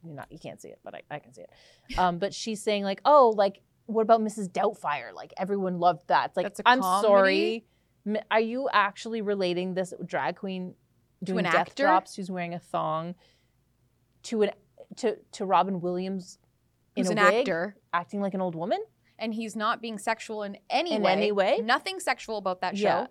You're 0.02 0.14
not 0.14 0.32
you 0.32 0.38
can't 0.38 0.60
see 0.62 0.68
it, 0.68 0.80
but 0.82 0.94
I, 0.94 1.02
I 1.10 1.18
can 1.18 1.34
see 1.34 1.42
it. 1.42 1.98
Um, 1.98 2.18
but 2.18 2.32
she's 2.32 2.62
saying 2.62 2.84
like, 2.84 3.02
oh, 3.04 3.34
like 3.36 3.60
what 3.92 4.02
about 4.02 4.20
Mrs. 4.20 4.48
Doubtfire? 4.48 5.12
Like 5.14 5.32
everyone 5.36 5.78
loved 5.78 6.08
that. 6.08 6.28
It's 6.28 6.36
like 6.36 6.44
That's 6.46 6.60
a 6.60 6.68
I'm 6.68 6.80
comedy? 6.80 7.64
sorry. 8.06 8.20
Are 8.30 8.40
you 8.40 8.68
actually 8.72 9.20
relating 9.22 9.74
this 9.74 9.92
drag 10.06 10.36
queen 10.36 10.74
doing 11.22 11.40
an 11.40 11.52
death 11.52 11.68
actor? 11.68 11.82
drops 11.84 12.14
who's 12.16 12.30
wearing 12.30 12.54
a 12.54 12.58
thong 12.58 13.14
to 14.24 14.42
an 14.42 14.50
to 14.96 15.16
to 15.32 15.44
Robin 15.46 15.80
Williams 15.80 16.38
in 16.96 17.04
Who's 17.04 17.10
a 17.10 17.12
an 17.18 17.24
wig, 17.24 17.34
actor, 17.40 17.76
acting 17.92 18.20
like 18.20 18.34
an 18.34 18.40
old 18.40 18.54
woman? 18.54 18.80
and 19.22 19.34
he's 19.34 19.54
not 19.54 19.82
being 19.82 19.98
sexual 19.98 20.42
in 20.44 20.56
any 20.70 20.94
In 20.94 21.02
way. 21.02 21.12
any 21.12 21.30
way? 21.30 21.60
Nothing 21.62 22.00
sexual 22.00 22.38
about 22.38 22.62
that 22.62 22.74
show. 22.78 22.84
Yeah. 22.84 23.06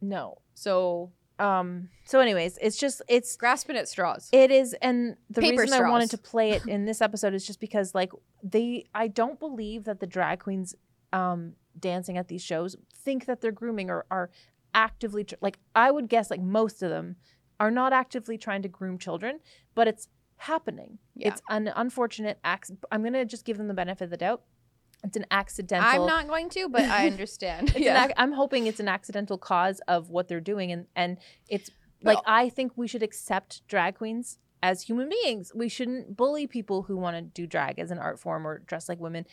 No. 0.00 0.38
So 0.54 1.12
Um. 1.40 1.88
So, 2.04 2.20
anyways, 2.20 2.58
it's 2.60 2.76
just 2.76 3.02
it's 3.08 3.34
grasping 3.36 3.76
at 3.76 3.88
straws. 3.88 4.28
It 4.32 4.50
is, 4.50 4.74
and 4.82 5.16
the 5.30 5.40
Paper 5.40 5.62
reason 5.62 5.82
I 5.82 5.88
wanted 5.88 6.10
to 6.10 6.18
play 6.18 6.50
it 6.50 6.66
in 6.66 6.84
this 6.84 7.00
episode 7.00 7.32
is 7.34 7.46
just 7.46 7.60
because, 7.60 7.94
like, 7.94 8.12
they, 8.42 8.84
I 8.94 9.08
don't 9.08 9.40
believe 9.40 9.84
that 9.84 10.00
the 10.00 10.06
drag 10.06 10.40
queens, 10.40 10.74
um, 11.12 11.54
dancing 11.78 12.18
at 12.18 12.28
these 12.28 12.42
shows 12.42 12.76
think 12.94 13.24
that 13.24 13.40
they're 13.40 13.52
grooming 13.52 13.88
or 13.90 14.04
are 14.10 14.30
actively 14.74 15.24
tr- 15.24 15.36
like. 15.40 15.58
I 15.74 15.90
would 15.90 16.08
guess 16.08 16.30
like 16.30 16.42
most 16.42 16.82
of 16.82 16.90
them 16.90 17.16
are 17.58 17.70
not 17.70 17.92
actively 17.92 18.36
trying 18.36 18.62
to 18.62 18.68
groom 18.68 18.98
children, 18.98 19.40
but 19.74 19.88
it's 19.88 20.08
happening. 20.36 20.98
Yeah. 21.14 21.28
It's 21.28 21.42
an 21.48 21.72
unfortunate 21.74 22.38
act 22.44 22.70
I'm 22.90 23.02
gonna 23.02 23.24
just 23.24 23.44
give 23.44 23.58
them 23.58 23.68
the 23.68 23.74
benefit 23.74 24.04
of 24.04 24.10
the 24.10 24.16
doubt. 24.16 24.42
It's 25.02 25.16
an 25.16 25.26
accidental. 25.30 25.88
I'm 25.88 26.06
not 26.06 26.28
going 26.28 26.48
to, 26.50 26.68
but 26.68 26.82
I 26.82 27.06
understand. 27.06 27.74
Yeah. 27.76 28.04
ac- 28.04 28.14
I'm 28.16 28.32
hoping 28.32 28.66
it's 28.66 28.80
an 28.80 28.88
accidental 28.88 29.38
cause 29.38 29.80
of 29.88 30.10
what 30.10 30.28
they're 30.28 30.40
doing, 30.40 30.72
and 30.72 30.86
and 30.94 31.18
it's 31.48 31.70
like 32.02 32.16
Well- 32.16 32.24
I 32.26 32.48
think 32.48 32.72
we 32.76 32.86
should 32.86 33.02
accept 33.02 33.66
drag 33.68 33.96
queens 33.96 34.38
as 34.62 34.82
human 34.82 35.08
beings. 35.08 35.52
We 35.54 35.68
shouldn't 35.68 36.16
bully 36.16 36.46
people 36.46 36.82
who 36.82 36.96
want 36.96 37.16
to 37.16 37.22
do 37.22 37.46
drag 37.46 37.78
as 37.78 37.90
an 37.90 37.98
art 37.98 38.18
form 38.18 38.46
or 38.46 38.58
dress 38.58 38.88
like 38.88 39.00
women. 39.00 39.26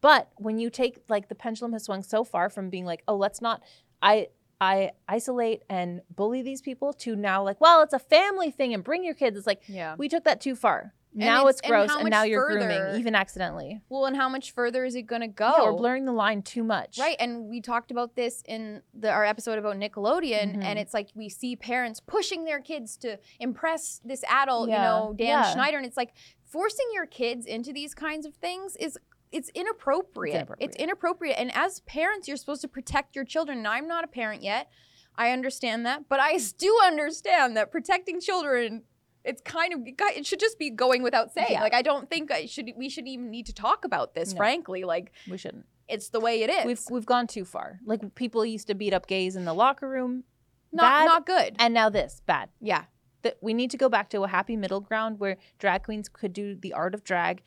But 0.00 0.30
when 0.36 0.58
you 0.58 0.70
take 0.70 1.00
like 1.08 1.28
the 1.28 1.34
pendulum 1.34 1.72
has 1.72 1.84
swung 1.84 2.02
so 2.02 2.24
far 2.24 2.48
from 2.48 2.70
being 2.70 2.86
like, 2.86 3.02
oh, 3.06 3.16
let's 3.16 3.42
not, 3.42 3.62
I 4.00 4.28
I 4.60 4.92
isolate 5.08 5.62
and 5.70 6.02
bully 6.14 6.42
these 6.42 6.60
people 6.60 6.92
to 6.94 7.16
now 7.16 7.42
like, 7.42 7.60
well, 7.60 7.82
it's 7.82 7.94
a 7.94 7.98
family 7.98 8.50
thing 8.50 8.74
and 8.74 8.84
bring 8.84 9.04
your 9.04 9.14
kids. 9.14 9.36
It's 9.36 9.46
like 9.46 9.62
yeah. 9.66 9.94
we 9.96 10.08
took 10.08 10.24
that 10.24 10.40
too 10.40 10.54
far. 10.54 10.94
And 11.12 11.20
now 11.20 11.40
it's- 11.48 11.58
it's, 11.58 11.68
gross, 11.68 11.90
how 11.90 11.98
and, 12.00 12.10
now 12.10 12.22
you're 12.22 12.46
further- 12.48 12.66
grooming, 12.68 13.00
even 13.00 13.14
accidentally. 13.14 13.80
Well, 13.88 14.06
and 14.06 14.16
how 14.16 14.28
much 14.28 14.52
further 14.52 14.84
is 14.84 14.94
it 14.94 15.02
going 15.02 15.22
to 15.22 15.26
go? 15.28 15.52
Yeah, 15.58 15.64
we're 15.64 15.72
blurring 15.76 16.04
the 16.04 16.12
line 16.12 16.42
too 16.42 16.62
much. 16.62 16.98
Right, 16.98 17.16
and 17.18 17.48
we 17.50 17.60
talked 17.60 17.90
about 17.90 18.14
this 18.14 18.42
in 18.46 18.82
the, 18.94 19.10
our 19.10 19.24
episode 19.24 19.58
about 19.58 19.76
Nickelodeon, 19.76 20.56
Mhm. 20.58 20.64
and 20.64 20.78
it's 20.78 20.94
like 20.94 21.08
we 21.14 21.28
see 21.28 21.56
parents 21.56 21.98
pushing 22.00 22.44
their 22.44 22.60
kids 22.60 22.96
to 22.98 23.18
impress 23.40 24.00
this 24.04 24.22
adult, 24.28 24.68
you 24.68 24.76
know, 24.76 25.14
Dan 25.16 25.26
yeah. 25.28 25.52
Schneider, 25.52 25.78
and 25.78 25.86
it's 25.86 25.96
like 25.96 26.12
forcing 26.44 26.86
your 26.92 27.06
kids 27.06 27.44
into 27.46 27.72
these 27.72 27.94
kinds 27.94 28.24
of 28.26 28.34
things 28.36 28.76
is 28.76 28.96
it's 29.32 29.48
inappropriate. 29.50 30.34
inappropriate. 30.36 30.70
It's 30.70 30.76
inappropriate, 30.76 31.36
and 31.38 31.54
as 31.56 31.80
parents, 31.80 32.28
you're 32.28 32.36
supposed 32.36 32.62
to 32.62 32.68
protect 32.68 33.14
your 33.16 33.24
children. 33.24 33.58
And 33.58 33.68
I'm 33.68 33.86
not 33.86 34.02
a 34.04 34.08
parent 34.08 34.42
yet. 34.42 34.68
I 35.16 35.30
understand 35.32 35.84
that, 35.86 36.08
but 36.08 36.18
I 36.20 36.38
do 36.58 36.78
understand 36.84 37.56
that 37.56 37.70
protecting 37.70 38.20
children. 38.20 38.82
It's 39.24 39.42
kind 39.42 39.72
of 39.74 39.80
it 39.84 40.26
should 40.26 40.40
just 40.40 40.58
be 40.58 40.70
going 40.70 41.02
without 41.02 41.32
saying. 41.32 41.48
Yeah. 41.50 41.62
Like 41.62 41.74
I 41.74 41.82
don't 41.82 42.08
think 42.08 42.30
I 42.30 42.46
should. 42.46 42.70
We 42.76 42.88
should 42.88 43.06
even 43.06 43.30
need 43.30 43.46
to 43.46 43.52
talk 43.54 43.84
about 43.84 44.14
this. 44.14 44.32
No. 44.32 44.38
Frankly, 44.38 44.84
like 44.84 45.12
We 45.30 45.36
shouldn't. 45.36 45.66
it's 45.88 46.08
the 46.08 46.20
way 46.20 46.42
it 46.42 46.50
is. 46.50 46.64
We've 46.64 46.82
we've 46.90 47.06
gone 47.06 47.26
too 47.26 47.44
far. 47.44 47.80
Like 47.84 48.14
people 48.14 48.44
used 48.46 48.66
to 48.68 48.74
beat 48.74 48.94
up 48.94 49.06
gays 49.06 49.36
in 49.36 49.44
the 49.44 49.52
locker 49.54 49.88
room. 49.88 50.24
not 50.72 50.82
bad, 50.82 51.04
not 51.06 51.26
good. 51.26 51.56
And 51.58 51.74
now 51.74 51.90
this 51.90 52.22
bad. 52.26 52.48
yeah. 52.60 52.84
That 53.22 53.36
we 53.42 53.52
need 53.52 53.70
to 53.72 53.76
go 53.76 53.90
back 53.90 54.08
to 54.10 54.22
a 54.22 54.28
happy 54.28 54.56
middle 54.56 54.80
ground 54.80 55.20
where 55.20 55.36
drag 55.58 55.82
queens 55.82 56.08
could 56.08 56.32
do 56.32 56.54
the 56.54 56.72
art 56.72 56.94
of 56.94 57.04
drag 57.04 57.42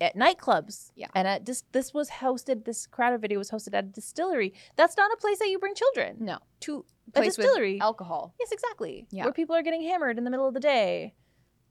at 0.00 0.16
nightclubs. 0.16 0.90
Yeah. 0.96 1.06
And 1.14 1.26
at 1.28 1.44
dis- 1.44 1.64
this 1.72 1.94
was 1.94 2.10
hosted. 2.10 2.64
This 2.64 2.86
crowded 2.86 3.20
video 3.20 3.38
was 3.38 3.50
hosted 3.50 3.74
at 3.74 3.84
a 3.84 3.88
distillery. 3.88 4.52
That's 4.76 4.96
not 4.96 5.10
a 5.12 5.16
place 5.16 5.38
that 5.38 5.48
you 5.48 5.58
bring 5.58 5.74
children 5.74 6.16
No. 6.20 6.38
to. 6.60 6.84
A 7.08 7.12
Place 7.12 7.36
with 7.36 7.46
distillery. 7.46 7.80
alcohol. 7.80 8.34
yes, 8.40 8.50
exactly. 8.50 9.06
Yeah. 9.10 9.24
Where 9.24 9.32
people 9.32 9.54
are 9.54 9.62
getting 9.62 9.82
hammered 9.82 10.16
in 10.18 10.24
the 10.24 10.30
middle 10.30 10.48
of 10.48 10.54
the 10.54 10.60
day. 10.60 11.14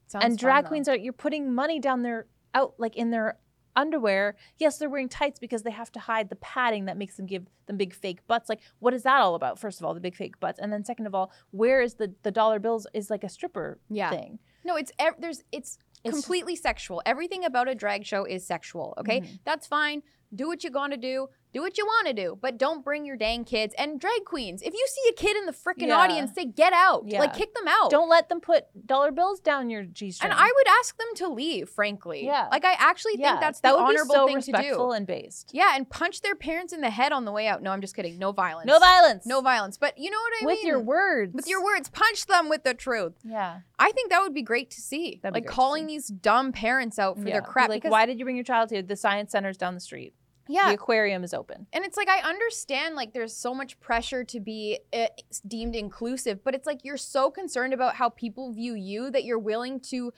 Sounds 0.07 0.23
and 0.25 0.37
drag 0.37 0.65
though. 0.65 0.67
queens 0.69 0.87
are 0.87 0.95
you're 0.95 1.11
putting 1.11 1.51
money 1.53 1.79
down 1.79 2.03
their 2.03 2.27
out 2.53 2.75
like 2.77 2.95
in 2.95 3.09
their 3.09 3.39
underwear. 3.75 4.35
Yes, 4.59 4.77
they're 4.77 4.89
wearing 4.89 5.09
tights 5.09 5.39
because 5.39 5.63
they 5.63 5.71
have 5.71 5.91
to 5.93 5.99
hide 5.99 6.29
the 6.29 6.35
padding 6.35 6.85
that 6.85 6.97
makes 6.97 7.17
them 7.17 7.25
give 7.25 7.47
them 7.65 7.77
big 7.77 7.93
fake 7.95 8.19
butts. 8.27 8.47
Like, 8.47 8.59
what 8.77 8.93
is 8.93 9.01
that 9.03 9.19
all 9.21 9.33
about? 9.33 9.57
First 9.57 9.79
of 9.79 9.85
all, 9.85 9.95
the 9.95 9.99
big 9.99 10.15
fake 10.15 10.39
butts, 10.39 10.59
and 10.59 10.71
then 10.71 10.85
second 10.85 11.07
of 11.07 11.15
all, 11.15 11.31
where 11.49 11.81
is 11.81 11.95
the 11.95 12.13
the 12.21 12.31
dollar 12.31 12.59
bills 12.59 12.85
is 12.93 13.09
like 13.09 13.23
a 13.23 13.29
stripper 13.29 13.79
Yeah. 13.89 14.11
thing. 14.11 14.37
No, 14.63 14.75
it's 14.75 14.91
ev- 14.99 15.15
there's 15.19 15.43
it's, 15.51 15.79
It's- 16.03 16.13
completely 16.13 16.55
sexual. 16.55 17.01
Everything 17.05 17.45
about 17.45 17.67
a 17.67 17.75
drag 17.75 18.05
show 18.05 18.25
is 18.25 18.45
sexual. 18.45 18.93
Okay, 18.97 19.21
Mhm. 19.21 19.39
that's 19.45 19.67
fine. 19.67 20.03
Do 20.33 20.47
what 20.47 20.63
you're 20.63 20.71
gonna 20.71 20.97
do. 20.97 21.29
Do 21.53 21.61
what 21.61 21.77
you 21.77 21.85
want 21.85 22.07
to 22.07 22.13
do, 22.13 22.37
but 22.41 22.57
don't 22.57 22.83
bring 22.83 23.05
your 23.05 23.15
dang 23.15 23.45
kids 23.45 23.75
and 23.77 23.99
drag 23.99 24.25
queens. 24.25 24.61
If 24.63 24.73
you 24.73 24.85
see 24.89 25.09
a 25.09 25.13
kid 25.13 25.37
in 25.37 25.45
the 25.45 25.51
freaking 25.51 25.87
Yeah. 25.87 25.97
audience, 25.97 26.33
say 26.33 26.45
get 26.45 26.73
out. 26.73 27.03
Yeah. 27.05 27.19
Like 27.19 27.35
kick 27.35 27.53
them 27.53 27.67
out. 27.67 27.91
Don't 27.91 28.09
let 28.09 28.27
them 28.29 28.41
put 28.41 28.65
dollar 28.87 29.11
bills 29.11 29.39
down 29.39 29.69
your 29.69 29.83
g 29.83 30.11
string. 30.11 30.31
And 30.31 30.39
I 30.39 30.45
would 30.45 30.67
ask 30.79 30.97
them 30.97 31.07
to 31.15 31.27
leave. 31.27 31.69
Frankly, 31.69 32.25
Yeah. 32.25 32.47
Like 32.51 32.65
I 32.65 32.73
actually 32.79 33.13
yeah, 33.17 33.29
think 33.31 33.41
that's 33.41 33.59
that 33.59 33.71
the 33.71 33.77
would 33.77 33.83
honorable 33.83 34.13
be 34.13 34.15
so 34.15 34.25
thing 34.27 34.35
respectful 34.37 34.87
to 34.87 34.91
do. 34.93 34.97
and 34.97 35.05
based. 35.07 35.51
yeah, 35.53 35.73
and 35.75 35.87
punch 35.89 36.21
their 36.21 36.35
parents 36.35 36.73
in 36.73 36.81
the 36.81 36.89
head 36.89 37.11
on 37.11 37.25
the 37.25 37.31
way 37.31 37.47
out. 37.47 37.61
No, 37.61 37.71
I'm 37.71 37.81
just 37.81 37.95
kidding. 37.95 38.17
No 38.17 38.31
violence. 38.31 38.65
No 38.67 38.79
violence. 38.79 39.25
No 39.25 39.41
violence. 39.41 39.77
But 39.77 39.97
you 39.97 40.09
know 40.09 40.17
what 40.19 40.33
I 40.41 40.45
with 40.45 40.53
mean. 40.55 40.57
With 40.63 40.67
your 40.67 40.79
words. 40.79 41.33
with 41.35 41.47
your 41.47 41.63
words, 41.63 41.89
punch 41.89 42.25
them 42.25 42.49
with 42.49 42.63
the 42.63 42.73
truth. 42.73 43.13
Yeah. 43.23 43.59
I 43.77 43.91
think 43.91 44.09
that 44.09 44.21
would 44.21 44.33
be 44.33 44.41
great 44.41 44.71
to 44.71 44.81
see. 44.81 45.19
That'd 45.21 45.35
be 45.35 45.41
like 45.41 45.49
calling 45.49 45.85
these 45.87 46.07
dumb 46.07 46.51
parents 46.51 46.97
out 46.97 47.17
for 47.17 47.25
their 47.25 47.41
crap. 47.41 47.69
Like, 47.69 47.83
why 47.83 48.05
did 48.07 48.17
you 48.17 48.25
bring 48.25 48.35
your 48.37 48.43
child 48.45 48.71
here? 48.71 48.81
The 48.81 48.95
science 48.95 49.31
center's 49.31 49.57
down 49.57 49.73
the 49.75 49.79
street. 49.79 50.13
Yeah. 50.47 50.69
The 50.69 50.75
aquarium 50.75 51.23
is 51.23 51.33
open. 51.33 51.67
And 51.73 51.85
it's 51.85 51.97
like 51.97 52.09
I 52.09 52.19
understand 52.19 52.95
like 52.95 53.13
there's 53.13 53.35
so 53.35 53.53
much 53.53 53.79
pressure 53.79 54.23
to 54.25 54.39
be 54.39 54.79
uh, 54.91 55.07
deemed 55.47 55.75
inclusive, 55.75 56.43
but 56.43 56.53
it's 56.53 56.67
like 56.67 56.83
you're 56.83 56.97
so 56.97 57.31
concerned 57.31 57.73
about 57.73 57.95
how 57.95 58.09
people 58.09 58.51
view 58.51 58.75
you 58.75 59.09
that 59.11 59.23
you're 59.23 59.39
willing 59.39 59.79
to 59.91 60.11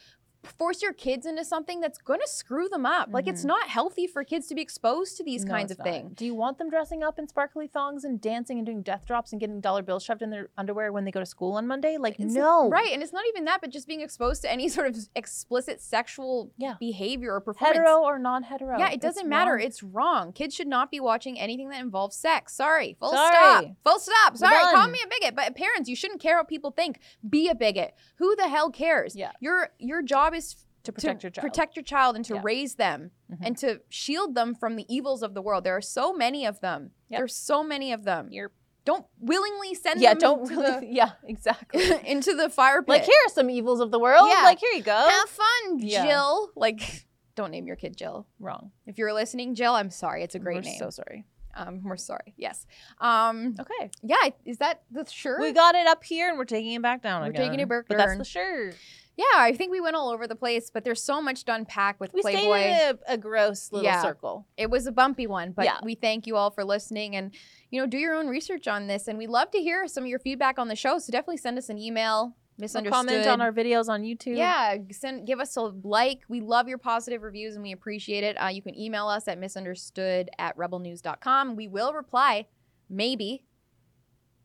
force 0.45 0.81
your 0.81 0.93
kids 0.93 1.25
into 1.25 1.43
something 1.43 1.79
that's 1.79 1.97
going 1.97 2.19
to 2.19 2.27
screw 2.27 2.69
them 2.69 2.85
up. 2.85 3.09
Like 3.11 3.27
it's 3.27 3.43
Mhm. 3.43 3.47
not 3.47 3.67
healthy 3.67 4.07
for 4.07 4.23
kids 4.23 4.47
to 4.47 4.55
be 4.55 4.61
exposed 4.61 5.17
to 5.17 5.23
these 5.23 5.43
No, 5.45 5.51
kinds 5.53 5.71
of 5.71 5.77
not. 5.79 5.83
things. 5.87 6.13
Do 6.15 6.25
you 6.25 6.33
want 6.35 6.57
them 6.57 6.69
dressing 6.69 7.03
up 7.03 7.19
in 7.19 7.27
sparkly 7.27 7.67
thongs 7.67 8.03
and 8.05 8.19
dancing 8.21 8.57
and 8.57 8.65
doing 8.65 8.81
death 8.81 9.05
drops 9.05 9.31
and 9.31 9.39
getting 9.39 9.59
dollar 9.61 9.81
bills 9.81 10.03
shoved 10.03 10.21
in 10.21 10.29
their 10.29 10.49
underwear 10.57 10.91
when 10.91 11.05
they 11.05 11.11
go 11.11 11.19
to 11.19 11.25
school 11.25 11.53
on 11.53 11.67
Monday? 11.67 11.97
Like, 11.97 12.15
It's- 12.19 12.31
no. 12.33 12.69
Right, 12.69 12.91
and 12.93 13.01
it's 13.03 13.13
not 13.13 13.25
even 13.29 13.45
that, 13.45 13.61
but 13.61 13.69
just 13.71 13.87
being 13.87 14.01
exposed 14.01 14.41
to 14.43 14.51
any 14.51 14.67
sort 14.69 14.87
of 14.87 14.95
explicit 15.15 15.81
sexual 15.81 16.51
Yeah. 16.57 16.75
behavior 16.79 17.33
or 17.33 17.41
performance. 17.41 17.77
Hetero 17.77 18.01
or 18.03 18.19
non-hetero. 18.19 18.77
Yeah, 18.79 18.91
it 18.91 19.01
doesn't 19.01 19.27
matter. 19.27 19.53
wrong. 19.53 19.61
It's 19.61 19.83
wrong. 19.83 20.33
Kids 20.33 20.53
should 20.55 20.67
not 20.67 20.91
be 20.91 20.99
watching 20.99 21.39
anything 21.39 21.69
that 21.69 21.79
involves 21.81 22.15
sex. 22.15 22.53
Sorry. 22.53 22.95
Full 22.99 23.11
Sorry. 23.11 23.27
stop. 23.35 23.65
Full 23.83 23.99
stop. 23.99 24.37
Sorry. 24.37 24.73
Call 24.73 24.87
me 24.89 24.99
a 25.03 25.07
bigot. 25.07 25.35
But 25.35 25.55
parents, 25.55 25.89
you 25.89 25.95
shouldn't 25.95 26.19
care 26.19 26.37
what 26.37 26.47
people 26.47 26.71
think. 26.71 26.99
Be 27.27 27.49
a 27.49 27.55
bigot. 27.55 27.95
Who 28.17 28.35
the 28.35 28.47
hell 28.49 28.69
cares? 28.69 29.15
Yeah. 29.15 29.31
Your 29.39 29.69
your 29.79 30.01
job 30.01 30.33
is 30.35 30.55
to 30.83 30.91
protect 30.91 31.23
your 31.23 31.31
child. 31.31 31.41
protect 31.51 31.75
your 31.75 31.83
child 31.83 32.15
and 32.15 32.23
to 32.25 32.35
Yeah. 32.35 32.41
raise 32.43 32.75
them 32.75 33.09
Mhm. 33.31 33.37
and 33.41 33.57
to 33.57 33.81
shield 33.89 34.35
them 34.35 34.53
from 34.53 34.75
the 34.75 34.85
evils 34.93 35.23
of 35.23 35.33
the 35.33 35.41
world. 35.41 35.63
There 35.63 35.75
are 35.75 35.81
so 35.81 36.13
many 36.13 36.45
of 36.45 36.59
them. 36.59 36.91
Yep. 37.09 37.19
There's 37.19 37.35
so 37.35 37.63
many 37.63 37.91
of 37.91 38.03
them. 38.03 38.27
You're- 38.31 38.51
don't 38.83 39.07
willingly 39.19 39.73
send 39.73 39.99
yeah, 39.99 40.11
them 40.11 40.19
don't 40.19 40.41
into 40.41 40.61
really. 40.61 40.87
Yeah, 40.91 41.13
exactly. 41.23 41.81
into 42.05 42.35
the 42.35 42.49
fire 42.51 42.83
pit. 42.83 42.89
like, 42.89 43.03
here 43.03 43.17
are 43.25 43.31
some 43.31 43.49
evils 43.49 43.79
of 43.79 43.89
the 43.89 43.97
world. 43.99 44.27
Yeah. 44.29 44.43
Like, 44.43 44.59
here 44.59 44.69
you 44.73 44.83
go. 44.83 44.91
Have 45.09 45.27
fun, 45.29 45.79
Yeah. 45.79 46.05
Jill. 46.05 46.51
Like, 46.55 47.07
don't 47.35 47.49
name 47.49 47.65
your 47.65 47.77
kid 47.77 47.97
Jill. 47.97 48.27
Wrong. 48.39 48.71
If 48.85 48.99
you're 48.99 49.11
listening, 49.11 49.55
Jill, 49.55 49.73
I'm 49.73 49.89
sorry. 49.89 50.21
It's 50.21 50.35
a 50.35 50.39
great 50.39 50.57
We're 50.57 50.61
name. 50.69 50.77
so 50.77 50.91
sorry. 50.91 51.25
Um, 51.55 51.81
we're 51.83 51.97
sorry. 51.97 52.35
Yes. 52.37 52.67
Um, 52.99 53.55
Okay. 53.59 53.89
yeah. 54.03 54.29
Is 54.45 54.57
that 54.59 54.83
the 54.91 55.03
shirt? 55.09 55.39
We 55.41 55.51
got 55.51 55.73
it 55.73 55.87
up 55.87 56.03
here 56.03 56.29
and 56.29 56.37
we're 56.37 56.45
taking 56.45 56.73
it 56.73 56.81
back 56.83 57.01
down 57.01 57.21
We're 57.23 57.29
again. 57.29 57.41
taking 57.47 57.59
it 57.61 57.67
back 57.69 57.85
But 57.87 57.97
that's 57.97 58.17
the 58.19 58.23
shirt. 58.25 58.75
Yeah. 59.17 59.25
I 59.35 59.53
think 59.53 59.71
we 59.71 59.79
went 59.81 59.95
all 59.95 60.09
over 60.09 60.27
the 60.27 60.35
place, 60.35 60.69
but 60.69 60.83
there's 60.83 61.01
so 61.03 61.21
much 61.21 61.43
to 61.45 61.53
unpack 61.53 61.99
with 61.99 62.13
We 62.13 62.21
Playboy. 62.21 62.41
stayed 62.59 62.81
a, 63.07 63.13
a 63.13 63.17
gross 63.17 63.71
little 63.71 63.85
Yeah. 63.85 64.01
circle. 64.01 64.47
it 64.57 64.69
was 64.69 64.87
a 64.87 64.91
bumpy 64.91 65.27
one, 65.27 65.51
but 65.51 65.65
Yeah. 65.65 65.77
we 65.83 65.95
thank 65.95 66.27
you 66.27 66.35
all 66.35 66.51
for 66.51 66.63
listening 66.63 67.15
and 67.15 67.33
you 67.71 67.79
know 67.81 67.87
do 67.87 67.97
your 67.97 68.13
own 68.15 68.27
research 68.27 68.67
on 68.67 68.87
this. 68.87 69.07
And 69.07 69.17
we 69.17 69.27
love 69.27 69.51
to 69.51 69.59
hear 69.59 69.87
some 69.87 70.03
of 70.03 70.09
your 70.09 70.19
feedback 70.19 70.59
on 70.59 70.67
the 70.67 70.75
show. 70.75 70.99
So 70.99 71.11
definitely 71.11 71.37
send 71.37 71.57
us 71.57 71.69
an 71.69 71.77
email. 71.77 72.35
Misunderstood. 72.57 72.93
comment 72.93 73.27
on 73.27 73.41
our 73.41 73.51
videos 73.51 73.89
on 73.89 74.03
YouTube. 74.03 74.37
Yeah, 74.37 74.77
send 74.91 75.27
give 75.27 75.41
us 75.41 75.57
a 75.57 75.61
like. 75.83 76.21
We 76.29 76.39
love 76.39 76.69
your 76.69 76.77
positive 76.77 77.21
reviews 77.21 77.55
and 77.55 77.63
we 77.63 77.73
appreciate 77.73 78.23
it. 78.23 78.37
Uh, 78.41 78.47
you 78.47 78.61
can 78.61 78.79
email 78.79 79.07
us 79.09 79.27
at 79.27 79.37
misunderstood 79.37 80.29
at 80.39 80.55
rebelnews.com. 80.57 81.57
We 81.57 81.67
will 81.67 81.91
reply, 81.93 82.47
maybe, 82.89 83.43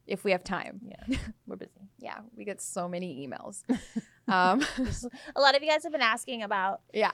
if 0.09 0.25
we 0.25 0.33
have 0.33 0.43
time. 0.43 0.81
Yeah. 0.85 1.18
We're 1.47 1.55
busy. 1.55 1.71
Yeah, 2.01 2.18
we 2.37 2.45
get 2.45 2.61
so 2.61 2.89
many 2.89 3.25
emails. 3.29 3.62
um, 4.29 4.64
a 5.37 5.41
lot 5.41 5.57
of 5.57 5.62
you 5.62 5.68
guys 5.68 5.83
have 5.83 5.93
been 5.93 6.01
asking 6.01 6.43
about 6.43 6.81
yeah, 6.93 7.11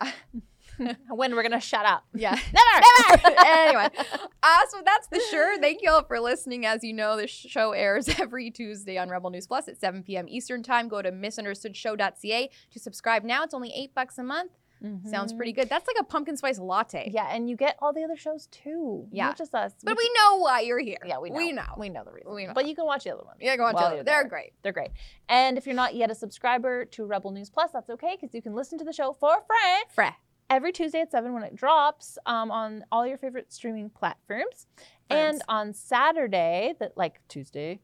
when 1.09 1.35
we're 1.35 1.43
gonna 1.43 1.61
shut 1.61 1.87
up. 1.87 2.05
yeah. 2.15 2.33
Never. 2.53 3.37
anyway, 3.47 3.89
uh, 4.43 4.61
so 4.69 4.83
that's 4.85 5.09
the 5.09 5.21
sure. 5.31 5.59
Thank 5.61 5.81
you 5.83 5.91
all 5.91 6.05
for 6.05 6.21
listening. 6.21 6.67
As 6.67 6.85
you 6.85 6.93
know, 6.93 7.17
the 7.17 7.27
show 7.27 7.73
airs 7.73 8.09
every 8.21 8.51
Tuesday 8.51 8.99
on 8.99 9.09
Rebel 9.09 9.31
News 9.31 9.47
Plus 9.47 9.69
at 9.69 9.79
7 9.81 10.03
p.m. 10.03 10.27
Eastern 10.29 10.63
Time. 10.63 10.89
Go 10.89 11.03
to 11.03 11.11
misunderstoodshow.ca 11.11 12.51
to 12.71 12.79
subscribe 12.79 13.25
now. 13.25 13.43
It's 13.43 13.55
only 13.55 13.73
eight 13.75 13.95
bucks 13.95 14.19
a 14.19 14.23
month. 14.23 14.53
Sounds 15.11 15.33
pretty 15.33 15.53
good. 15.53 15.69
That's 15.69 15.87
like 15.87 15.97
a 15.99 16.05
pumpkin 16.05 16.37
spice 16.37 16.59
latte. 16.59 17.11
Yeah, 17.13 17.27
and 17.31 17.49
you 17.51 17.57
get 17.57 17.77
all 17.81 17.93
the 17.93 18.05
other 18.05 18.17
shows 18.17 18.47
too. 18.49 19.09
Yeah. 19.11 19.27
Not 19.27 19.39
just 19.39 19.55
us. 19.55 19.73
But 19.83 19.97
we 19.97 20.11
know 20.17 20.39
why 20.39 20.61
you're 20.61 20.79
here. 20.79 20.99
yeah, 21.05 21.19
we 21.19 21.31
know. 21.31 21.37
We 21.37 21.53
know. 21.53 21.65
We 21.77 21.89
know 21.89 22.05
the 22.05 22.13
reason. 22.13 22.35
We 22.35 22.47
know. 22.47 22.53
But 22.55 22.67
you 22.69 22.75
can 22.77 22.85
watch 22.85 23.05
the 23.05 23.15
other 23.15 23.25
ones. 23.25 23.39
Yeah, 23.41 23.57
go 23.57 23.65
while 23.65 23.73
Jill. 23.75 23.95
you're 23.97 24.05
They're 24.05 24.23
there. 24.23 24.29
great. 24.29 24.53
They're 24.63 24.73
great. 24.73 24.91
And 25.29 25.57
if 25.59 25.67
you're 25.67 25.75
not 25.75 25.95
yet 25.95 26.11
a 26.11 26.15
subscriber 26.15 26.85
to 26.85 27.05
Rebel 27.07 27.31
News 27.33 27.51
Plus, 27.51 27.71
that's 27.73 27.91
okay 27.91 28.17
because 28.21 28.35
you 28.35 28.43
can 28.43 28.55
listen 28.55 28.79
to 28.79 28.85
the 28.85 28.93
show 28.93 29.13
for 29.19 29.35
free 29.47 29.85
Freh. 30.05 30.13
every 30.51 30.73
Tuesday 30.73 31.01
at 31.01 31.11
7 31.11 31.33
when 31.33 31.43
it 31.43 31.57
drops 31.57 32.19
um, 32.27 32.51
on 32.51 32.85
all 32.93 33.07
your 33.07 33.19
favorite 33.19 33.53
streaming 33.53 33.91
platforms. 33.91 34.67
And 35.11 35.43
on 35.49 35.73
Saturday, 35.73 36.75
that 36.81 36.97
like 36.97 37.21
Tuesday, 37.29 37.81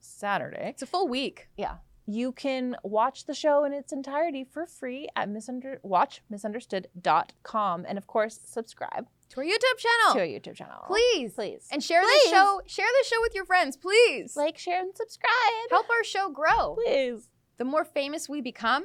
Saturday, 0.00 0.68
It's 0.68 0.82
a 0.82 0.86
full 0.86 1.08
week. 1.08 1.48
yeah, 1.56 1.76
you 2.06 2.32
can 2.32 2.76
watch 2.82 3.26
the 3.26 3.34
show 3.34 3.64
in 3.64 3.72
its 3.72 3.92
entirety 3.92 4.44
for 4.44 4.66
free 4.66 5.08
at 5.16 5.28
misunder- 5.28 5.78
watchmisunderstood.com. 5.84 7.86
And 7.88 7.98
of 7.98 8.06
course, 8.06 8.38
subscribe 8.44 9.06
To 9.30 9.40
our 9.40 9.44
YouTube 9.44 9.78
channel. 9.78 10.14
to 10.14 10.20
our 10.20 10.26
YouTube 10.26 10.54
channel. 10.54 10.84
Please. 10.86 11.32
Please. 11.34 11.66
And 11.72 11.82
share 11.82 12.02
Please. 12.02 12.24
the 12.24 12.30
show. 12.30 12.60
Share 12.66 12.86
the 12.86 13.04
show 13.08 13.20
with 13.20 13.34
your 13.34 13.44
friends, 13.44 13.76
please. 13.76 14.36
like, 14.36 14.58
share, 14.58 14.80
and 14.80 14.96
subscribe. 14.96 15.32
help 15.70 15.88
our 15.90 16.04
show 16.04 16.30
grow. 16.30 16.76
Please. 16.84 17.28
The 17.58 17.64
more 17.64 17.84
famous 17.84 18.28
we 18.28 18.40
become, 18.40 18.84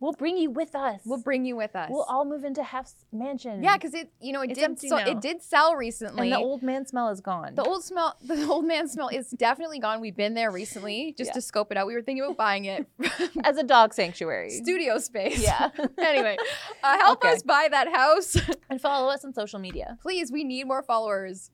We'll 0.00 0.12
bring 0.12 0.36
you 0.36 0.50
with 0.50 0.74
us. 0.74 1.00
we'll 1.06 1.22
bring 1.22 1.46
you 1.46 1.56
with 1.56 1.74
us. 1.74 1.88
We'll 1.90 2.02
all 2.02 2.24
move 2.26 2.44
into 2.44 2.62
Hef's 2.62 2.94
mansion. 3.12 3.62
yeah, 3.62 3.76
because 3.76 3.94
it 3.94 4.10
you 4.20 4.32
know 4.32 4.42
it 4.42 4.50
It's 4.50 4.58
did 4.58 4.64
empty 4.64 4.88
so, 4.88 4.98
now. 4.98 5.06
it 5.06 5.20
did 5.20 5.40
sell 5.42 5.76
recently. 5.76 6.30
and 6.30 6.32
the 6.32 6.44
old 6.44 6.62
man 6.62 6.84
smell 6.86 7.08
is 7.08 7.20
gone. 7.20 7.54
The 7.54 7.62
old 7.62 7.84
smell, 7.84 8.16
the 8.22 8.44
old 8.46 8.66
man 8.66 8.86
smell 8.88 9.08
is 9.08 9.30
definitely 9.30 9.78
gone. 9.78 10.00
We've 10.00 10.16
been 10.16 10.34
there 10.34 10.50
recently 10.50 11.14
just 11.18 11.28
Yeah. 11.28 11.34
to 11.34 11.40
scope 11.40 11.70
it 11.70 11.78
out. 11.78 11.86
We 11.86 11.94
were 11.94 12.02
thinking 12.02 12.22
about 12.24 12.36
buying 12.36 12.66
it. 12.66 12.86
as 13.44 13.56
a 13.56 13.62
dog 13.62 13.94
sanctuary. 13.94 14.50
Studio 14.50 14.98
space. 14.98 15.42
Yeah. 15.42 15.70
anyway, 15.96 16.36
uh, 16.82 16.98
help 16.98 17.24
Okay. 17.24 17.32
us 17.32 17.42
buy 17.42 17.68
that 17.70 17.88
house. 17.94 18.36
and 18.68 18.80
follow 18.80 19.08
us 19.10 19.24
on 19.24 19.32
social 19.32 19.58
media. 19.60 19.96
Please, 20.02 20.30
we 20.30 20.44
need 20.44 20.66
more 20.66 20.82
followers. 20.82 21.50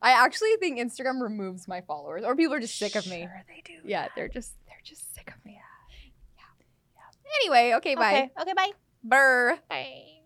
I 0.00 0.10
actually 0.12 0.54
think 0.60 0.78
Instagram 0.78 1.20
removes 1.20 1.66
my 1.66 1.80
followers, 1.80 2.22
or 2.24 2.36
people 2.36 2.54
are 2.54 2.60
just 2.60 2.78
sick 2.78 2.94
of 2.94 3.06
me. 3.08 3.22
Sure 3.22 3.42
they 3.48 3.62
do. 3.64 3.80
Yeah, 3.84 4.06
they're 4.14 4.28
just 4.28 4.52
they're 4.68 4.76
just 4.84 5.12
sick 5.14 5.32
of 5.36 5.44
me. 5.44 5.57
Anyway, 7.36 7.74
okay, 7.76 7.94
bye. 7.94 8.30
Okay. 8.30 8.30
Okay, 8.42 8.52
bye. 8.54 8.72
Burr. 9.04 9.58
Bye. 9.68 10.17